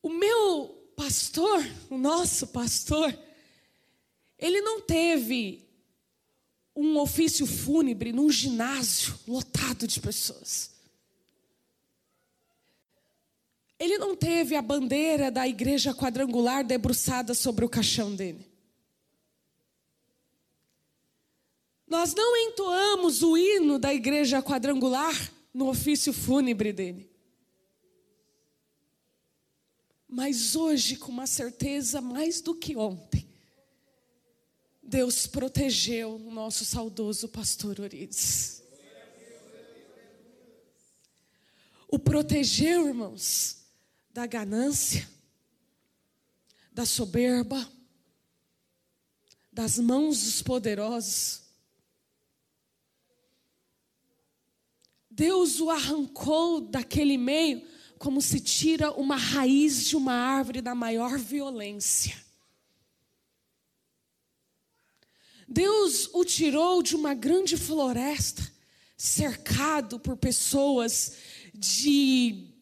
O 0.00 0.08
meu 0.08 0.92
pastor, 0.94 1.60
o 1.90 1.98
nosso 1.98 2.46
pastor, 2.46 3.18
ele 4.38 4.60
não 4.60 4.80
teve 4.80 5.68
um 6.76 6.98
ofício 6.98 7.44
fúnebre 7.44 8.12
num 8.12 8.30
ginásio 8.30 9.18
lotado 9.26 9.88
de 9.88 9.98
pessoas. 9.98 10.70
Ele 13.76 13.98
não 13.98 14.14
teve 14.14 14.54
a 14.54 14.62
bandeira 14.62 15.32
da 15.32 15.48
igreja 15.48 15.92
quadrangular 15.92 16.64
debruçada 16.64 17.34
sobre 17.34 17.64
o 17.64 17.68
caixão 17.68 18.14
dele. 18.14 18.55
Nós 22.06 22.14
não 22.14 22.36
entoamos 22.36 23.20
o 23.24 23.36
hino 23.36 23.80
da 23.80 23.92
igreja 23.92 24.40
quadrangular 24.40 25.12
no 25.52 25.68
ofício 25.68 26.12
fúnebre 26.12 26.72
dele. 26.72 27.10
Mas 30.06 30.54
hoje, 30.54 30.94
com 30.94 31.10
uma 31.10 31.26
certeza 31.26 32.00
mais 32.00 32.40
do 32.40 32.54
que 32.54 32.76
ontem, 32.76 33.28
Deus 34.80 35.26
protegeu 35.26 36.14
o 36.14 36.30
nosso 36.30 36.64
saudoso 36.64 37.28
pastor 37.28 37.80
Orides. 37.80 38.62
O 41.88 41.98
protegeu, 41.98 42.86
irmãos, 42.86 43.64
da 44.12 44.26
ganância, 44.26 45.10
da 46.70 46.86
soberba, 46.86 47.68
das 49.52 49.76
mãos 49.76 50.22
dos 50.22 50.40
poderosos 50.40 51.45
Deus 55.16 55.62
o 55.62 55.70
arrancou 55.70 56.60
daquele 56.60 57.16
meio 57.16 57.66
como 57.98 58.20
se 58.20 58.38
tira 58.38 58.92
uma 58.92 59.16
raiz 59.16 59.86
de 59.86 59.96
uma 59.96 60.12
árvore 60.12 60.60
da 60.60 60.74
maior 60.74 61.16
violência. 61.18 62.22
Deus 65.48 66.10
o 66.12 66.22
tirou 66.22 66.82
de 66.82 66.94
uma 66.94 67.14
grande 67.14 67.56
floresta, 67.56 68.46
cercado 68.94 69.98
por 69.98 70.18
pessoas 70.18 71.16
de 71.54 72.52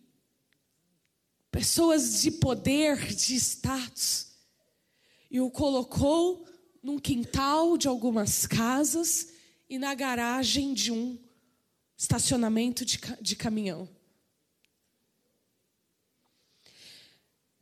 pessoas 1.50 2.22
de 2.22 2.30
poder, 2.30 3.04
de 3.04 3.34
status, 3.34 4.28
e 5.28 5.40
o 5.40 5.50
colocou 5.50 6.46
num 6.80 7.00
quintal 7.00 7.76
de 7.76 7.88
algumas 7.88 8.46
casas 8.46 9.30
e 9.68 9.76
na 9.76 9.92
garagem 9.92 10.72
de 10.72 10.92
um 10.92 11.23
estacionamento 11.96 12.84
de, 12.84 12.98
de 13.20 13.36
caminhão. 13.36 13.88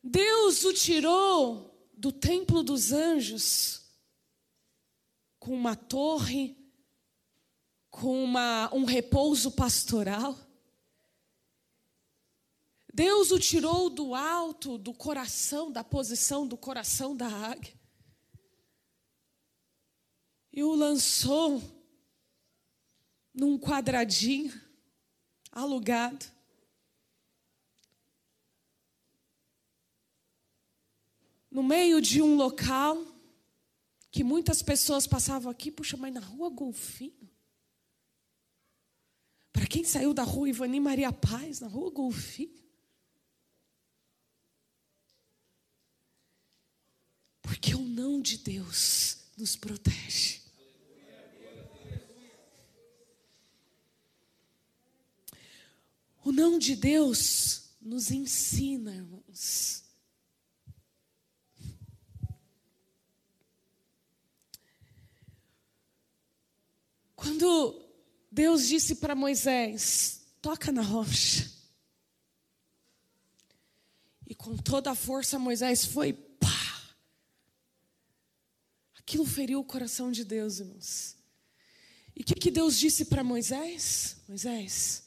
Deus 0.02 0.64
o 0.64 0.72
tirou 0.72 1.88
do 1.92 2.10
templo 2.10 2.62
dos 2.62 2.92
anjos 2.92 3.82
com 5.38 5.54
uma 5.54 5.76
torre, 5.76 6.56
com 7.90 8.24
uma, 8.24 8.72
um 8.74 8.84
repouso 8.84 9.52
pastoral. 9.52 10.36
Deus 12.92 13.30
o 13.30 13.38
tirou 13.38 13.88
do 13.88 14.14
alto, 14.14 14.76
do 14.76 14.92
coração, 14.92 15.70
da 15.70 15.82
posição 15.82 16.46
do 16.46 16.56
coração 16.56 17.16
da 17.16 17.26
águia. 17.26 17.74
E 20.52 20.62
o 20.62 20.74
lançou 20.74 21.81
num 23.34 23.58
quadradinho 23.58 24.52
alugado. 25.50 26.24
No 31.50 31.62
meio 31.62 32.00
de 32.00 32.22
um 32.22 32.34
local 32.34 32.96
que 34.10 34.22
muitas 34.24 34.62
pessoas 34.62 35.06
passavam 35.06 35.50
aqui, 35.50 35.70
puxa, 35.70 35.96
mas 35.96 36.12
na 36.12 36.20
rua 36.20 36.50
Golfinho. 36.50 37.30
Para 39.52 39.66
quem 39.66 39.84
saiu 39.84 40.14
da 40.14 40.22
rua 40.22 40.48
Ivani 40.48 40.80
Maria 40.80 41.12
Paz, 41.12 41.60
na 41.60 41.68
rua 41.68 41.90
Golfinho. 41.90 42.62
Porque 47.40 47.74
o 47.74 47.80
não 47.80 48.20
de 48.20 48.38
Deus 48.38 49.18
nos 49.36 49.56
protege. 49.56 50.41
O 56.24 56.30
não 56.30 56.58
de 56.58 56.76
Deus 56.76 57.70
nos 57.80 58.10
ensina, 58.10 58.94
irmãos. 58.94 59.82
Quando 67.16 67.88
Deus 68.30 68.66
disse 68.68 68.96
para 68.96 69.14
Moisés: 69.14 70.22
toca 70.40 70.70
na 70.72 70.82
rocha. 70.82 71.50
E 74.28 74.34
com 74.34 74.56
toda 74.56 74.90
a 74.90 74.94
força 74.94 75.38
Moisés 75.38 75.84
foi, 75.84 76.12
pá, 76.14 76.72
Aquilo 79.12 79.26
feriu 79.26 79.60
o 79.60 79.64
coração 79.64 80.10
de 80.10 80.24
Deus, 80.24 80.58
irmãos. 80.58 81.16
E 82.16 82.22
o 82.22 82.24
que, 82.24 82.34
que 82.34 82.50
Deus 82.50 82.78
disse 82.78 83.04
para 83.04 83.22
Moisés? 83.22 84.16
Moisés, 84.26 85.04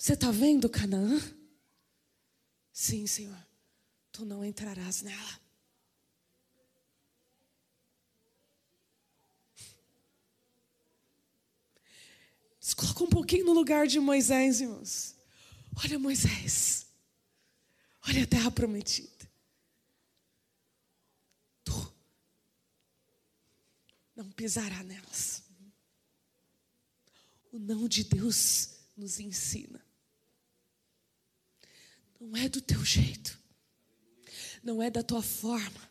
você 0.00 0.14
está 0.14 0.30
vendo 0.30 0.66
Canaã? 0.66 1.20
Sim, 2.72 3.06
Senhor. 3.06 3.36
Tu 4.10 4.24
não 4.24 4.42
entrarás 4.42 5.02
nela. 5.02 5.40
Se 12.58 12.74
coloca 12.74 13.04
um 13.04 13.10
pouquinho 13.10 13.44
no 13.44 13.52
lugar 13.52 13.86
de 13.86 14.00
Moisés, 14.00 14.62
irmãos. 14.62 15.14
Olha 15.84 15.98
Moisés. 15.98 16.86
Olha 18.08 18.24
a 18.24 18.26
terra 18.26 18.50
prometida. 18.50 19.30
Tu 21.62 21.94
não 24.16 24.30
pisará 24.30 24.82
nelas. 24.82 25.42
O 27.52 27.58
não 27.58 27.86
de 27.86 28.02
Deus 28.02 28.80
nos 28.96 29.20
ensina. 29.20 29.89
Não 32.20 32.36
é 32.36 32.48
do 32.48 32.60
teu 32.60 32.84
jeito. 32.84 33.38
Não 34.62 34.82
é 34.82 34.90
da 34.90 35.02
tua 35.02 35.22
forma 35.22 35.90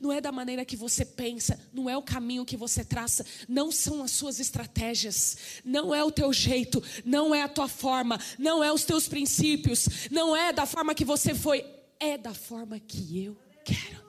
não 0.00 0.12
é 0.12 0.20
da 0.20 0.32
maneira 0.32 0.64
que 0.64 0.76
você 0.76 1.04
pensa, 1.04 1.58
não 1.72 1.88
é 1.88 1.96
o 1.96 2.02
caminho 2.02 2.44
que 2.44 2.56
você 2.56 2.84
traça, 2.84 3.24
não 3.48 3.70
são 3.70 4.02
as 4.02 4.10
suas 4.10 4.40
estratégias, 4.40 5.36
não 5.64 5.94
é 5.94 6.02
o 6.02 6.10
teu 6.12 6.32
jeito, 6.32 6.82
não 7.04 7.34
é 7.34 7.42
a 7.42 7.48
tua 7.48 7.68
forma, 7.68 8.18
não 8.38 8.62
é 8.62 8.72
os 8.72 8.84
teus 8.84 9.08
princípios, 9.08 10.08
não 10.10 10.36
é 10.36 10.52
da 10.52 10.66
forma 10.66 10.94
que 10.94 11.04
você 11.04 11.34
foi, 11.34 11.64
é 11.98 12.16
da 12.16 12.34
forma 12.34 12.78
que 12.78 13.24
eu 13.24 13.36
quero. 13.64 14.02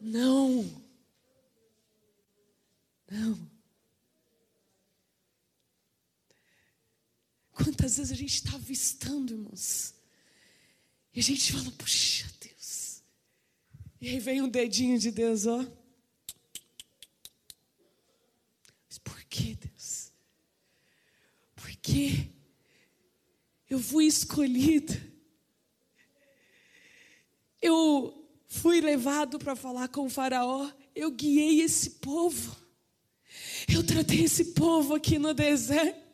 Não. 0.00 0.64
Não. 3.10 3.55
Quantas 7.56 7.96
vezes 7.96 8.12
a 8.12 8.14
gente 8.14 8.34
está 8.34 8.54
avistando, 8.54 9.32
irmãos, 9.32 9.94
e 11.12 11.20
a 11.20 11.22
gente 11.22 11.52
fala, 11.52 11.70
puxa, 11.72 12.26
e 14.00 14.10
aí 14.10 14.20
vem 14.20 14.42
um 14.42 14.48
dedinho 14.48 14.98
de 14.98 15.10
Deus, 15.10 15.46
ó. 15.46 15.66
Mas 18.88 18.98
por 18.98 19.20
que, 19.24 19.56
Deus? 19.56 20.12
Porque 21.54 22.28
eu 23.68 23.80
fui 23.80 24.06
escolhida. 24.06 24.94
Eu 27.60 28.30
fui 28.46 28.80
levado 28.80 29.38
para 29.38 29.56
falar 29.56 29.88
com 29.88 30.06
o 30.06 30.10
Faraó. 30.10 30.70
Eu 30.94 31.10
guiei 31.10 31.62
esse 31.62 31.90
povo. 31.90 32.56
Eu 33.66 33.84
tratei 33.84 34.24
esse 34.24 34.52
povo 34.52 34.94
aqui 34.94 35.18
no 35.18 35.34
deserto. 35.34 36.05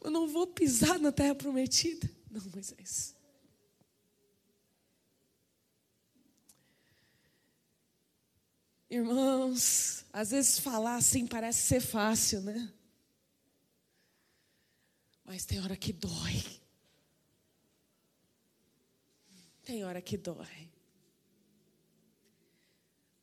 Eu 0.00 0.10
não 0.10 0.28
vou 0.28 0.46
pisar 0.46 0.98
na 0.98 1.12
terra 1.12 1.34
prometida? 1.34 2.10
Não, 2.30 2.42
Moisés. 2.52 3.14
Irmãos, 8.90 10.04
às 10.12 10.30
vezes 10.30 10.58
falar 10.58 10.96
assim 10.96 11.26
parece 11.26 11.62
ser 11.62 11.80
fácil, 11.80 12.40
né? 12.42 12.72
Mas 15.24 15.44
tem 15.44 15.60
hora 15.60 15.76
que 15.76 15.92
dói. 15.92 16.44
Tem 19.64 19.84
hora 19.84 20.00
que 20.00 20.16
dói. 20.16 20.70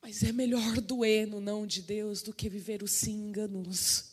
Mas 0.02 0.22
é 0.24 0.32
melhor 0.32 0.80
doer 0.80 1.26
no 1.26 1.40
não 1.40 1.64
de 1.64 1.80
Deus 1.80 2.22
do 2.22 2.34
que 2.34 2.48
viver 2.48 2.82
o 2.82 2.88
sim 2.88 3.28
enganoso. 3.28 4.11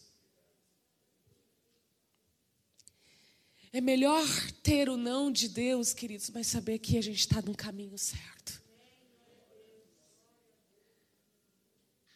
É 3.71 3.79
melhor 3.79 4.25
ter 4.63 4.89
o 4.89 4.97
não 4.97 5.31
de 5.31 5.47
Deus, 5.47 5.93
queridos, 5.93 6.29
mas 6.31 6.47
saber 6.47 6.79
que 6.79 6.97
a 6.97 7.01
gente 7.01 7.19
está 7.19 7.41
no 7.41 7.55
caminho 7.55 7.97
certo. 7.97 8.61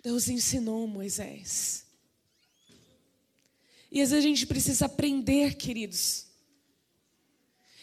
Deus 0.01 0.27
ensinou 0.27 0.87
Moisés. 0.87 1.85
E 3.91 4.01
às 4.01 4.09
vezes 4.09 4.25
a 4.25 4.27
gente 4.27 4.47
precisa 4.47 4.85
aprender, 4.87 5.55
queridos. 5.55 6.25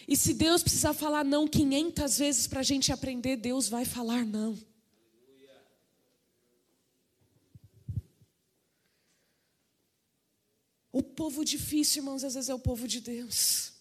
E 0.07 0.17
se 0.17 0.35
Deus 0.35 0.61
precisar 0.61 0.93
falar 0.93 1.25
não 1.25 1.47
500 1.47 2.19
vezes 2.19 2.47
para 2.49 2.61
a 2.61 2.65
gente 2.65 2.93
aprender, 2.93 3.37
Deus 3.37 3.69
vai 3.69 3.85
falar 3.85 4.27
não. 4.27 4.59
O 10.93 11.03
povo 11.03 11.45
difícil, 11.45 12.03
irmãos, 12.03 12.25
às 12.25 12.35
vezes 12.35 12.51
é 12.51 12.55
o 12.55 12.59
povo 12.59 12.89
de 12.89 13.01
Deus. 13.01 13.73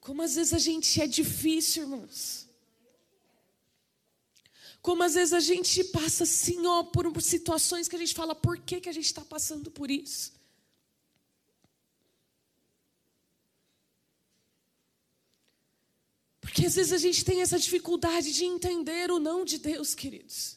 Como 0.00 0.22
às 0.22 0.34
vezes 0.34 0.52
a 0.52 0.58
gente 0.58 1.00
é 1.00 1.06
difícil, 1.06 1.84
irmãos. 1.84 2.46
Como 4.80 5.02
às 5.02 5.14
vezes 5.14 5.32
a 5.32 5.40
gente 5.40 5.82
passa 5.84 6.22
assim, 6.24 6.64
ó, 6.64 6.84
por 6.84 7.20
situações 7.20 7.88
que 7.88 7.96
a 7.96 7.98
gente 7.98 8.14
fala, 8.14 8.34
por 8.34 8.58
que, 8.58 8.80
que 8.80 8.88
a 8.88 8.92
gente 8.92 9.06
está 9.06 9.24
passando 9.24 9.68
por 9.70 9.90
isso? 9.90 10.32
Porque 16.40 16.66
às 16.66 16.76
vezes 16.76 16.92
a 16.92 16.98
gente 16.98 17.24
tem 17.24 17.42
essa 17.42 17.58
dificuldade 17.58 18.32
de 18.32 18.44
entender 18.44 19.10
o 19.10 19.18
não 19.18 19.44
de 19.44 19.58
Deus, 19.58 19.94
queridos. 19.94 20.55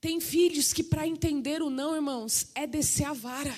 Tem 0.00 0.18
filhos 0.18 0.72
que 0.72 0.82
para 0.82 1.06
entender 1.06 1.62
o 1.62 1.68
não, 1.68 1.94
irmãos, 1.94 2.50
é 2.54 2.66
descer 2.66 3.04
a 3.04 3.12
vara. 3.12 3.54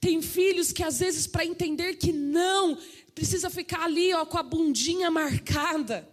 Tem 0.00 0.22
filhos 0.22 0.70
que 0.72 0.84
às 0.84 1.00
vezes 1.00 1.26
para 1.26 1.44
entender 1.44 1.96
que 1.96 2.12
não, 2.12 2.78
precisa 3.12 3.50
ficar 3.50 3.82
ali 3.82 4.14
ó, 4.14 4.24
com 4.24 4.38
a 4.38 4.42
bundinha 4.42 5.10
marcada. 5.10 6.08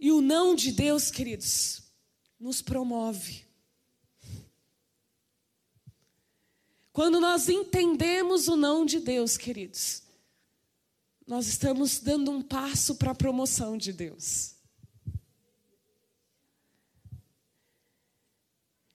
E 0.00 0.10
o 0.10 0.22
não 0.22 0.54
de 0.54 0.72
Deus, 0.72 1.10
queridos, 1.10 1.82
nos 2.40 2.62
promove. 2.62 3.49
Quando 6.92 7.20
nós 7.20 7.48
entendemos 7.48 8.48
o 8.48 8.56
não 8.56 8.84
de 8.84 8.98
Deus, 9.00 9.36
queridos, 9.36 10.02
nós 11.26 11.46
estamos 11.46 12.00
dando 12.00 12.30
um 12.30 12.42
passo 12.42 12.96
para 12.96 13.12
a 13.12 13.14
promoção 13.14 13.78
de 13.78 13.92
Deus. 13.92 14.56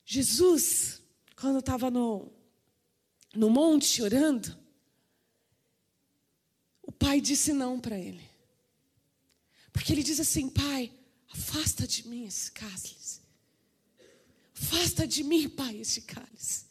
Jesus, 0.05 1.01
quando 1.35 1.59
estava 1.59 1.89
no, 1.89 2.31
no 3.33 3.49
monte 3.49 4.01
orando, 4.03 4.57
o 6.83 6.91
pai 6.91 7.19
disse 7.21 7.53
não 7.53 7.79
para 7.79 7.97
ele. 7.97 8.29
Porque 9.71 9.91
ele 9.91 10.03
diz 10.03 10.19
assim: 10.19 10.49
Pai, 10.49 10.91
afasta 11.29 11.87
de 11.87 12.07
mim 12.07 12.25
esse 12.25 12.51
cálice. 12.51 13.21
Afasta 14.53 15.07
de 15.07 15.23
mim, 15.23 15.49
pai, 15.49 15.77
esse 15.77 16.01
cálice. 16.01 16.65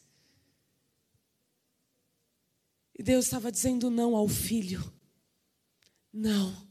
E 2.94 2.94
Deus 3.05 3.25
estava 3.25 3.51
dizendo 3.51 3.91
não 3.91 4.15
ao 4.15 4.27
filho. 4.27 4.83
Não. 6.11 6.67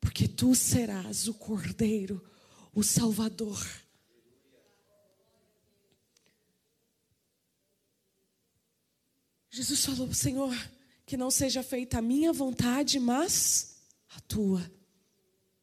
Porque 0.00 0.26
tu 0.26 0.52
serás 0.52 1.28
o 1.28 1.34
Cordeiro, 1.34 2.20
o 2.74 2.82
Salvador. 2.82 3.64
Jesus 9.48 9.86
falou, 9.86 10.12
Senhor, 10.12 10.52
que 11.06 11.16
não 11.16 11.30
seja 11.30 11.62
feita 11.62 11.98
a 11.98 12.02
minha 12.02 12.32
vontade, 12.32 12.98
mas 12.98 13.80
a 14.16 14.20
tua. 14.22 14.68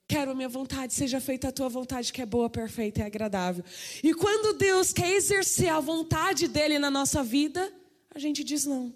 Quero 0.08 0.32
a 0.32 0.36
minha 0.36 0.48
vontade, 0.48 0.94
seja 0.94 1.20
feita 1.20 1.50
a 1.50 1.52
tua 1.52 1.68
vontade, 1.68 2.14
que 2.14 2.22
é 2.22 2.26
boa, 2.26 2.50
perfeita 2.50 3.02
e 3.02 3.04
agradável. 3.04 3.66
E 4.02 4.14
quando 4.14 4.58
Deus 4.58 4.94
quer 4.94 5.12
exercer 5.12 5.68
a 5.68 5.82
vontade 5.82 6.48
dele 6.48 6.80
na 6.80 6.90
nossa 6.90 7.22
vida, 7.22 7.81
a 8.14 8.20
gente 8.20 8.44
diz 8.44 8.66
não. 8.66 8.94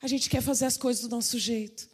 A 0.00 0.08
gente 0.08 0.28
quer 0.28 0.42
fazer 0.42 0.64
as 0.64 0.76
coisas 0.76 1.02
do 1.02 1.08
nosso 1.08 1.38
jeito. 1.38 1.88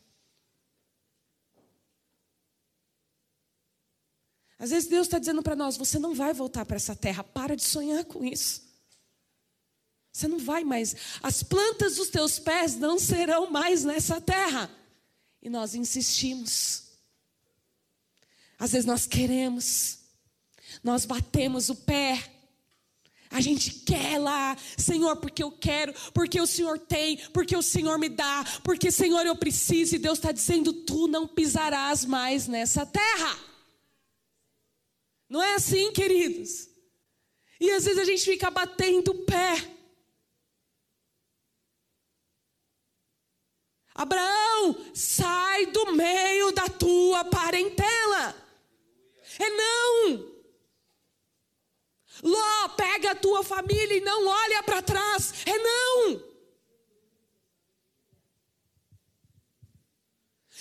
Às 4.58 4.70
vezes 4.70 4.88
Deus 4.88 5.06
está 5.06 5.18
dizendo 5.18 5.42
para 5.42 5.54
nós: 5.54 5.76
você 5.76 5.98
não 5.98 6.14
vai 6.14 6.32
voltar 6.32 6.64
para 6.64 6.76
essa 6.76 6.96
terra, 6.96 7.22
para 7.22 7.54
de 7.54 7.62
sonhar 7.62 8.04
com 8.04 8.24
isso. 8.24 8.66
Você 10.12 10.26
não 10.26 10.38
vai 10.38 10.64
mais. 10.64 10.96
As 11.22 11.42
plantas 11.42 11.96
dos 11.96 12.08
teus 12.08 12.38
pés 12.38 12.74
não 12.74 12.98
serão 12.98 13.50
mais 13.50 13.84
nessa 13.84 14.20
terra. 14.20 14.70
E 15.40 15.48
nós 15.48 15.74
insistimos. 15.74 16.88
Às 18.58 18.72
vezes 18.72 18.86
nós 18.86 19.06
queremos, 19.06 19.98
nós 20.82 21.04
batemos 21.04 21.68
o 21.68 21.76
pé, 21.76 22.37
a 23.30 23.40
gente 23.40 23.70
quer 23.70 24.18
lá, 24.18 24.56
Senhor, 24.76 25.16
porque 25.16 25.42
eu 25.42 25.50
quero, 25.50 25.92
porque 26.12 26.40
o 26.40 26.46
Senhor 26.46 26.78
tem, 26.78 27.18
porque 27.32 27.56
o 27.56 27.62
Senhor 27.62 27.98
me 27.98 28.08
dá, 28.08 28.44
porque, 28.64 28.90
Senhor, 28.90 29.24
eu 29.26 29.36
preciso, 29.36 29.94
e 29.94 29.98
Deus 29.98 30.18
está 30.18 30.32
dizendo: 30.32 30.72
tu 30.72 31.06
não 31.06 31.26
pisarás 31.26 32.04
mais 32.04 32.46
nessa 32.46 32.86
terra. 32.86 33.38
Não 35.28 35.42
é 35.42 35.54
assim, 35.54 35.92
queridos? 35.92 36.68
E 37.60 37.70
às 37.70 37.84
vezes 37.84 37.98
a 37.98 38.04
gente 38.04 38.24
fica 38.24 38.50
batendo 38.50 39.10
o 39.10 39.24
pé. 39.24 39.74
Abraão, 43.94 44.76
sai 44.94 45.66
do 45.66 45.92
meio 45.92 46.52
da 46.52 46.68
tua 46.68 47.24
parentela. 47.24 48.34
É 49.38 49.50
não. 49.50 50.37
Ló, 52.22 52.68
pega 52.70 53.12
a 53.12 53.14
tua 53.14 53.42
família 53.42 53.96
e 53.96 54.00
não 54.00 54.26
olha 54.26 54.62
para 54.62 54.82
trás. 54.82 55.32
É 55.46 55.56
não. 55.58 56.28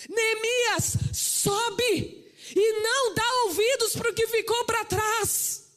Neemias, 0.09 0.97
sobe 1.13 2.33
e 2.55 2.81
não 2.81 3.13
dá 3.13 3.33
ouvidos 3.45 3.95
para 3.95 4.11
o 4.11 4.13
que 4.13 4.27
ficou 4.27 4.65
para 4.65 4.85
trás. 4.85 5.67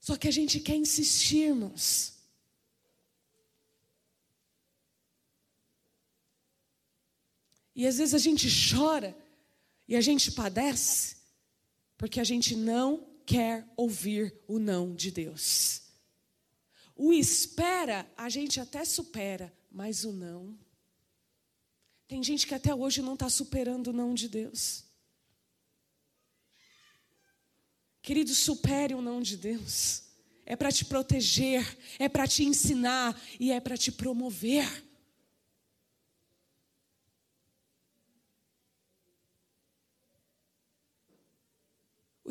Só 0.00 0.16
que 0.16 0.28
a 0.28 0.30
gente 0.30 0.60
quer 0.60 0.76
insistir, 0.76 1.48
irmãos. 1.48 2.12
E 7.74 7.86
às 7.86 7.98
vezes 7.98 8.14
a 8.14 8.18
gente 8.18 8.46
chora 8.70 9.16
e 9.88 9.96
a 9.96 10.00
gente 10.00 10.30
padece 10.30 11.23
porque 12.04 12.20
a 12.20 12.24
gente 12.24 12.54
não 12.54 13.02
quer 13.24 13.66
ouvir 13.78 14.38
o 14.46 14.58
não 14.58 14.94
de 14.94 15.10
Deus. 15.10 15.80
O 16.94 17.14
espera 17.14 18.06
a 18.14 18.28
gente 18.28 18.60
até 18.60 18.84
supera, 18.84 19.50
mas 19.72 20.04
o 20.04 20.12
não. 20.12 20.54
Tem 22.06 22.22
gente 22.22 22.46
que 22.46 22.54
até 22.54 22.74
hoje 22.74 23.00
não 23.00 23.14
está 23.14 23.30
superando 23.30 23.86
o 23.86 23.92
não 23.94 24.12
de 24.12 24.28
Deus. 24.28 24.84
Querido, 28.02 28.34
supere 28.34 28.94
o 28.94 29.00
não 29.00 29.22
de 29.22 29.38
Deus. 29.38 30.02
É 30.44 30.54
para 30.54 30.70
te 30.70 30.84
proteger, 30.84 31.78
é 31.98 32.06
para 32.06 32.28
te 32.28 32.44
ensinar 32.44 33.18
e 33.40 33.50
é 33.50 33.60
para 33.60 33.78
te 33.78 33.90
promover. 33.90 34.68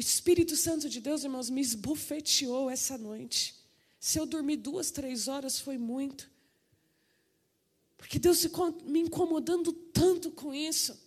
Espírito 0.05 0.55
Santo 0.55 0.89
de 0.89 0.99
Deus, 0.99 1.23
irmãos, 1.23 1.49
me 1.49 1.61
esbofeteou 1.61 2.69
essa 2.69 2.97
noite. 2.97 3.55
Se 3.99 4.19
eu 4.19 4.25
dormir 4.25 4.57
duas, 4.57 4.91
três 4.91 5.27
horas, 5.27 5.59
foi 5.59 5.77
muito. 5.77 6.29
Porque 7.97 8.19
Deus 8.19 8.41
ficou 8.41 8.71
me 8.83 8.99
incomodando 8.99 9.71
tanto 9.71 10.29
com 10.31 10.53
isso. 10.53 11.01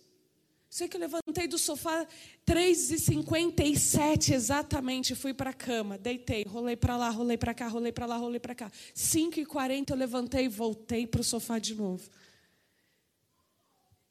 Sei 0.69 0.87
que 0.87 0.97
eu 0.97 1.01
levantei 1.01 1.47
do 1.47 1.57
sofá 1.57 2.05
3h57 2.45 4.33
exatamente, 4.33 5.15
fui 5.15 5.33
para 5.33 5.51
a 5.51 5.53
cama, 5.53 5.97
deitei, 5.97 6.43
rolei 6.43 6.75
para 6.75 6.97
lá, 6.97 7.09
rolei 7.09 7.37
para 7.37 7.53
cá, 7.53 7.67
rolei 7.67 7.91
para 7.91 8.05
lá, 8.05 8.17
rolei 8.17 8.39
para 8.39 8.53
cá. 8.53 8.71
5h40 8.95 9.91
eu 9.91 9.95
levantei 9.95 10.45
e 10.45 10.49
voltei 10.49 11.07
para 11.07 11.21
o 11.21 11.23
sofá 11.23 11.57
de 11.57 11.73
novo. 11.73 12.09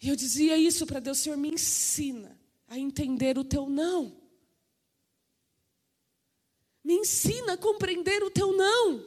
E 0.00 0.08
eu 0.08 0.16
dizia 0.16 0.56
isso 0.56 0.86
para 0.86 1.00
Deus, 1.00 1.18
Senhor, 1.18 1.36
me 1.36 1.50
ensina 1.50 2.38
a 2.68 2.78
entender 2.78 3.38
o 3.38 3.44
teu 3.44 3.68
não. 3.68 4.25
Me 6.86 6.94
ensina 6.94 7.54
a 7.54 7.58
compreender 7.58 8.22
o 8.22 8.30
teu 8.30 8.52
não. 8.52 9.04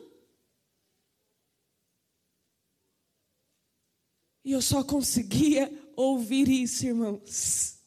E 4.43 4.51
eu 4.51 4.61
só 4.61 4.83
conseguia 4.83 5.71
ouvir 5.95 6.49
isso, 6.49 6.85
irmãos. 6.85 7.79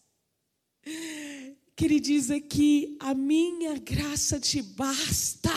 Que 1.77 1.85
ele 1.85 2.01
diz 2.01 2.31
aqui: 2.31 2.97
a 3.01 3.13
minha 3.13 3.79
graça 3.79 4.41
te 4.41 4.63
basta. 4.63 5.51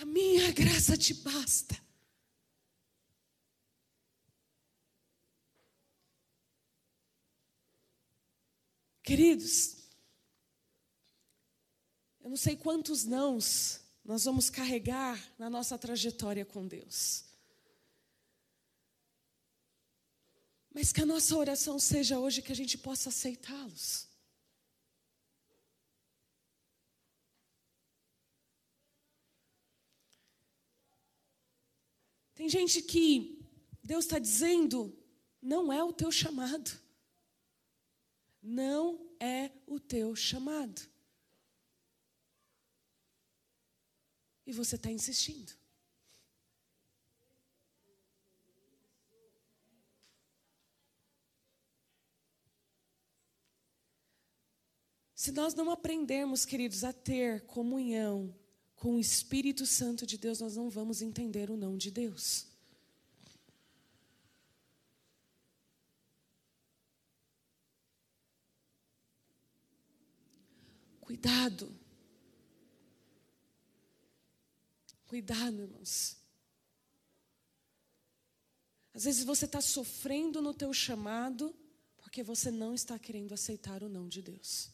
A 0.00 0.06
minha 0.06 0.50
graça 0.50 0.96
te 0.96 1.12
basta. 1.12 1.78
Queridos, 9.02 9.75
eu 12.26 12.30
não 12.30 12.36
sei 12.36 12.56
quantos 12.56 13.04
nãos 13.04 13.80
nós 14.04 14.24
vamos 14.24 14.50
carregar 14.50 15.16
na 15.38 15.48
nossa 15.48 15.78
trajetória 15.78 16.44
com 16.44 16.66
Deus. 16.66 17.24
Mas 20.74 20.90
que 20.90 21.00
a 21.00 21.06
nossa 21.06 21.36
oração 21.36 21.78
seja 21.78 22.18
hoje 22.18 22.42
que 22.42 22.50
a 22.50 22.56
gente 22.56 22.76
possa 22.76 23.10
aceitá-los. 23.10 24.08
Tem 32.34 32.48
gente 32.48 32.82
que 32.82 33.40
Deus 33.84 34.04
está 34.04 34.18
dizendo, 34.18 34.92
não 35.40 35.72
é 35.72 35.84
o 35.84 35.92
teu 35.92 36.10
chamado. 36.10 36.76
Não 38.42 39.14
é 39.20 39.52
o 39.64 39.78
teu 39.78 40.16
chamado. 40.16 40.95
E 44.46 44.52
você 44.52 44.76
está 44.76 44.90
insistindo. 44.90 45.52
Se 55.14 55.32
nós 55.32 55.54
não 55.54 55.72
aprendermos, 55.72 56.44
queridos, 56.44 56.84
a 56.84 56.92
ter 56.92 57.44
comunhão 57.46 58.32
com 58.76 58.94
o 58.94 59.00
Espírito 59.00 59.66
Santo 59.66 60.06
de 60.06 60.16
Deus, 60.16 60.40
nós 60.40 60.54
não 60.54 60.70
vamos 60.70 61.02
entender 61.02 61.50
o 61.50 61.56
não 61.56 61.76
de 61.76 61.90
Deus. 61.90 62.46
Cuidado 71.00 71.85
Cuidado, 75.06 75.62
irmãos. 75.62 76.16
Às 78.92 79.04
vezes 79.04 79.24
você 79.24 79.44
está 79.44 79.60
sofrendo 79.60 80.40
no 80.40 80.54
teu 80.54 80.72
chamado 80.72 81.54
porque 81.98 82.22
você 82.22 82.50
não 82.50 82.72
está 82.72 82.98
querendo 82.98 83.34
aceitar 83.34 83.82
o 83.82 83.88
não 83.88 84.08
de 84.08 84.22
Deus. 84.22 84.70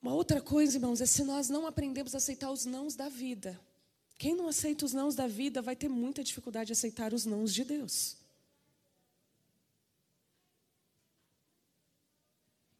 Uma 0.00 0.14
outra 0.14 0.40
coisa, 0.40 0.76
irmãos, 0.76 1.00
é 1.00 1.06
se 1.06 1.24
nós 1.24 1.48
não 1.48 1.66
aprendemos 1.66 2.14
a 2.14 2.18
aceitar 2.18 2.50
os 2.50 2.64
nãos 2.64 2.94
da 2.94 3.08
vida. 3.08 3.60
Quem 4.16 4.36
não 4.36 4.46
aceita 4.46 4.84
os 4.84 4.92
nãos 4.92 5.14
da 5.14 5.26
vida 5.26 5.60
vai 5.60 5.74
ter 5.74 5.88
muita 5.88 6.22
dificuldade 6.22 6.68
de 6.68 6.72
aceitar 6.74 7.12
os 7.12 7.24
nãos 7.24 7.52
de 7.52 7.64
Deus. 7.64 8.17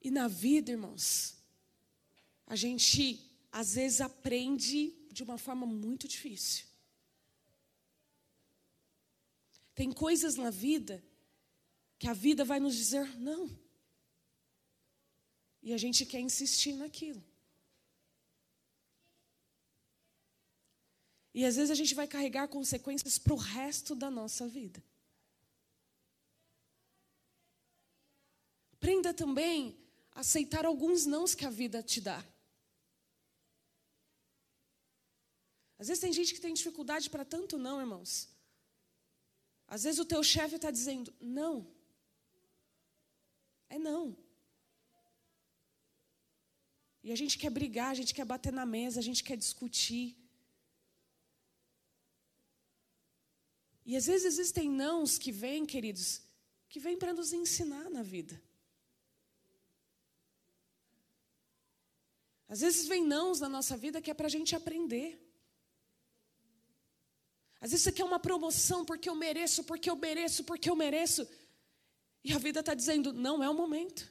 E 0.09 0.11
na 0.11 0.27
vida, 0.27 0.71
irmãos, 0.71 1.37
a 2.47 2.57
gente 2.57 3.31
às 3.53 3.75
vezes 3.75 4.01
aprende 4.01 4.97
de 5.13 5.23
uma 5.23 5.37
forma 5.37 5.67
muito 5.67 6.09
difícil. 6.09 6.65
Tem 9.75 9.93
coisas 9.93 10.35
na 10.37 10.49
vida 10.49 11.05
que 11.99 12.09
a 12.09 12.15
vida 12.15 12.43
vai 12.43 12.59
nos 12.59 12.75
dizer 12.75 13.19
não. 13.19 13.55
E 15.63 15.75
a 15.75 15.77
gente 15.77 16.07
quer 16.07 16.21
insistir 16.21 16.73
naquilo. 16.73 17.23
E 21.35 21.45
às 21.45 21.57
vezes 21.57 21.71
a 21.71 21.75
gente 21.75 21.95
vai 21.95 22.09
carregar 22.09 22.49
consequências 22.49 23.19
para 23.19 23.35
o 23.35 23.37
resto 23.37 23.95
da 23.95 24.11
nossa 24.11 24.49
vida. 24.49 24.83
Aprenda 28.73 29.13
também 29.13 29.87
aceitar 30.19 30.67
alguns 30.67 31.07
nãos 31.07 31.33
que 31.33 31.47
a 31.47 31.51
vida 31.51 31.81
te 31.81 32.01
dá. 32.01 32.19
Às 35.79 35.87
vezes 35.87 36.01
tem 36.01 36.13
gente 36.13 36.35
que 36.35 36.41
tem 36.41 36.53
dificuldade 36.53 37.09
para 37.09 37.25
tanto 37.25 37.57
não, 37.57 37.81
irmãos. 37.81 38.29
Às 39.69 39.85
vezes 39.85 40.01
o 40.01 40.05
teu 40.05 40.25
chefe 40.25 40.57
está 40.57 40.73
dizendo 40.73 41.15
não. 41.21 41.55
É 43.71 43.79
não. 43.79 44.17
E 47.05 47.13
a 47.13 47.17
gente 47.17 47.39
quer 47.39 47.51
brigar, 47.51 47.93
a 47.93 47.95
gente 47.95 48.13
quer 48.13 48.25
bater 48.25 48.53
na 48.53 48.67
mesa, 48.67 48.99
a 48.99 49.03
gente 49.09 49.23
quer 49.23 49.37
discutir. 49.37 50.17
E 53.87 53.95
às 53.95 54.07
vezes 54.07 54.27
existem 54.27 54.69
nãos 54.69 55.17
que 55.17 55.31
vêm, 55.31 55.65
queridos, 55.65 56.23
que 56.69 56.81
vêm 56.81 56.99
para 56.99 57.15
nos 57.15 57.33
ensinar 57.33 57.89
na 57.89 58.03
vida. 58.03 58.48
Às 62.49 62.61
vezes 62.61 62.89
vem 62.89 63.05
nãos 63.05 63.41
na 63.41 63.49
nossa 63.49 63.77
vida 63.77 64.01
que 64.01 64.11
é 64.11 64.15
para 64.15 64.27
a 64.27 64.31
gente 64.31 64.57
aprender. 64.57 65.23
Às 67.61 67.73
vezes 67.73 67.85
você 67.85 67.93
quer 67.93 68.05
uma 68.05 68.19
promoção 68.19 68.85
porque 68.85 69.09
eu 69.09 69.15
mereço, 69.15 69.65
porque 69.65 69.91
eu 69.91 69.97
mereço, 69.97 70.45
porque 70.45 70.71
eu 70.71 70.77
mereço. 70.77 71.29
E 72.25 72.33
a 72.33 72.39
vida 72.39 72.61
está 72.61 72.73
dizendo: 72.75 73.13
não 73.13 73.43
é 73.43 73.51
o 73.51 73.55
momento. 73.55 74.11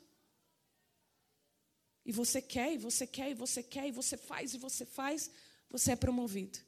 E 2.06 2.12
você 2.12 2.42
quer, 2.42 2.74
e 2.74 2.78
você 2.78 3.06
quer, 3.06 3.32
e 3.32 3.34
você 3.34 3.64
quer, 3.64 3.88
e 3.88 3.92
você 3.92 4.16
faz, 4.16 4.54
e 4.54 4.58
você 4.58 4.86
faz, 4.86 5.32
você 5.70 5.92
é 5.92 5.96
promovido. 5.96 6.60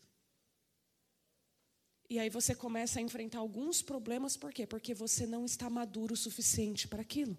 E 2.10 2.18
aí 2.18 2.30
você 2.30 2.56
começa 2.56 3.00
a 3.00 3.02
enfrentar 3.02 3.38
alguns 3.40 3.82
problemas, 3.82 4.36
por 4.36 4.52
quê? 4.52 4.66
Porque 4.66 4.94
você 4.94 5.28
não 5.28 5.46
está 5.46 5.70
maduro 5.70 6.14
o 6.14 6.18
suficiente 6.18 6.88
para 6.88 7.04
aquilo. 7.04 7.38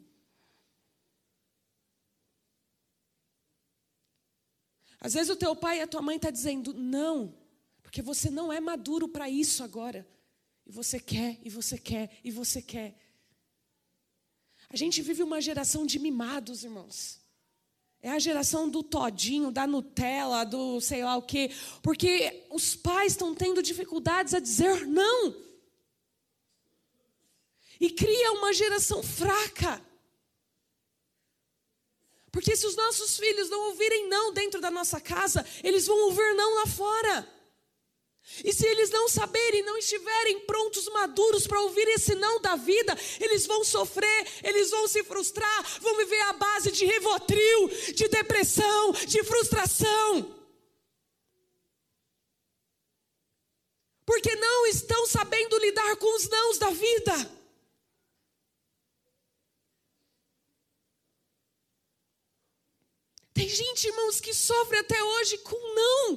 Às 5.01 5.14
vezes 5.14 5.30
o 5.30 5.36
teu 5.36 5.57
pai 5.57 5.78
e 5.78 5.82
a 5.82 5.86
tua 5.86 6.03
mãe 6.03 6.16
estão 6.16 6.28
tá 6.28 6.32
dizendo 6.32 6.74
não, 6.74 7.34
porque 7.82 8.03
você 8.03 8.28
não 8.28 8.53
é 8.53 8.61
maduro 8.61 9.09
para 9.09 9.30
isso 9.30 9.64
agora. 9.64 10.07
E 10.66 10.72
você 10.72 11.01
quer, 11.01 11.38
e 11.42 11.48
você 11.48 11.78
quer, 11.78 12.11
e 12.22 12.30
você 12.30 12.61
quer. 12.61 12.94
A 14.68 14.76
gente 14.76 15.03
vive 15.03 15.22
uma 15.22 15.40
geração 15.40 15.84
de 15.84 15.98
mimados, 15.98 16.62
irmãos. 16.62 17.18
É 18.03 18.11
a 18.11 18.18
geração 18.18 18.68
do 18.68 18.82
todinho, 18.82 19.51
da 19.51 19.66
Nutella, 19.66 20.44
do 20.44 20.80
sei 20.80 21.03
lá 21.03 21.16
o 21.16 21.22
quê. 21.22 21.51
Porque 21.82 22.46
os 22.51 22.76
pais 22.76 23.12
estão 23.12 23.34
tendo 23.34 23.62
dificuldades 23.62 24.32
a 24.32 24.38
dizer 24.38 24.86
não. 24.86 25.34
E 27.80 27.90
cria 27.90 28.32
uma 28.32 28.53
geração 28.53 29.03
fraca. 29.03 29.82
Porque 32.33 32.57
se 32.57 32.66
os 32.66 32.76
nossos 32.76 33.16
filhos 33.16 33.51
não 33.51 33.68
ouvirem 33.68 34.09
não 34.09 34.33
dentro 34.33 34.61
da 34.61 34.70
nossa 34.70 35.01
casa, 35.01 35.45
eles 35.64 35.87
vão 35.87 35.99
ouvir 36.05 36.35
não 36.35 36.55
lá 36.55 36.66
fora. 36.66 37.41
E 38.45 38.53
se 38.53 38.66
eles 38.66 38.91
não 38.91 39.09
saberem, 39.09 39.62
não 39.62 39.76
estiverem 39.76 40.41
prontos, 40.41 40.89
maduros 40.89 41.47
para 41.47 41.61
ouvir 41.62 41.89
esse 41.89 42.14
não 42.14 42.41
da 42.41 42.55
vida, 42.55 42.97
eles 43.18 43.47
vão 43.47 43.64
sofrer, 43.64 44.26
eles 44.45 44.70
vão 44.70 44.87
se 44.87 45.03
frustrar, 45.03 45.81
vão 45.81 45.97
viver 45.97 46.20
à 46.22 46.33
base 46.35 46.70
de 46.70 46.85
rivotril, 46.85 47.68
de 47.95 48.09
depressão, 48.09 48.93
de 48.93 49.24
frustração. 49.24 50.37
Porque 54.07 54.35
não 54.37 54.66
estão 54.66 55.07
sabendo 55.07 55.59
lidar 55.59 55.97
com 55.97 56.16
os 56.16 56.28
nãos 56.28 56.59
da 56.59 56.70
vida. 56.70 57.39
Tem 63.41 63.49
gente, 63.49 63.86
irmãos, 63.86 64.20
que 64.20 64.34
sofre 64.34 64.76
até 64.76 65.03
hoje 65.03 65.38
com 65.38 65.74
não. 65.74 66.16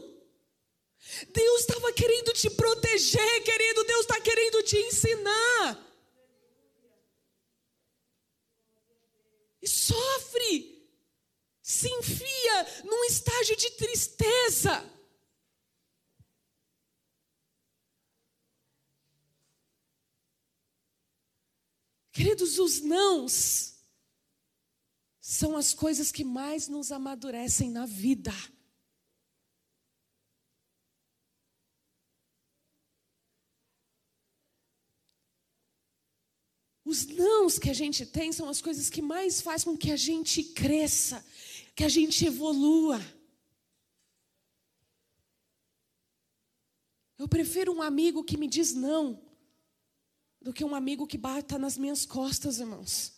Deus 1.30 1.62
estava 1.62 1.94
querendo 1.94 2.34
te 2.34 2.50
proteger, 2.50 3.44
querido. 3.46 3.86
Deus 3.86 4.02
está 4.02 4.20
querendo 4.20 4.62
te 4.62 4.76
ensinar. 4.76 5.96
E 9.62 9.68
sofre. 9.70 10.86
Se 11.62 11.88
enfia 11.88 12.84
num 12.84 13.06
estágio 13.06 13.56
de 13.56 13.72
tristeza. 13.72 14.84
Queridos, 22.12 22.60
os 22.60 22.82
nãos 22.82 23.73
são 25.34 25.58
as 25.58 25.74
coisas 25.74 26.12
que 26.12 26.24
mais 26.24 26.68
nos 26.68 26.92
amadurecem 26.92 27.72
na 27.72 27.88
vida. 27.88 28.32
Os 36.86 37.08
nãos 37.08 37.58
que 37.58 37.72
a 37.72 37.74
gente 37.74 38.06
tem 38.06 38.32
são 38.32 38.48
as 38.48 38.62
coisas 38.62 38.92
que 38.92 39.02
mais 39.02 39.42
fazem 39.42 39.74
com 39.74 39.78
que 39.78 39.92
a 39.92 39.96
gente 39.96 40.44
cresça, 40.44 41.26
que 41.76 41.84
a 41.84 41.90
gente 41.90 42.24
evolua. 42.28 43.02
Eu 47.18 47.28
prefiro 47.28 47.74
um 47.74 47.82
amigo 47.82 48.24
que 48.24 48.38
me 48.38 48.48
diz 48.48 48.76
não 48.76 49.20
do 50.40 50.54
que 50.54 50.64
um 50.64 50.76
amigo 50.76 51.08
que 51.08 51.18
bata 51.18 51.58
nas 51.58 51.76
minhas 51.76 52.06
costas, 52.06 52.60
irmãos. 52.60 53.13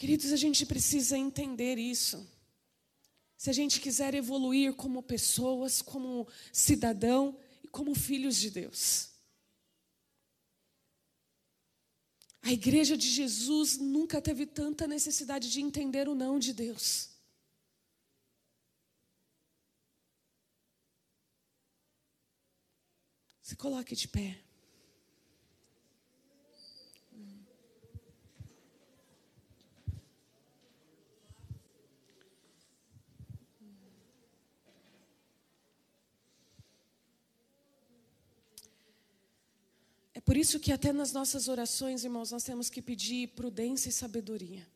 Queridos, 0.00 0.32
a 0.32 0.36
gente 0.36 0.64
precisa 0.64 1.18
entender 1.18 1.76
isso 1.76 2.26
se 3.36 3.50
a 3.50 3.52
gente 3.52 3.78
quiser 3.78 4.14
evoluir 4.14 4.72
como 4.72 5.02
pessoas, 5.02 5.82
como 5.82 6.26
cidadão 6.50 7.38
e 7.62 7.68
como 7.68 7.94
filhos 7.94 8.36
de 8.38 8.48
Deus. 8.48 9.10
A 12.40 12.50
igreja 12.50 12.96
de 12.96 13.06
Jesus 13.06 13.76
nunca 13.76 14.22
teve 14.22 14.46
tanta 14.46 14.86
necessidade 14.86 15.52
de 15.52 15.60
entender 15.60 16.08
o 16.08 16.14
não 16.14 16.38
de 16.38 16.54
Deus. 16.54 17.10
Se 23.42 23.54
coloque 23.54 23.94
de 23.94 24.08
pé. 24.08 24.49
Isso 40.40 40.58
que 40.58 40.72
até 40.72 40.92
nas 40.92 41.12
nossas 41.12 41.48
orações, 41.48 42.02
irmãos, 42.02 42.32
nós 42.32 42.42
temos 42.42 42.70
que 42.70 42.80
pedir 42.80 43.28
prudência 43.28 43.90
e 43.90 43.92
sabedoria. 43.92 44.66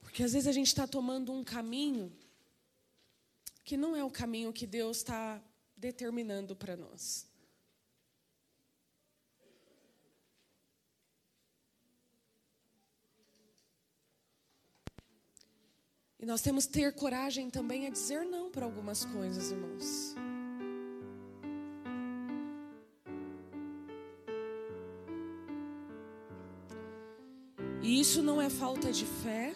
Porque 0.00 0.24
às 0.24 0.32
vezes 0.32 0.48
a 0.48 0.52
gente 0.52 0.66
está 0.66 0.86
tomando 0.88 1.32
um 1.32 1.44
caminho 1.44 2.12
que 3.64 3.76
não 3.76 3.94
é 3.94 4.02
o 4.02 4.10
caminho 4.10 4.52
que 4.52 4.66
Deus 4.66 4.96
está 4.96 5.40
determinando 5.76 6.56
para 6.56 6.76
nós. 6.76 7.29
E 16.20 16.26
nós 16.26 16.42
temos 16.42 16.66
que 16.66 16.72
ter 16.72 16.92
coragem 16.92 17.48
também 17.48 17.86
a 17.86 17.90
dizer 17.90 18.26
não 18.26 18.50
para 18.50 18.66
algumas 18.66 19.06
coisas, 19.06 19.50
irmãos. 19.50 20.14
E 27.82 27.98
isso 27.98 28.22
não 28.22 28.40
é 28.40 28.50
falta 28.50 28.92
de 28.92 29.06
fé. 29.06 29.54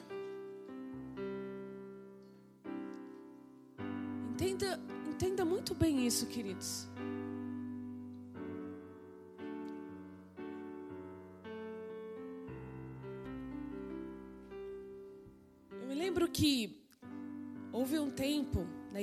Entenda, 4.33 4.81
entenda 5.07 5.45
muito 5.45 5.75
bem 5.75 6.07
isso, 6.07 6.27
queridos. 6.27 6.89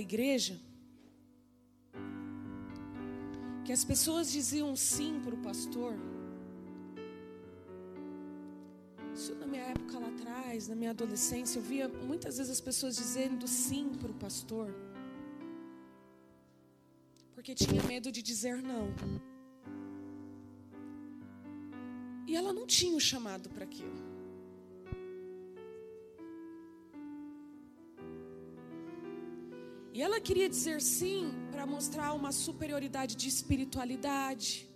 Igreja 0.01 0.59
que 3.63 3.71
as 3.71 3.85
pessoas 3.85 4.31
diziam 4.31 4.75
sim 4.75 5.19
para 5.23 5.35
o 5.35 5.37
pastor. 5.37 5.93
Isso 9.13 9.35
na 9.35 9.45
minha 9.45 9.63
época 9.63 9.99
lá 9.99 10.07
atrás, 10.07 10.67
na 10.67 10.75
minha 10.75 10.91
adolescência, 10.91 11.59
eu 11.59 11.63
via 11.63 11.87
muitas 11.87 12.37
vezes 12.37 12.51
as 12.51 12.61
pessoas 12.61 12.95
dizendo 12.95 13.47
sim 13.47 13.89
para 13.99 14.11
o 14.11 14.13
pastor. 14.15 14.73
Porque 17.33 17.53
tinha 17.55 17.81
medo 17.83 18.11
de 18.11 18.21
dizer 18.21 18.61
não. 18.61 18.87
E 22.27 22.35
ela 22.35 22.51
não 22.53 22.65
tinha 22.65 22.95
o 22.95 22.99
chamado 22.99 23.49
para 23.49 23.63
aquilo. 23.63 24.10
E 29.93 30.01
ela 30.01 30.21
queria 30.21 30.47
dizer 30.47 30.81
sim 30.81 31.31
para 31.51 31.65
mostrar 31.65 32.13
uma 32.13 32.31
superioridade 32.31 33.15
de 33.15 33.27
espiritualidade. 33.27 34.67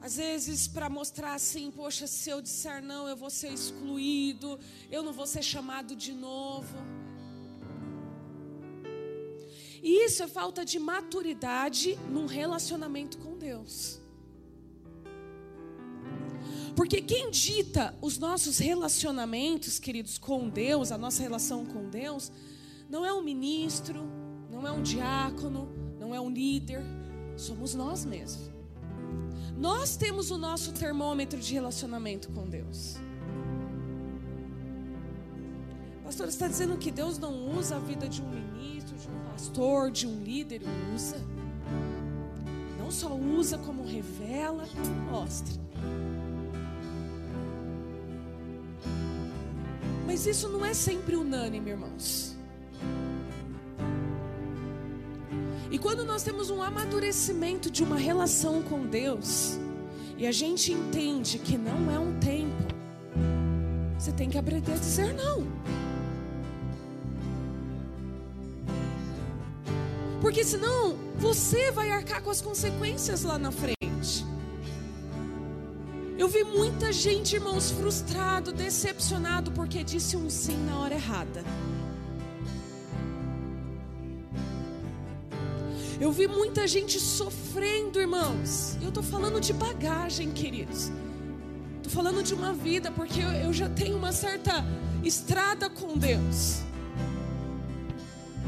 Às 0.00 0.16
vezes, 0.16 0.68
para 0.68 0.90
mostrar 0.90 1.32
assim, 1.32 1.70
poxa, 1.70 2.06
se 2.06 2.28
eu 2.28 2.42
disser 2.42 2.82
não, 2.82 3.08
eu 3.08 3.16
vou 3.16 3.30
ser 3.30 3.50
excluído, 3.50 4.60
eu 4.90 5.02
não 5.02 5.14
vou 5.14 5.26
ser 5.26 5.42
chamado 5.42 5.96
de 5.96 6.12
novo. 6.12 6.76
E 9.82 10.04
isso 10.04 10.22
é 10.22 10.28
falta 10.28 10.62
de 10.62 10.78
maturidade 10.78 11.96
num 12.10 12.26
relacionamento 12.26 13.16
com 13.18 13.38
Deus. 13.38 13.98
Porque 16.76 17.00
quem 17.00 17.30
dita 17.30 17.96
os 18.02 18.18
nossos 18.18 18.58
relacionamentos, 18.58 19.78
queridos, 19.78 20.18
com 20.18 20.48
Deus, 20.48 20.92
a 20.92 20.98
nossa 20.98 21.22
relação 21.22 21.64
com 21.64 21.88
Deus, 21.88 22.30
não 22.88 23.04
é 23.04 23.12
um 23.12 23.22
ministro, 23.22 24.00
não 24.50 24.66
é 24.66 24.72
um 24.72 24.82
diácono, 24.82 25.68
não 25.98 26.14
é 26.14 26.20
um 26.20 26.30
líder, 26.30 26.82
somos 27.36 27.74
nós 27.74 28.04
mesmos. 28.04 28.50
Nós 29.56 29.96
temos 29.96 30.30
o 30.30 30.38
nosso 30.38 30.72
termômetro 30.72 31.38
de 31.38 31.54
relacionamento 31.54 32.30
com 32.30 32.48
Deus. 32.48 32.96
Pastor, 36.02 36.28
está 36.28 36.48
dizendo 36.48 36.76
que 36.76 36.90
Deus 36.90 37.18
não 37.18 37.56
usa 37.56 37.76
a 37.76 37.78
vida 37.78 38.08
de 38.08 38.20
um 38.20 38.28
ministro, 38.28 38.96
de 38.96 39.08
um 39.08 39.30
pastor, 39.30 39.90
de 39.90 40.06
um 40.06 40.22
líder? 40.22 40.62
Usa. 40.94 41.16
Não 42.78 42.90
só 42.90 43.14
usa, 43.14 43.56
como 43.58 43.82
revela, 43.84 44.68
mostra. 45.10 45.54
Mas 50.06 50.26
isso 50.26 50.48
não 50.48 50.64
é 50.64 50.74
sempre 50.74 51.16
unânime, 51.16 51.70
irmãos. 51.70 52.33
E 55.70 55.78
quando 55.78 56.04
nós 56.04 56.22
temos 56.22 56.50
um 56.50 56.62
amadurecimento 56.62 57.70
de 57.70 57.82
uma 57.82 57.96
relação 57.96 58.62
com 58.62 58.86
Deus, 58.86 59.58
e 60.16 60.26
a 60.26 60.32
gente 60.32 60.72
entende 60.72 61.38
que 61.38 61.58
não 61.58 61.90
é 61.90 61.98
um 61.98 62.18
tempo, 62.20 62.74
você 63.98 64.12
tem 64.12 64.28
que 64.28 64.38
aprender 64.38 64.72
a 64.72 64.76
dizer 64.76 65.14
não. 65.14 65.46
Porque 70.20 70.44
senão 70.44 70.96
você 71.16 71.70
vai 71.70 71.90
arcar 71.90 72.22
com 72.22 72.30
as 72.30 72.40
consequências 72.40 73.24
lá 73.24 73.38
na 73.38 73.50
frente. 73.50 73.74
Eu 76.16 76.28
vi 76.28 76.44
muita 76.44 76.92
gente, 76.92 77.34
irmãos, 77.34 77.70
frustrado, 77.70 78.52
decepcionado 78.52 79.50
porque 79.52 79.82
disse 79.82 80.16
um 80.16 80.30
sim 80.30 80.56
na 80.64 80.78
hora 80.78 80.94
errada. 80.94 81.44
Eu 86.04 86.12
vi 86.12 86.26
muita 86.28 86.68
gente 86.68 87.00
sofrendo, 87.00 87.98
irmãos. 87.98 88.76
Eu 88.82 88.90
estou 88.90 89.02
falando 89.02 89.40
de 89.40 89.54
bagagem, 89.54 90.30
queridos. 90.32 90.92
Estou 91.78 91.90
falando 91.90 92.22
de 92.22 92.34
uma 92.34 92.52
vida, 92.52 92.90
porque 92.90 93.20
eu, 93.20 93.30
eu 93.30 93.52
já 93.54 93.70
tenho 93.70 93.96
uma 93.96 94.12
certa 94.12 94.62
estrada 95.02 95.70
com 95.70 95.96
Deus. 95.96 96.60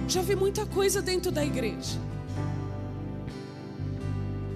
Já 0.07 0.21
vi 0.21 0.37
muita 0.37 0.67
coisa 0.67 1.01
dentro 1.01 1.33
da 1.33 1.43
igreja. 1.43 1.99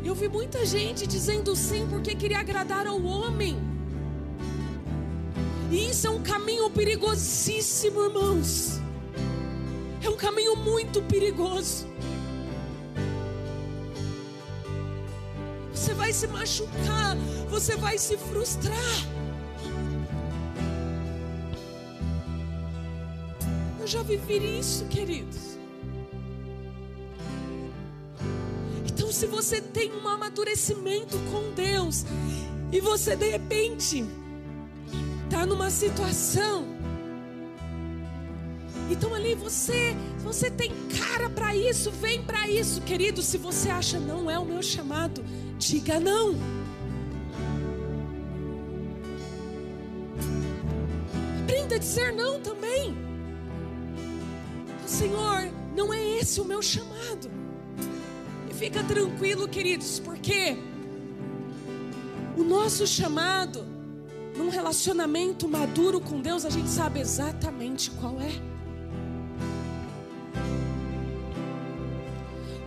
Eu 0.04 0.14
vi 0.14 0.28
muita 0.28 0.66
gente 0.66 1.06
dizendo 1.06 1.56
sim 1.56 1.86
porque 1.88 2.14
queria 2.14 2.40
agradar 2.40 2.86
ao 2.86 3.02
homem. 3.02 3.56
E 5.70 5.88
isso 5.88 6.06
é 6.06 6.10
um 6.10 6.22
caminho 6.22 6.68
perigosíssimo, 6.68 8.04
irmãos. 8.04 8.78
É 10.04 10.10
um 10.10 10.16
caminho 10.16 10.54
muito 10.54 11.00
perigoso. 11.00 11.89
Vai 16.10 16.12
se 16.12 16.26
machucar, 16.26 17.16
você 17.48 17.76
vai 17.76 17.96
se 17.96 18.16
frustrar. 18.16 18.76
Eu 23.78 23.86
já 23.86 24.02
vivi 24.02 24.58
isso, 24.58 24.84
queridos. 24.86 25.56
Então, 28.84 29.12
se 29.12 29.26
você 29.26 29.60
tem 29.60 29.92
um 29.92 30.08
amadurecimento 30.08 31.16
com 31.30 31.52
Deus 31.54 32.04
e 32.72 32.80
você 32.80 33.14
de 33.14 33.30
repente 33.30 34.04
está 35.24 35.46
numa 35.46 35.70
situação, 35.70 36.66
então 38.90 39.14
ali 39.14 39.36
você, 39.36 39.94
você 40.22 40.50
tem 40.50 40.72
cara 40.98 41.28
para 41.30 41.54
isso, 41.56 41.90
vem 41.90 42.22
para 42.22 42.48
isso, 42.48 42.80
querido. 42.82 43.22
Se 43.22 43.38
você 43.38 43.70
acha 43.70 43.98
não 43.98 44.30
é 44.30 44.38
o 44.38 44.44
meu 44.44 44.62
chamado, 44.62 45.24
Diga 45.60 46.00
não. 46.00 46.34
Aprenda 51.42 51.74
a 51.74 51.78
dizer 51.78 52.14
não 52.14 52.40
também. 52.40 52.96
Senhor, 54.86 55.50
não 55.76 55.92
é 55.92 56.02
esse 56.18 56.40
o 56.40 56.46
meu 56.46 56.62
chamado. 56.62 57.30
E 58.50 58.54
fica 58.54 58.82
tranquilo, 58.82 59.46
queridos, 59.46 60.00
porque 60.00 60.56
o 62.38 62.42
nosso 62.42 62.86
chamado 62.86 63.62
num 64.34 64.48
relacionamento 64.48 65.46
maduro 65.46 66.00
com 66.00 66.22
Deus, 66.22 66.46
a 66.46 66.50
gente 66.50 66.70
sabe 66.70 67.00
exatamente 67.00 67.90
qual 67.90 68.18
é. 68.18 68.49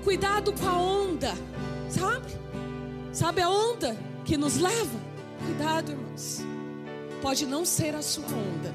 Cuidado 0.04 0.52
com 0.52 0.68
a 0.68 0.78
onda, 0.78 1.34
sabe? 1.90 2.28
Sabe 3.14 3.42
a 3.42 3.50
onda 3.50 3.96
que 4.26 4.36
nos 4.36 4.58
leva? 4.58 5.00
Cuidado, 5.46 5.92
irmãos. 5.92 6.42
Pode 7.22 7.46
não 7.46 7.64
ser 7.64 7.96
a 7.96 8.02
sua 8.02 8.26
onda. 8.26 8.74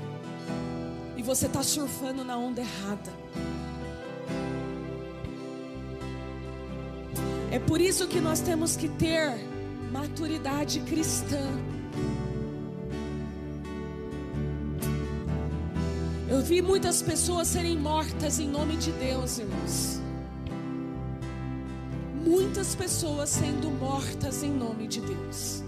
E 1.18 1.22
você 1.22 1.44
está 1.44 1.62
surfando 1.62 2.24
na 2.24 2.38
onda 2.38 2.62
errada. 2.62 3.12
É 7.50 7.58
por 7.58 7.78
isso 7.78 8.08
que 8.08 8.20
nós 8.20 8.40
temos 8.40 8.74
que 8.74 8.88
ter 8.88 9.34
maturidade 9.92 10.80
cristã. 10.80 11.46
Eu 16.26 16.40
vi 16.40 16.62
muitas 16.62 17.02
pessoas 17.02 17.48
serem 17.48 17.76
mortas 17.76 18.38
em 18.38 18.48
nome 18.48 18.76
de 18.76 18.92
Deus, 18.92 19.38
irmãos 19.38 20.07
muitas 22.28 22.74
pessoas 22.74 23.30
sendo 23.30 23.70
mortas 23.70 24.42
em 24.42 24.52
nome 24.52 24.86
de 24.86 25.00
Deus. 25.00 25.62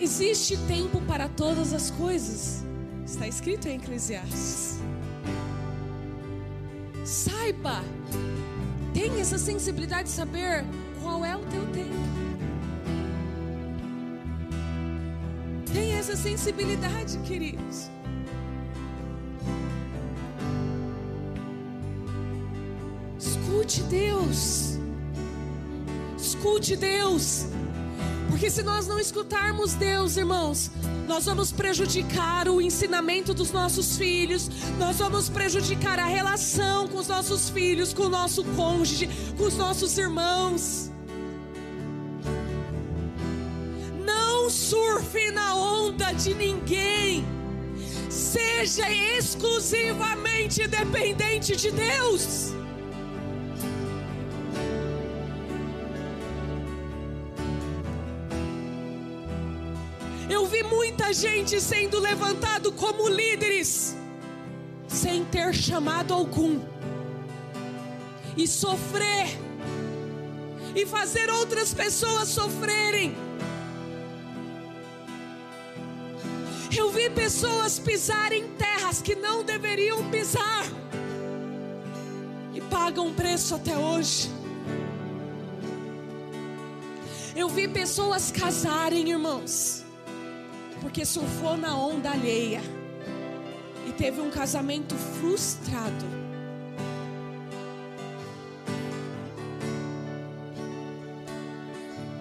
Existe 0.00 0.56
tempo 0.66 1.00
para 1.02 1.28
todas 1.28 1.72
as 1.72 1.90
coisas, 1.90 2.64
está 3.04 3.28
escrito 3.28 3.68
em 3.68 3.76
Eclesiastes. 3.76 4.80
Saiba, 7.04 7.82
tenha 8.92 9.20
essa 9.20 9.38
sensibilidade 9.38 10.08
de 10.08 10.14
saber 10.14 10.64
qual 11.00 11.24
é 11.24 11.36
o 11.36 11.44
teu 11.46 11.64
tempo. 11.72 11.94
Tenha 15.72 15.98
essa 15.98 16.16
sensibilidade, 16.16 17.18
queridos. 17.18 17.88
Escute 23.66 23.82
Deus. 23.82 24.78
Escute 26.16 26.76
Deus. 26.76 27.46
Porque 28.30 28.48
se 28.48 28.62
nós 28.62 28.86
não 28.86 28.96
escutarmos 28.96 29.74
Deus, 29.74 30.16
irmãos, 30.16 30.70
nós 31.08 31.24
vamos 31.24 31.50
prejudicar 31.50 32.48
o 32.48 32.62
ensinamento 32.62 33.34
dos 33.34 33.50
nossos 33.50 33.96
filhos, 33.96 34.48
nós 34.78 34.98
vamos 34.98 35.28
prejudicar 35.28 35.98
a 35.98 36.06
relação 36.06 36.86
com 36.86 36.98
os 36.98 37.08
nossos 37.08 37.50
filhos, 37.50 37.92
com 37.92 38.04
o 38.04 38.08
nosso 38.08 38.44
cônjuge, 38.54 39.10
com 39.36 39.44
os 39.44 39.56
nossos 39.56 39.98
irmãos. 39.98 40.92
Não 44.04 44.48
surfe 44.48 45.32
na 45.32 45.56
onda 45.56 46.12
de 46.12 46.34
ninguém, 46.34 47.26
seja 48.08 48.88
exclusivamente 48.92 50.68
dependente 50.68 51.56
de 51.56 51.72
Deus. 51.72 52.55
Muita 61.06 61.12
gente 61.12 61.60
sendo 61.60 62.00
levantado 62.00 62.72
como 62.72 63.08
líderes, 63.08 63.94
sem 64.88 65.24
ter 65.24 65.54
chamado 65.54 66.12
algum, 66.12 66.60
e 68.36 68.44
sofrer, 68.48 69.28
e 70.74 70.84
fazer 70.84 71.30
outras 71.30 71.72
pessoas 71.72 72.28
sofrerem. 72.28 73.16
Eu 76.76 76.90
vi 76.90 77.08
pessoas 77.08 77.78
pisarem 77.78 78.48
terras 78.58 79.00
que 79.00 79.14
não 79.14 79.44
deveriam 79.44 80.10
pisar 80.10 80.66
e 82.52 82.60
pagam 82.62 83.14
preço 83.14 83.54
até 83.54 83.78
hoje. 83.78 84.28
Eu 87.36 87.48
vi 87.48 87.68
pessoas 87.68 88.32
casarem, 88.32 89.10
irmãos, 89.10 89.85
porque 90.86 91.04
surfou 91.04 91.56
na 91.56 91.76
onda 91.76 92.12
alheia 92.12 92.62
e 93.88 93.92
teve 93.92 94.20
um 94.20 94.30
casamento 94.30 94.94
frustrado. 94.94 96.06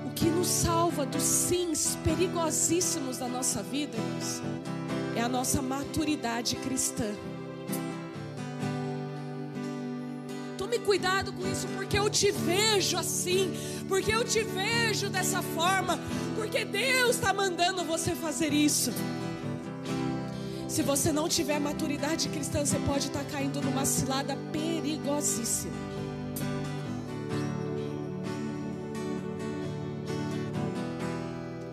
O 0.04 0.10
que 0.16 0.26
nos 0.26 0.48
salva 0.48 1.06
dos 1.06 1.22
sims 1.22 1.96
perigosíssimos 2.04 3.20
da 3.20 3.28
nossa 3.28 3.62
vida, 3.62 3.96
irmãos, 3.96 4.42
é 5.16 5.22
a 5.22 5.30
nossa 5.30 5.62
maturidade 5.62 6.56
cristã. 6.56 7.14
Tome 10.58 10.80
cuidado 10.80 11.32
com 11.32 11.48
isso, 11.48 11.68
porque 11.76 12.00
eu 12.00 12.10
te 12.10 12.32
vejo 12.32 12.98
assim, 12.98 13.54
porque 13.88 14.12
eu 14.12 14.24
te 14.24 14.42
vejo 14.42 15.08
dessa 15.08 15.44
forma, 15.44 16.00
porque 16.46 16.64
Deus 16.64 17.16
está 17.16 17.34
mandando 17.34 17.84
você 17.84 18.14
fazer 18.14 18.54
isso. 18.54 18.92
Se 20.68 20.84
você 20.84 21.12
não 21.12 21.28
tiver 21.28 21.60
maturidade 21.60 22.30
cristã, 22.30 22.64
você 22.64 22.78
pode 22.86 23.08
estar 23.08 23.24
tá 23.24 23.32
caindo 23.32 23.60
numa 23.62 23.84
cilada 23.84 24.38
perigosíssima. 24.52 25.74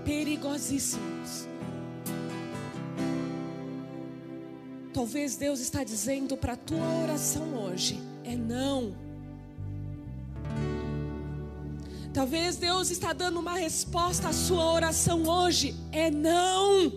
Perigosíssimos. 0.06 1.46
Talvez 4.94 5.36
Deus 5.36 5.60
está 5.60 5.84
dizendo 5.84 6.34
para 6.34 6.54
a 6.54 6.56
tua 6.56 7.02
oração 7.02 7.54
hoje 7.62 8.00
é 8.24 8.34
não. 8.34 9.11
Talvez 12.12 12.56
Deus 12.56 12.90
está 12.90 13.14
dando 13.14 13.40
uma 13.40 13.54
resposta 13.54 14.28
à 14.28 14.32
sua 14.32 14.70
oração 14.70 15.26
hoje 15.26 15.74
é 15.90 16.10
não. 16.10 16.92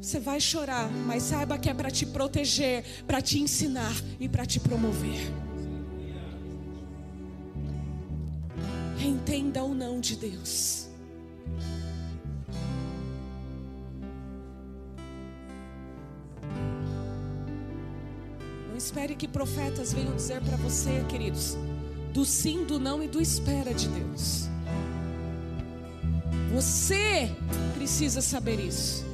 Você 0.00 0.20
vai 0.20 0.40
chorar, 0.40 0.88
mas 0.90 1.24
saiba 1.24 1.58
que 1.58 1.68
é 1.68 1.74
para 1.74 1.90
te 1.90 2.06
proteger, 2.06 2.84
para 3.06 3.20
te 3.20 3.40
ensinar 3.40 3.94
e 4.20 4.28
para 4.28 4.46
te 4.46 4.60
promover. 4.60 5.32
Entenda 9.00 9.64
o 9.64 9.74
não 9.74 10.00
de 10.00 10.16
Deus. 10.16 10.81
Espere 18.82 19.14
que 19.14 19.28
profetas 19.28 19.92
venham 19.92 20.14
dizer 20.16 20.40
para 20.42 20.56
você, 20.56 21.04
queridos, 21.08 21.56
do 22.12 22.24
sim, 22.24 22.64
do 22.64 22.80
não 22.80 23.00
e 23.00 23.06
do 23.06 23.20
espera 23.20 23.72
de 23.72 23.86
Deus. 23.88 24.48
Você 26.52 27.30
precisa 27.74 28.20
saber 28.20 28.58
isso. 28.58 29.06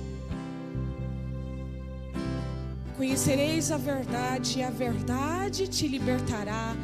Conhecereis 2.97 3.71
a 3.71 3.77
verdade, 3.77 4.59
e 4.59 4.63
a 4.63 4.71
verdade 4.71 5.69
te 5.69 5.87
libertará. 5.87 6.75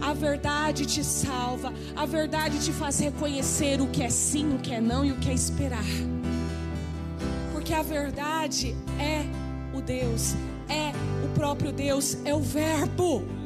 A 0.00 0.14
verdade 0.14 0.86
te 0.86 1.04
salva, 1.04 1.72
a 1.94 2.06
verdade 2.06 2.58
te 2.58 2.72
faz 2.72 2.98
reconhecer 2.98 3.80
o 3.80 3.86
que 3.86 4.02
é 4.02 4.10
sim, 4.10 4.56
o 4.56 4.58
que 4.58 4.72
é 4.72 4.80
não 4.80 5.04
e 5.04 5.12
o 5.12 5.16
que 5.18 5.30
é 5.30 5.34
esperar. 5.34 5.84
Porque 7.52 7.74
a 7.74 7.82
verdade 7.82 8.74
é 8.98 9.22
o 9.76 9.80
Deus, 9.80 10.34
é 10.68 11.11
próprio 11.42 11.72
Deus, 11.72 12.16
é 12.24 12.32
o 12.32 12.38
Verbo. 12.38 13.41